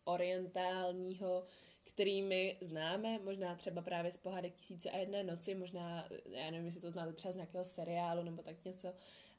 orientálního, 0.04 1.46
který 1.84 2.22
my 2.22 2.58
známe, 2.62 3.20
možná 3.20 3.56
třeba 3.56 3.82
právě 3.82 4.12
z 4.12 4.18
pohádek 4.18 4.54
Tisíce 4.54 4.92
a 4.92 4.98
jedné 4.98 5.24
noci, 5.24 5.56
možná, 5.56 6.08
já 6.26 6.52
nevím, 6.52 6.66
jestli 6.66 6.82
to 6.82 6.92
znáte 6.92 7.14
třeba 7.14 7.32
z 7.32 7.36
nějakého 7.36 7.64
seriálu 7.64 8.24
nebo 8.24 8.44
tak 8.44 8.66
něco, 8.66 8.94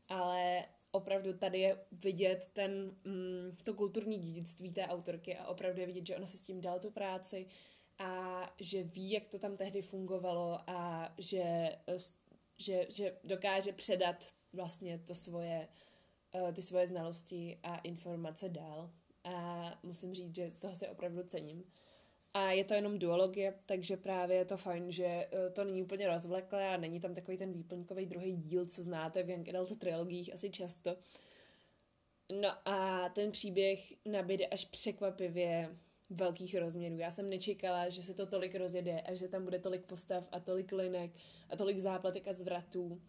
ale 0.09 0.65
opravdu 0.91 1.33
tady 1.33 1.61
je 1.61 1.79
vidět 1.93 2.51
ten, 2.53 2.97
mm, 3.05 3.57
to 3.65 3.75
kulturní 3.75 4.19
dědictví 4.19 4.73
té 4.73 4.87
autorky 4.87 5.37
a 5.37 5.47
opravdu 5.47 5.81
je 5.81 5.87
vidět, 5.87 6.07
že 6.07 6.17
ona 6.17 6.27
se 6.27 6.37
s 6.37 6.43
tím 6.43 6.61
dala 6.61 6.79
tu 6.79 6.91
práci 6.91 7.47
a 8.03 8.55
že 8.61 8.83
ví, 8.83 9.11
jak 9.11 9.29
to 9.29 9.39
tam 9.39 9.57
tehdy 9.57 9.83
fungovalo 9.83 10.61
a 10.67 11.13
že, 11.19 11.79
že, 12.59 12.87
že 12.89 13.17
dokáže 13.25 13.73
předat 13.73 14.27
vlastně 14.53 14.99
to 14.99 15.15
svoje, 15.15 15.69
uh, 16.35 16.53
ty 16.53 16.63
svoje 16.63 16.87
znalosti 16.87 17.59
a 17.63 17.79
informace 17.79 18.49
dál. 18.49 18.91
A 19.25 19.79
musím 19.83 20.15
říct, 20.15 20.35
že 20.35 20.51
toho 20.59 20.77
se 20.77 20.89
opravdu 20.89 21.23
cením. 21.23 21.65
A 22.35 22.51
je 22.51 22.65
to 22.65 22.75
jenom 22.75 22.99
duologie, 22.99 23.55
takže 23.67 23.97
právě 23.97 24.37
je 24.37 24.45
to 24.45 24.57
fajn, 24.57 24.93
že 24.93 25.29
uh, 25.33 25.53
to 25.53 25.65
není 25.65 25.83
úplně 25.83 26.09
rozvleklé 26.09 26.69
a 26.69 26.77
není 26.77 27.01
tam 27.01 27.15
takový 27.15 27.37
ten 27.37 27.53
výplňkový 27.53 28.07
druhý 28.07 28.37
díl, 28.37 28.67
co 28.67 28.83
znáte 28.83 29.23
v 29.23 29.31
Young 29.31 29.49
Adult 29.49 29.79
trilogiích 29.79 30.35
asi 30.35 30.51
často. 30.51 30.97
No 32.41 32.69
a 32.69 33.09
ten 33.09 33.31
příběh 33.31 33.93
nabíde 34.07 34.47
až 34.47 34.65
překvapivě 34.65 35.77
velkých 36.13 36.59
rozměrů. 36.59 36.99
Já 36.99 37.11
jsem 37.11 37.31
nečekala, 37.31 37.89
že 37.89 38.03
se 38.03 38.15
to 38.15 38.27
tolik 38.27 38.55
rozjede 38.55 39.01
a 39.01 39.15
že 39.15 39.29
tam 39.29 39.45
bude 39.45 39.59
tolik 39.59 39.87
postav 39.87 40.29
a 40.33 40.41
tolik 40.41 40.73
linek 40.73 41.11
a 41.51 41.57
tolik 41.57 41.79
zápletek 41.79 42.29
a 42.29 42.33
zvratů 42.33 43.01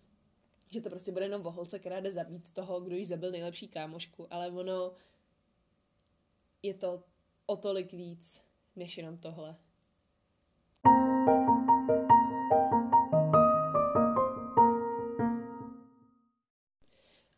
že 0.74 0.82
to 0.82 0.90
prostě 0.90 1.12
bude 1.12 1.26
jenom 1.26 1.46
o 1.46 1.52
holce, 1.52 1.80
která 1.80 2.00
jde 2.00 2.12
zabít 2.12 2.54
toho, 2.54 2.82
kdo 2.82 2.96
jí 2.96 3.06
zabil 3.06 3.32
nejlepší 3.32 3.68
kámošku, 3.68 4.28
ale 4.34 4.52
ono 4.52 4.94
je 6.64 6.74
to 6.74 7.04
o 7.46 7.58
tolik 7.58 7.94
víc, 7.94 8.42
než 8.76 8.98
jenom 8.98 9.18
tohle. 9.18 9.56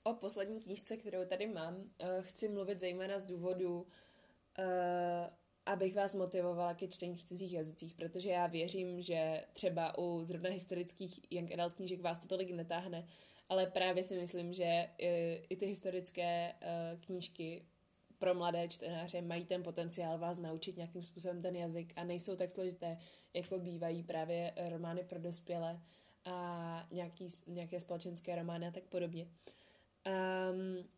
O 0.03 0.13
poslední 0.13 0.61
knížce, 0.61 0.97
kterou 0.97 1.25
tady 1.25 1.47
mám, 1.47 1.89
eh, 1.99 2.21
chci 2.21 2.49
mluvit 2.49 2.79
zejména 2.79 3.19
z 3.19 3.23
důvodu, 3.23 3.87
eh, 4.59 5.29
abych 5.65 5.95
vás 5.95 6.15
motivovala 6.15 6.73
ke 6.73 6.87
čtení 6.87 7.17
v 7.17 7.23
cizích 7.23 7.53
jazycích, 7.53 7.93
protože 7.93 8.29
já 8.29 8.47
věřím, 8.47 9.01
že 9.01 9.43
třeba 9.53 9.97
u 9.97 10.23
zrovna 10.23 10.49
historických 10.49 11.31
young 11.31 11.51
adult 11.51 11.73
knížek 11.73 12.01
vás 12.01 12.19
to 12.19 12.27
tolik 12.27 12.51
netáhne, 12.51 13.07
ale 13.49 13.65
právě 13.65 14.03
si 14.03 14.17
myslím, 14.17 14.53
že 14.53 14.89
i, 14.97 15.41
i 15.49 15.55
ty 15.55 15.65
historické 15.65 16.53
uh, 16.53 16.99
knížky 16.99 17.65
pro 18.17 18.33
mladé 18.33 18.67
čtenáře 18.67 19.21
mají 19.21 19.45
ten 19.45 19.63
potenciál 19.63 20.17
vás 20.17 20.37
naučit 20.37 20.77
nějakým 20.77 21.03
způsobem 21.03 21.41
ten 21.41 21.55
jazyk 21.55 21.93
a 21.95 22.03
nejsou 22.03 22.35
tak 22.35 22.51
složité, 22.51 22.97
jako 23.33 23.59
bývají 23.59 24.03
právě 24.03 24.53
romány 24.69 25.03
pro 25.03 25.19
dospělé 25.19 25.81
a 26.25 26.87
nějaký, 26.91 27.27
nějaké 27.47 27.79
společenské 27.79 28.35
romány 28.35 28.67
a 28.67 28.71
tak 28.71 28.83
podobně. 28.83 29.27
Um, 30.05 30.94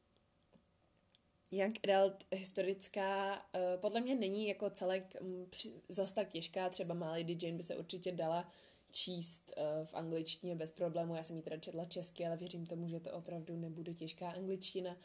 Young 1.52 1.80
Adult 1.84 2.26
historická 2.32 3.36
uh, 3.36 3.82
podle 3.82 4.02
mě 4.02 4.16
není 4.16 4.48
jako 4.48 4.70
celek 4.70 5.16
um, 5.22 5.50
zas 5.90 6.12
tak 6.12 6.30
těžká, 6.30 6.70
třeba 6.70 6.94
má 6.94 7.10
Lady 7.12 7.38
Jane 7.42 7.58
by 7.58 7.64
se 7.64 7.76
určitě 7.76 8.12
dala 8.12 8.52
číst 8.92 9.54
uh, 9.58 9.86
v 9.86 9.94
angličtině 9.94 10.56
bez 10.56 10.72
problému, 10.72 11.16
já 11.16 11.24
jsem 11.24 11.36
ji 11.36 11.42
teda 11.42 11.58
četla 11.58 11.86
česky, 11.86 12.26
ale 12.26 12.38
věřím 12.38 12.66
tomu, 12.66 12.90
že 12.90 13.00
to 13.00 13.12
opravdu 13.12 13.56
nebude 13.56 13.94
těžká 13.94 14.30
angličtina. 14.30 14.98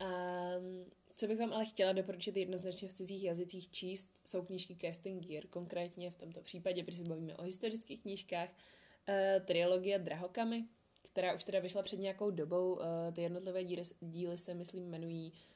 Um, 0.00 0.90
co 1.16 1.26
bych 1.26 1.38
vám 1.38 1.52
ale 1.52 1.66
chtěla 1.66 1.92
doporučit 1.92 2.36
jednoznačně 2.36 2.88
v 2.88 2.92
cizích 2.92 3.24
jazycích 3.24 3.70
číst, 3.70 4.08
jsou 4.26 4.42
knížky 4.42 4.76
Casting 4.80 5.26
Gear, 5.26 5.46
konkrétně 5.46 6.10
v 6.10 6.16
tomto 6.16 6.40
případě, 6.40 6.84
protože 6.84 6.98
se 6.98 7.08
bavíme 7.08 7.36
o 7.36 7.42
historických 7.42 8.02
knížkách, 8.02 8.48
uh, 8.48 9.44
trilogie 9.44 9.98
Drahokamy, 9.98 10.64
která 11.02 11.34
už 11.34 11.44
teda 11.44 11.60
vyšla 11.60 11.82
před 11.82 12.00
nějakou 12.00 12.30
dobou. 12.30 12.72
Uh, 12.72 12.82
ty 13.12 13.22
jednotlivé 13.22 13.64
díly, 13.64 13.82
díly 14.00 14.38
se, 14.38 14.54
myslím, 14.54 14.84
jmenují 14.84 15.32
uh, 15.32 15.55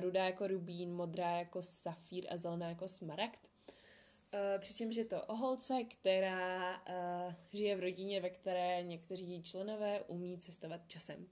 Rudá 0.00 0.24
jako 0.24 0.46
rubín, 0.46 0.94
modrá 0.94 1.30
jako 1.30 1.62
safír 1.62 2.26
a 2.30 2.36
zelená 2.36 2.68
jako 2.68 2.88
smaragd. 2.88 3.50
Uh, 4.34 4.60
přičemž 4.60 4.96
je 4.96 5.04
to 5.04 5.22
o 5.22 5.36
holce, 5.36 5.84
která 5.84 6.76
uh, 6.76 7.34
žije 7.52 7.76
v 7.76 7.80
rodině, 7.80 8.20
ve 8.20 8.30
které 8.30 8.82
někteří 8.82 9.42
členové 9.42 10.00
umí 10.00 10.38
cestovat 10.38 10.80
časem. 10.86 11.26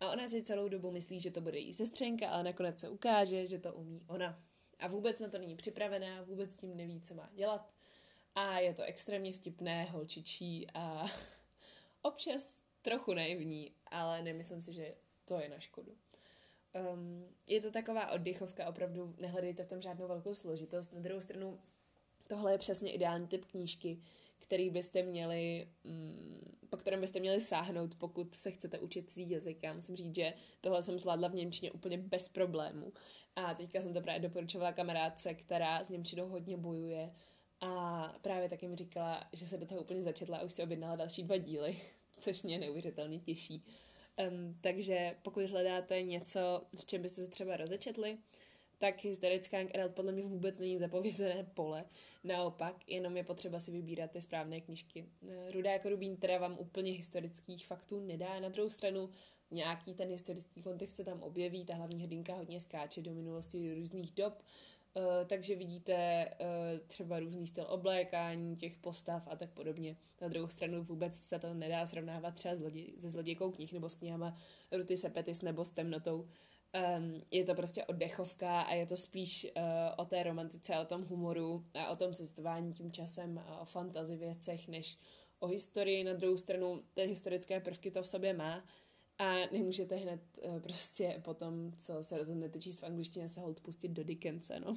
A 0.00 0.10
ona 0.10 0.28
si 0.28 0.42
celou 0.42 0.68
dobu 0.68 0.90
myslí, 0.90 1.20
že 1.20 1.30
to 1.30 1.40
bude 1.40 1.58
její 1.58 1.74
sestřenka, 1.74 2.28
ale 2.28 2.42
nakonec 2.42 2.80
se 2.80 2.88
ukáže, 2.88 3.46
že 3.46 3.58
to 3.58 3.74
umí 3.74 4.02
ona. 4.06 4.42
A 4.78 4.88
vůbec 4.88 5.18
na 5.18 5.28
to 5.28 5.38
není 5.38 5.56
připravená, 5.56 6.22
vůbec 6.22 6.52
s 6.52 6.56
tím 6.56 6.76
neví, 6.76 7.00
co 7.00 7.14
má 7.14 7.30
dělat. 7.34 7.72
A 8.34 8.58
je 8.58 8.74
to 8.74 8.82
extrémně 8.82 9.32
vtipné, 9.32 9.84
holčičí 9.84 10.66
a 10.74 11.06
občas 12.02 12.58
trochu 12.82 13.14
naivní, 13.14 13.72
ale 13.86 14.22
nemyslím 14.22 14.62
si, 14.62 14.72
že 14.72 14.94
to 15.24 15.40
je 15.40 15.48
na 15.48 15.60
škodu. 15.60 15.96
Um, 16.74 17.24
je 17.46 17.60
to 17.60 17.70
taková 17.70 18.10
oddychovka, 18.10 18.68
opravdu 18.68 19.14
nehledejte 19.18 19.62
v 19.62 19.66
tom 19.66 19.82
žádnou 19.82 20.08
velkou 20.08 20.34
složitost. 20.34 20.92
Na 20.92 21.00
druhou 21.00 21.20
stranu, 21.20 21.58
tohle 22.28 22.52
je 22.52 22.58
přesně 22.58 22.92
ideální 22.92 23.26
typ 23.26 23.44
knížky, 23.44 24.00
který 24.38 24.70
byste 24.70 25.02
měli, 25.02 25.68
mm, 25.84 26.56
po 26.70 26.76
kterém 26.76 27.00
byste 27.00 27.20
měli 27.20 27.40
sáhnout, 27.40 27.94
pokud 27.94 28.34
se 28.34 28.50
chcete 28.50 28.78
učit 28.78 29.10
cizí 29.10 29.30
jazyk. 29.30 29.62
Já 29.62 29.74
musím 29.74 29.96
říct, 29.96 30.14
že 30.14 30.34
tohle 30.60 30.82
jsem 30.82 30.98
zvládla 30.98 31.28
v 31.28 31.34
Němčině 31.34 31.72
úplně 31.72 31.98
bez 31.98 32.28
problému. 32.28 32.92
A 33.36 33.54
teďka 33.54 33.80
jsem 33.80 33.94
to 33.94 34.00
právě 34.00 34.20
doporučovala 34.20 34.72
kamarádce, 34.72 35.34
která 35.34 35.84
s 35.84 35.88
Němčinou 35.88 36.28
hodně 36.28 36.56
bojuje. 36.56 37.12
A 37.60 38.02
právě 38.22 38.48
taky 38.48 38.68
mi 38.68 38.76
říkala, 38.76 39.28
že 39.32 39.46
se 39.46 39.56
do 39.56 39.66
toho 39.66 39.80
úplně 39.80 40.02
začetla 40.02 40.38
a 40.38 40.42
už 40.42 40.52
si 40.52 40.62
objednala 40.62 40.96
další 40.96 41.22
dva 41.22 41.36
díly, 41.36 41.76
což 42.18 42.42
mě 42.42 42.58
neuvěřitelně 42.58 43.20
těší. 43.20 43.64
Um, 44.18 44.56
takže 44.60 45.16
pokud 45.22 45.44
hledáte 45.44 46.02
něco, 46.02 46.62
v 46.76 46.86
čem 46.86 47.02
byste 47.02 47.24
se 47.24 47.30
třeba 47.30 47.56
rozečetli, 47.56 48.18
tak 48.78 49.04
historická 49.04 49.62
NRL 49.62 49.88
podle 49.88 50.12
mě 50.12 50.22
vůbec 50.22 50.60
není 50.60 50.78
zapovězené 50.78 51.44
pole. 51.54 51.84
Naopak, 52.24 52.88
jenom 52.88 53.16
je 53.16 53.24
potřeba 53.24 53.60
si 53.60 53.70
vybírat 53.70 54.10
ty 54.10 54.20
správné 54.20 54.60
knižky. 54.60 55.08
Eh, 55.28 55.50
Rudá 55.50 55.72
jako 55.72 55.88
rubín 55.88 56.16
teda 56.16 56.38
vám 56.38 56.56
úplně 56.58 56.92
historických 56.92 57.66
faktů 57.66 58.00
nedá. 58.00 58.40
Na 58.40 58.48
druhou 58.48 58.70
stranu 58.70 59.10
nějaký 59.50 59.94
ten 59.94 60.08
historický 60.08 60.62
kontext 60.62 60.96
se 60.96 61.04
tam 61.04 61.22
objeví, 61.22 61.64
ta 61.64 61.74
hlavní 61.74 62.02
hrdinka 62.02 62.34
hodně 62.34 62.60
skáče 62.60 63.02
do 63.02 63.14
minulosti, 63.14 63.68
do 63.68 63.74
různých 63.74 64.12
dob, 64.12 64.42
takže 65.26 65.56
vidíte 65.56 66.28
uh, 66.40 66.46
třeba 66.86 67.20
různý 67.20 67.46
styl 67.46 67.66
oblékání 67.68 68.56
těch 68.56 68.76
postav 68.76 69.28
a 69.30 69.36
tak 69.36 69.50
podobně. 69.50 69.96
Na 70.20 70.28
druhou 70.28 70.48
stranu 70.48 70.82
vůbec 70.82 71.16
se 71.16 71.38
to 71.38 71.54
nedá 71.54 71.86
srovnávat 71.86 72.34
třeba 72.34 72.54
se 72.98 73.10
zlodějkou 73.10 73.50
knih 73.50 73.72
nebo 73.72 73.88
s 73.88 73.94
knihama 73.94 74.34
Ruty 74.72 74.96
Sepetis 74.96 75.42
nebo 75.42 75.64
s 75.64 75.72
temnotou. 75.72 76.28
Um, 76.98 77.22
je 77.30 77.44
to 77.44 77.54
prostě 77.54 77.84
oddechovka 77.84 78.60
a 78.60 78.74
je 78.74 78.86
to 78.86 78.96
spíš 78.96 79.46
uh, 79.56 79.62
o 79.96 80.04
té 80.04 80.22
romantice, 80.22 80.78
o 80.78 80.84
tom 80.84 81.04
humoru 81.04 81.64
a 81.74 81.88
o 81.88 81.96
tom 81.96 82.14
cestování 82.14 82.72
tím 82.72 82.92
časem 82.92 83.38
a 83.46 83.60
o 83.60 83.64
fantazi 83.64 84.16
věcech, 84.16 84.68
než 84.68 84.98
o 85.40 85.46
historii. 85.46 86.04
Na 86.04 86.12
druhou 86.12 86.36
stranu 86.36 86.82
ty 86.94 87.02
historické 87.02 87.60
prvky 87.60 87.90
to 87.90 88.02
v 88.02 88.08
sobě 88.08 88.34
má 88.34 88.64
a 89.18 89.34
nemůžete 89.52 89.96
hned 89.96 90.20
uh, 90.42 90.60
prostě 90.60 91.20
potom, 91.24 91.72
co 91.76 92.02
se 92.02 92.18
rozhodnete 92.18 92.60
číst 92.60 92.80
v 92.80 92.84
angličtině, 92.84 93.28
se 93.28 93.40
hold 93.40 93.60
pustit 93.60 93.88
do 93.88 94.04
Dickense, 94.04 94.60
no. 94.60 94.76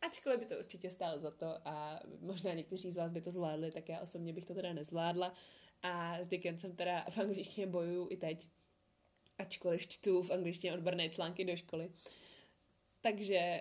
Ačkoliv 0.00 0.40
by 0.40 0.46
to 0.46 0.58
určitě 0.58 0.90
stálo 0.90 1.18
za 1.18 1.30
to 1.30 1.46
a 1.64 2.00
možná 2.20 2.52
někteří 2.52 2.90
z 2.90 2.96
vás 2.96 3.12
by 3.12 3.20
to 3.20 3.30
zvládli, 3.30 3.70
tak 3.70 3.88
já 3.88 4.00
osobně 4.00 4.32
bych 4.32 4.44
to 4.44 4.54
teda 4.54 4.72
nezvládla 4.72 5.34
a 5.82 6.18
s 6.18 6.26
Dickensem 6.26 6.76
teda 6.76 7.04
v 7.10 7.18
angličtině 7.18 7.66
bojuju 7.66 8.08
i 8.10 8.16
teď 8.16 8.48
ačkoliv 9.38 9.86
čtu 9.86 10.22
v 10.22 10.30
angličtině 10.30 10.74
odborné 10.74 11.08
články 11.08 11.44
do 11.44 11.56
školy. 11.56 11.92
Takže 13.00 13.60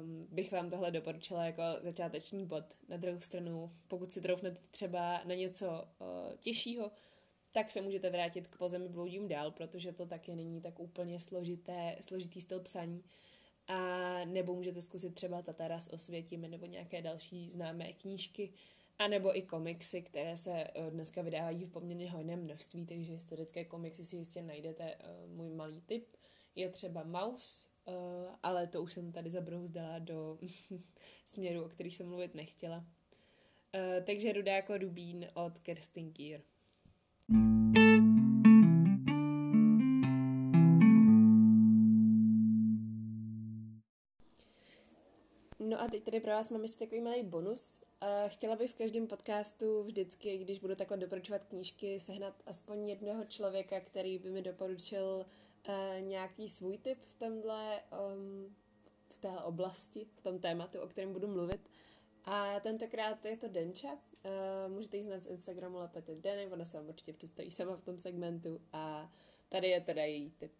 um, 0.00 0.26
bych 0.30 0.52
vám 0.52 0.70
tohle 0.70 0.90
doporučila 0.90 1.44
jako 1.44 1.62
začáteční 1.80 2.46
bod. 2.46 2.64
Na 2.88 2.96
druhou 2.96 3.20
stranu, 3.20 3.76
pokud 3.88 4.12
si 4.12 4.20
troufnete 4.20 4.60
třeba 4.70 5.22
na 5.24 5.34
něco 5.34 5.68
uh, 5.68 6.36
těžšího, 6.38 6.90
tak 7.52 7.70
se 7.70 7.80
můžete 7.80 8.10
vrátit 8.10 8.48
k 8.48 8.58
pozemi 8.58 8.88
bloudím 8.88 9.28
dál, 9.28 9.50
protože 9.50 9.92
to 9.92 10.06
taky 10.06 10.34
není 10.34 10.60
tak 10.60 10.80
úplně 10.80 11.20
složité, 11.20 11.96
složitý 12.00 12.40
styl 12.40 12.60
psaní. 12.60 13.04
A 13.66 13.78
nebo 14.24 14.54
můžete 14.54 14.82
zkusit 14.82 15.14
třeba 15.14 15.42
Tatara 15.42 15.80
s 15.80 15.92
osvětím 15.92 16.40
nebo 16.40 16.66
nějaké 16.66 17.02
další 17.02 17.50
známé 17.50 17.92
knížky, 17.92 18.52
a 19.00 19.08
nebo 19.08 19.38
i 19.38 19.42
komiksy, 19.42 20.02
které 20.02 20.36
se 20.36 20.52
eh, 20.52 20.90
dneska 20.90 21.22
vydávají 21.22 21.64
v 21.64 21.70
poměrně 21.70 22.10
hojném 22.10 22.40
množství, 22.40 22.86
takže 22.86 23.12
historické 23.12 23.64
komiksy 23.64 24.04
si 24.04 24.16
jistě 24.16 24.42
najdete. 24.42 24.84
Eh, 24.84 25.26
můj 25.26 25.50
malý 25.50 25.80
tip 25.80 26.16
je 26.54 26.68
třeba 26.68 27.04
Mouse, 27.04 27.66
eh, 27.86 27.92
ale 28.42 28.66
to 28.66 28.82
už 28.82 28.92
jsem 28.92 29.12
tady 29.12 29.30
zabrouzdala 29.30 29.98
do 29.98 30.38
směru, 31.26 31.64
o 31.64 31.68
kterých 31.68 31.96
jsem 31.96 32.08
mluvit 32.08 32.34
nechtěla. 32.34 32.84
Takže 34.04 34.32
Rudá 34.32 34.52
jako 34.52 34.78
Rubín 34.78 35.28
od 35.34 35.58
Kerstin 35.58 36.12
Kier. 36.12 36.40
No 37.30 37.36
a 45.80 45.88
teď 45.90 46.02
tady 46.04 46.20
pro 46.20 46.32
vás 46.32 46.50
mám 46.50 46.62
ještě 46.62 46.84
takový 46.84 47.00
malý 47.00 47.22
bonus. 47.22 47.82
Chtěla 48.26 48.56
bych 48.56 48.70
v 48.70 48.74
každém 48.74 49.06
podcastu 49.06 49.82
vždycky, 49.82 50.38
když 50.38 50.58
budu 50.58 50.74
takhle 50.74 50.96
doporučovat 50.96 51.44
knížky, 51.44 52.00
sehnat 52.00 52.42
aspoň 52.46 52.88
jednoho 52.88 53.24
člověka, 53.24 53.80
který 53.80 54.18
by 54.18 54.30
mi 54.30 54.42
doporučil 54.42 55.26
uh, 55.68 55.74
nějaký 56.00 56.48
svůj 56.48 56.78
tip 56.78 56.98
v 57.04 57.14
tomhle, 57.14 57.82
um, 58.14 58.56
v 59.08 59.16
té 59.18 59.38
oblasti, 59.38 60.06
v 60.16 60.22
tom 60.22 60.38
tématu, 60.38 60.80
o 60.80 60.86
kterém 60.86 61.12
budu 61.12 61.28
mluvit. 61.28 61.70
A 62.24 62.60
tentokrát 62.60 63.24
je 63.24 63.36
to 63.36 63.48
Denča. 63.48 63.98
Uh, 64.24 64.72
můžete 64.72 64.96
jí 64.96 65.02
znát 65.02 65.20
z 65.20 65.26
Instagramu 65.26 65.78
Lepety 65.78 66.14
Deny, 66.14 66.46
ona 66.46 66.64
se 66.64 66.76
vám 66.76 66.88
určitě 66.88 67.12
představí 67.12 67.50
sama 67.50 67.76
v 67.76 67.84
tom 67.84 67.98
segmentu 67.98 68.60
a 68.72 69.12
tady 69.48 69.68
je 69.68 69.80
teda 69.80 70.02
její 70.02 70.30
tip. 70.38 70.52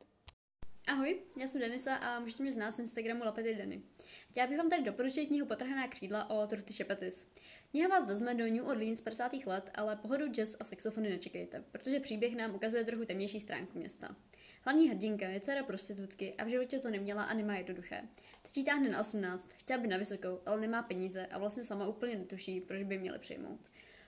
Ahoj, 0.87 1.21
já 1.37 1.49
jsem 1.49 1.61
Denisa 1.61 1.97
a 1.97 2.21
můžete 2.21 2.43
mě 2.43 2.53
znát 2.53 2.75
z 2.75 2.79
Instagramu 2.79 3.25
Lapety 3.25 3.55
Deny. 3.55 3.83
Chtěla 4.31 4.47
bych 4.47 4.59
vám 4.59 4.71
tady 4.71 4.83
doporučit 4.83 5.27
knihu 5.27 5.47
Potrhaná 5.47 5.89
křídla 5.89 6.31
od 6.31 6.53
Ruty 6.53 6.73
Šepetis. 6.73 7.27
Kniha 7.71 7.89
vás 7.89 8.07
vezme 8.07 8.35
do 8.35 8.47
New 8.47 8.69
Orleans 8.69 9.01
50. 9.01 9.33
let, 9.47 9.71
ale 9.75 9.97
pohodu 9.97 10.29
jazz 10.29 10.57
a 10.61 10.65
saxofony 10.65 11.11
nečekejte, 11.11 11.65
protože 11.73 12.01
příběh 12.01 12.37
nám 12.37 12.55
ukazuje 12.55 12.85
trochu 12.85 13.05
temnější 13.05 13.41
stránku 13.41 13.79
města. 13.79 14.17
Hlavní 14.63 14.89
hrdinka 14.89 15.29
je 15.29 15.41
dcera 15.41 15.63
prostitutky 15.63 16.35
a 16.35 16.45
v 16.45 16.49
životě 16.49 16.79
to 16.79 16.91
neměla 16.91 17.25
a 17.25 17.35
nemá 17.35 17.57
jednoduché. 17.57 18.03
Teď 18.43 18.57
jí 18.57 18.65
táhne 18.65 18.89
na 18.89 19.01
18, 19.01 19.49
chtěla 19.57 19.81
by 19.81 19.89
na 19.89 19.97
vysokou, 19.97 20.41
ale 20.47 20.61
nemá 20.61 20.83
peníze 20.83 21.27
a 21.27 21.39
vlastně 21.39 21.63
sama 21.63 21.87
úplně 21.87 22.17
netuší, 22.17 22.61
proč 22.61 22.83
by 22.83 22.99
měli 22.99 23.19
přijmout. 23.19 23.61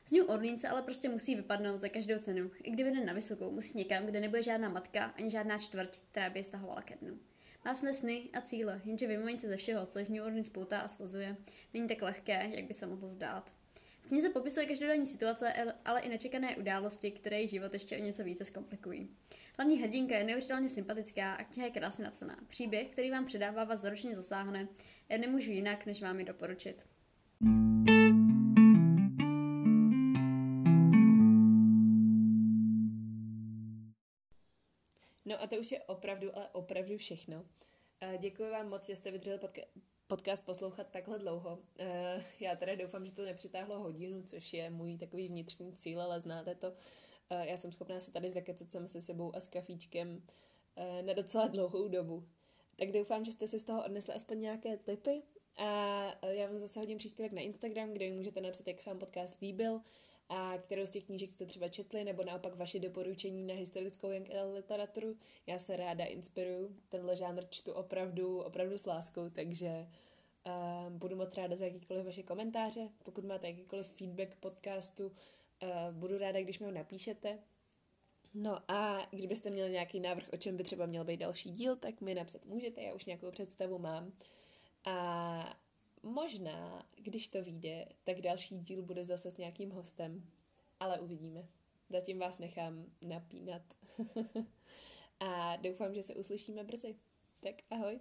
Z 0.04 0.12
New 0.12 0.30
Orleans 0.30 0.64
ale 0.64 0.82
prostě 0.82 1.08
musí 1.08 1.34
vypadnout 1.34 1.80
za 1.80 1.88
každou 1.88 2.18
cenu. 2.18 2.50
I 2.62 2.70
kdyby 2.70 2.90
jde 2.90 3.04
na 3.04 3.12
vysokou, 3.12 3.50
musí 3.50 3.78
někam, 3.78 4.06
kde 4.06 4.20
nebude 4.20 4.42
žádná 4.42 4.68
matka 4.68 5.04
ani 5.04 5.30
žádná 5.30 5.58
čtvrť, 5.58 5.98
která 6.10 6.30
by 6.30 6.38
je 6.38 6.44
stahovala 6.44 6.82
ke 6.82 6.96
dnu. 6.96 7.18
Má 7.64 7.74
jsme 7.74 7.94
sny 7.94 8.28
a 8.32 8.40
cíle, 8.40 8.80
jenže 8.84 9.06
vymomenit 9.06 9.40
se 9.40 9.48
ze 9.48 9.56
všeho, 9.56 9.86
co 9.86 10.04
v 10.04 10.08
New 10.08 10.24
Orleans 10.24 10.48
poutá 10.48 10.80
a 10.80 10.88
svazuje, 10.88 11.36
není 11.74 11.88
tak 11.88 12.02
lehké, 12.02 12.50
jak 12.54 12.64
by 12.64 12.74
se 12.74 12.86
mohlo 12.86 13.08
zdát. 13.08 13.52
V 14.02 14.08
knize 14.08 14.30
popisuje 14.30 14.66
každodenní 14.66 15.06
situace, 15.06 15.74
ale 15.84 16.00
i 16.00 16.08
nečekané 16.08 16.56
události, 16.56 17.10
které 17.10 17.38
její 17.38 17.48
život 17.48 17.72
ještě 17.72 17.96
o 17.96 18.00
něco 18.00 18.24
více 18.24 18.44
zkomplikují. 18.44 19.08
Hlavní 19.58 19.78
hrdinka 19.78 20.18
je 20.18 20.24
neuvěřitelně 20.24 20.68
sympatická 20.68 21.34
a 21.34 21.44
kniha 21.44 21.66
je 21.66 21.72
krásně 21.72 22.04
napsaná. 22.04 22.38
Příběh, 22.48 22.90
který 22.90 23.10
vám 23.10 23.24
předává, 23.24 23.64
vás 23.64 23.80
zaručeně 23.80 24.14
zasáhne. 24.14 24.68
Já 25.08 25.18
nemůžu 25.18 25.52
jinak, 25.52 25.86
než 25.86 26.02
vám 26.02 26.18
ji 26.18 26.24
doporučit. 26.24 26.86
No 35.24 35.42
a 35.42 35.46
to 35.46 35.56
už 35.56 35.72
je 35.72 35.82
opravdu, 35.82 36.36
ale 36.36 36.48
opravdu 36.48 36.96
všechno. 36.98 37.44
Děkuji 38.18 38.50
vám 38.50 38.68
moc, 38.68 38.86
že 38.86 38.96
jste 38.96 39.10
vydrželi 39.10 39.38
podka- 39.38 39.66
podcast 40.06 40.46
poslouchat 40.46 40.90
takhle 40.90 41.18
dlouho. 41.18 41.58
Já 42.40 42.56
teda 42.56 42.74
doufám, 42.74 43.04
že 43.04 43.12
to 43.12 43.24
nepřitáhlo 43.24 43.78
hodinu, 43.78 44.22
což 44.22 44.52
je 44.52 44.70
můj 44.70 44.98
takový 44.98 45.28
vnitřní 45.28 45.72
cíl, 45.72 46.02
ale 46.02 46.20
znáte 46.20 46.54
to. 46.54 46.72
Já 47.40 47.56
jsem 47.56 47.72
schopná 47.72 48.00
se 48.00 48.12
tady 48.12 48.30
zakecat 48.30 48.70
sama 48.70 48.88
se 48.88 49.00
sebou 49.00 49.36
a 49.36 49.40
s 49.40 49.46
kafíčkem 49.46 50.22
na 51.02 51.12
docela 51.12 51.48
dlouhou 51.48 51.88
dobu. 51.88 52.24
Tak 52.76 52.92
doufám, 52.92 53.24
že 53.24 53.32
jste 53.32 53.46
si 53.46 53.58
z 53.58 53.64
toho 53.64 53.84
odnesli 53.84 54.14
aspoň 54.14 54.40
nějaké 54.40 54.76
tipy 54.76 55.22
a 55.56 56.04
já 56.26 56.46
vám 56.46 56.58
zase 56.58 56.80
hodím 56.80 56.98
příspěvek 56.98 57.32
na 57.32 57.40
Instagram, 57.40 57.92
kde 57.92 58.10
mi 58.10 58.16
můžete 58.16 58.40
napsat, 58.40 58.68
jak 58.68 58.82
se 58.82 58.90
vám 58.90 58.98
podcast 58.98 59.40
líbil 59.40 59.80
a 60.28 60.58
kterou 60.58 60.86
z 60.86 60.90
těch 60.90 61.04
knížek 61.04 61.30
jste 61.30 61.46
třeba 61.46 61.68
četli, 61.68 62.04
nebo 62.04 62.22
naopak 62.26 62.54
vaše 62.54 62.78
doporučení 62.78 63.44
na 63.44 63.54
historickou 63.54 64.08
literaturu. 64.54 65.16
Já 65.46 65.58
se 65.58 65.76
ráda 65.76 66.04
inspiruju, 66.04 66.76
tenhle 66.88 67.16
žánr 67.16 67.44
čtu 67.50 67.72
opravdu, 67.72 68.40
opravdu 68.40 68.78
s 68.78 68.86
láskou, 68.86 69.30
takže 69.30 69.86
uh, 70.46 70.92
budu 70.92 71.16
moc 71.16 71.36
ráda 71.36 71.56
za 71.56 71.64
jakýkoliv 71.64 72.04
vaše 72.04 72.22
komentáře. 72.22 72.88
Pokud 73.02 73.24
máte 73.24 73.46
jakýkoliv 73.46 73.86
feedback 73.86 74.34
podcastu, 74.34 75.12
budu 75.90 76.18
ráda, 76.18 76.40
když 76.40 76.58
mi 76.58 76.66
ho 76.66 76.72
napíšete. 76.72 77.38
No 78.34 78.70
a 78.70 79.08
kdybyste 79.10 79.50
měli 79.50 79.70
nějaký 79.70 80.00
návrh, 80.00 80.28
o 80.32 80.36
čem 80.36 80.56
by 80.56 80.64
třeba 80.64 80.86
měl 80.86 81.04
být 81.04 81.16
další 81.16 81.50
díl, 81.50 81.76
tak 81.76 82.00
mi 82.00 82.14
napsat 82.14 82.44
můžete, 82.46 82.82
já 82.82 82.94
už 82.94 83.04
nějakou 83.04 83.30
představu 83.30 83.78
mám. 83.78 84.12
A 84.84 85.56
možná, 86.02 86.86
když 86.96 87.28
to 87.28 87.42
vyjde, 87.42 87.88
tak 88.04 88.20
další 88.20 88.58
díl 88.58 88.82
bude 88.82 89.04
zase 89.04 89.30
s 89.30 89.36
nějakým 89.36 89.70
hostem, 89.70 90.30
ale 90.80 91.00
uvidíme. 91.00 91.48
Zatím 91.90 92.18
vás 92.18 92.38
nechám 92.38 92.86
napínat. 93.02 93.62
a 95.20 95.56
doufám, 95.56 95.94
že 95.94 96.02
se 96.02 96.14
uslyšíme 96.14 96.64
brzy. 96.64 96.96
Tak 97.40 97.54
ahoj. 97.70 98.00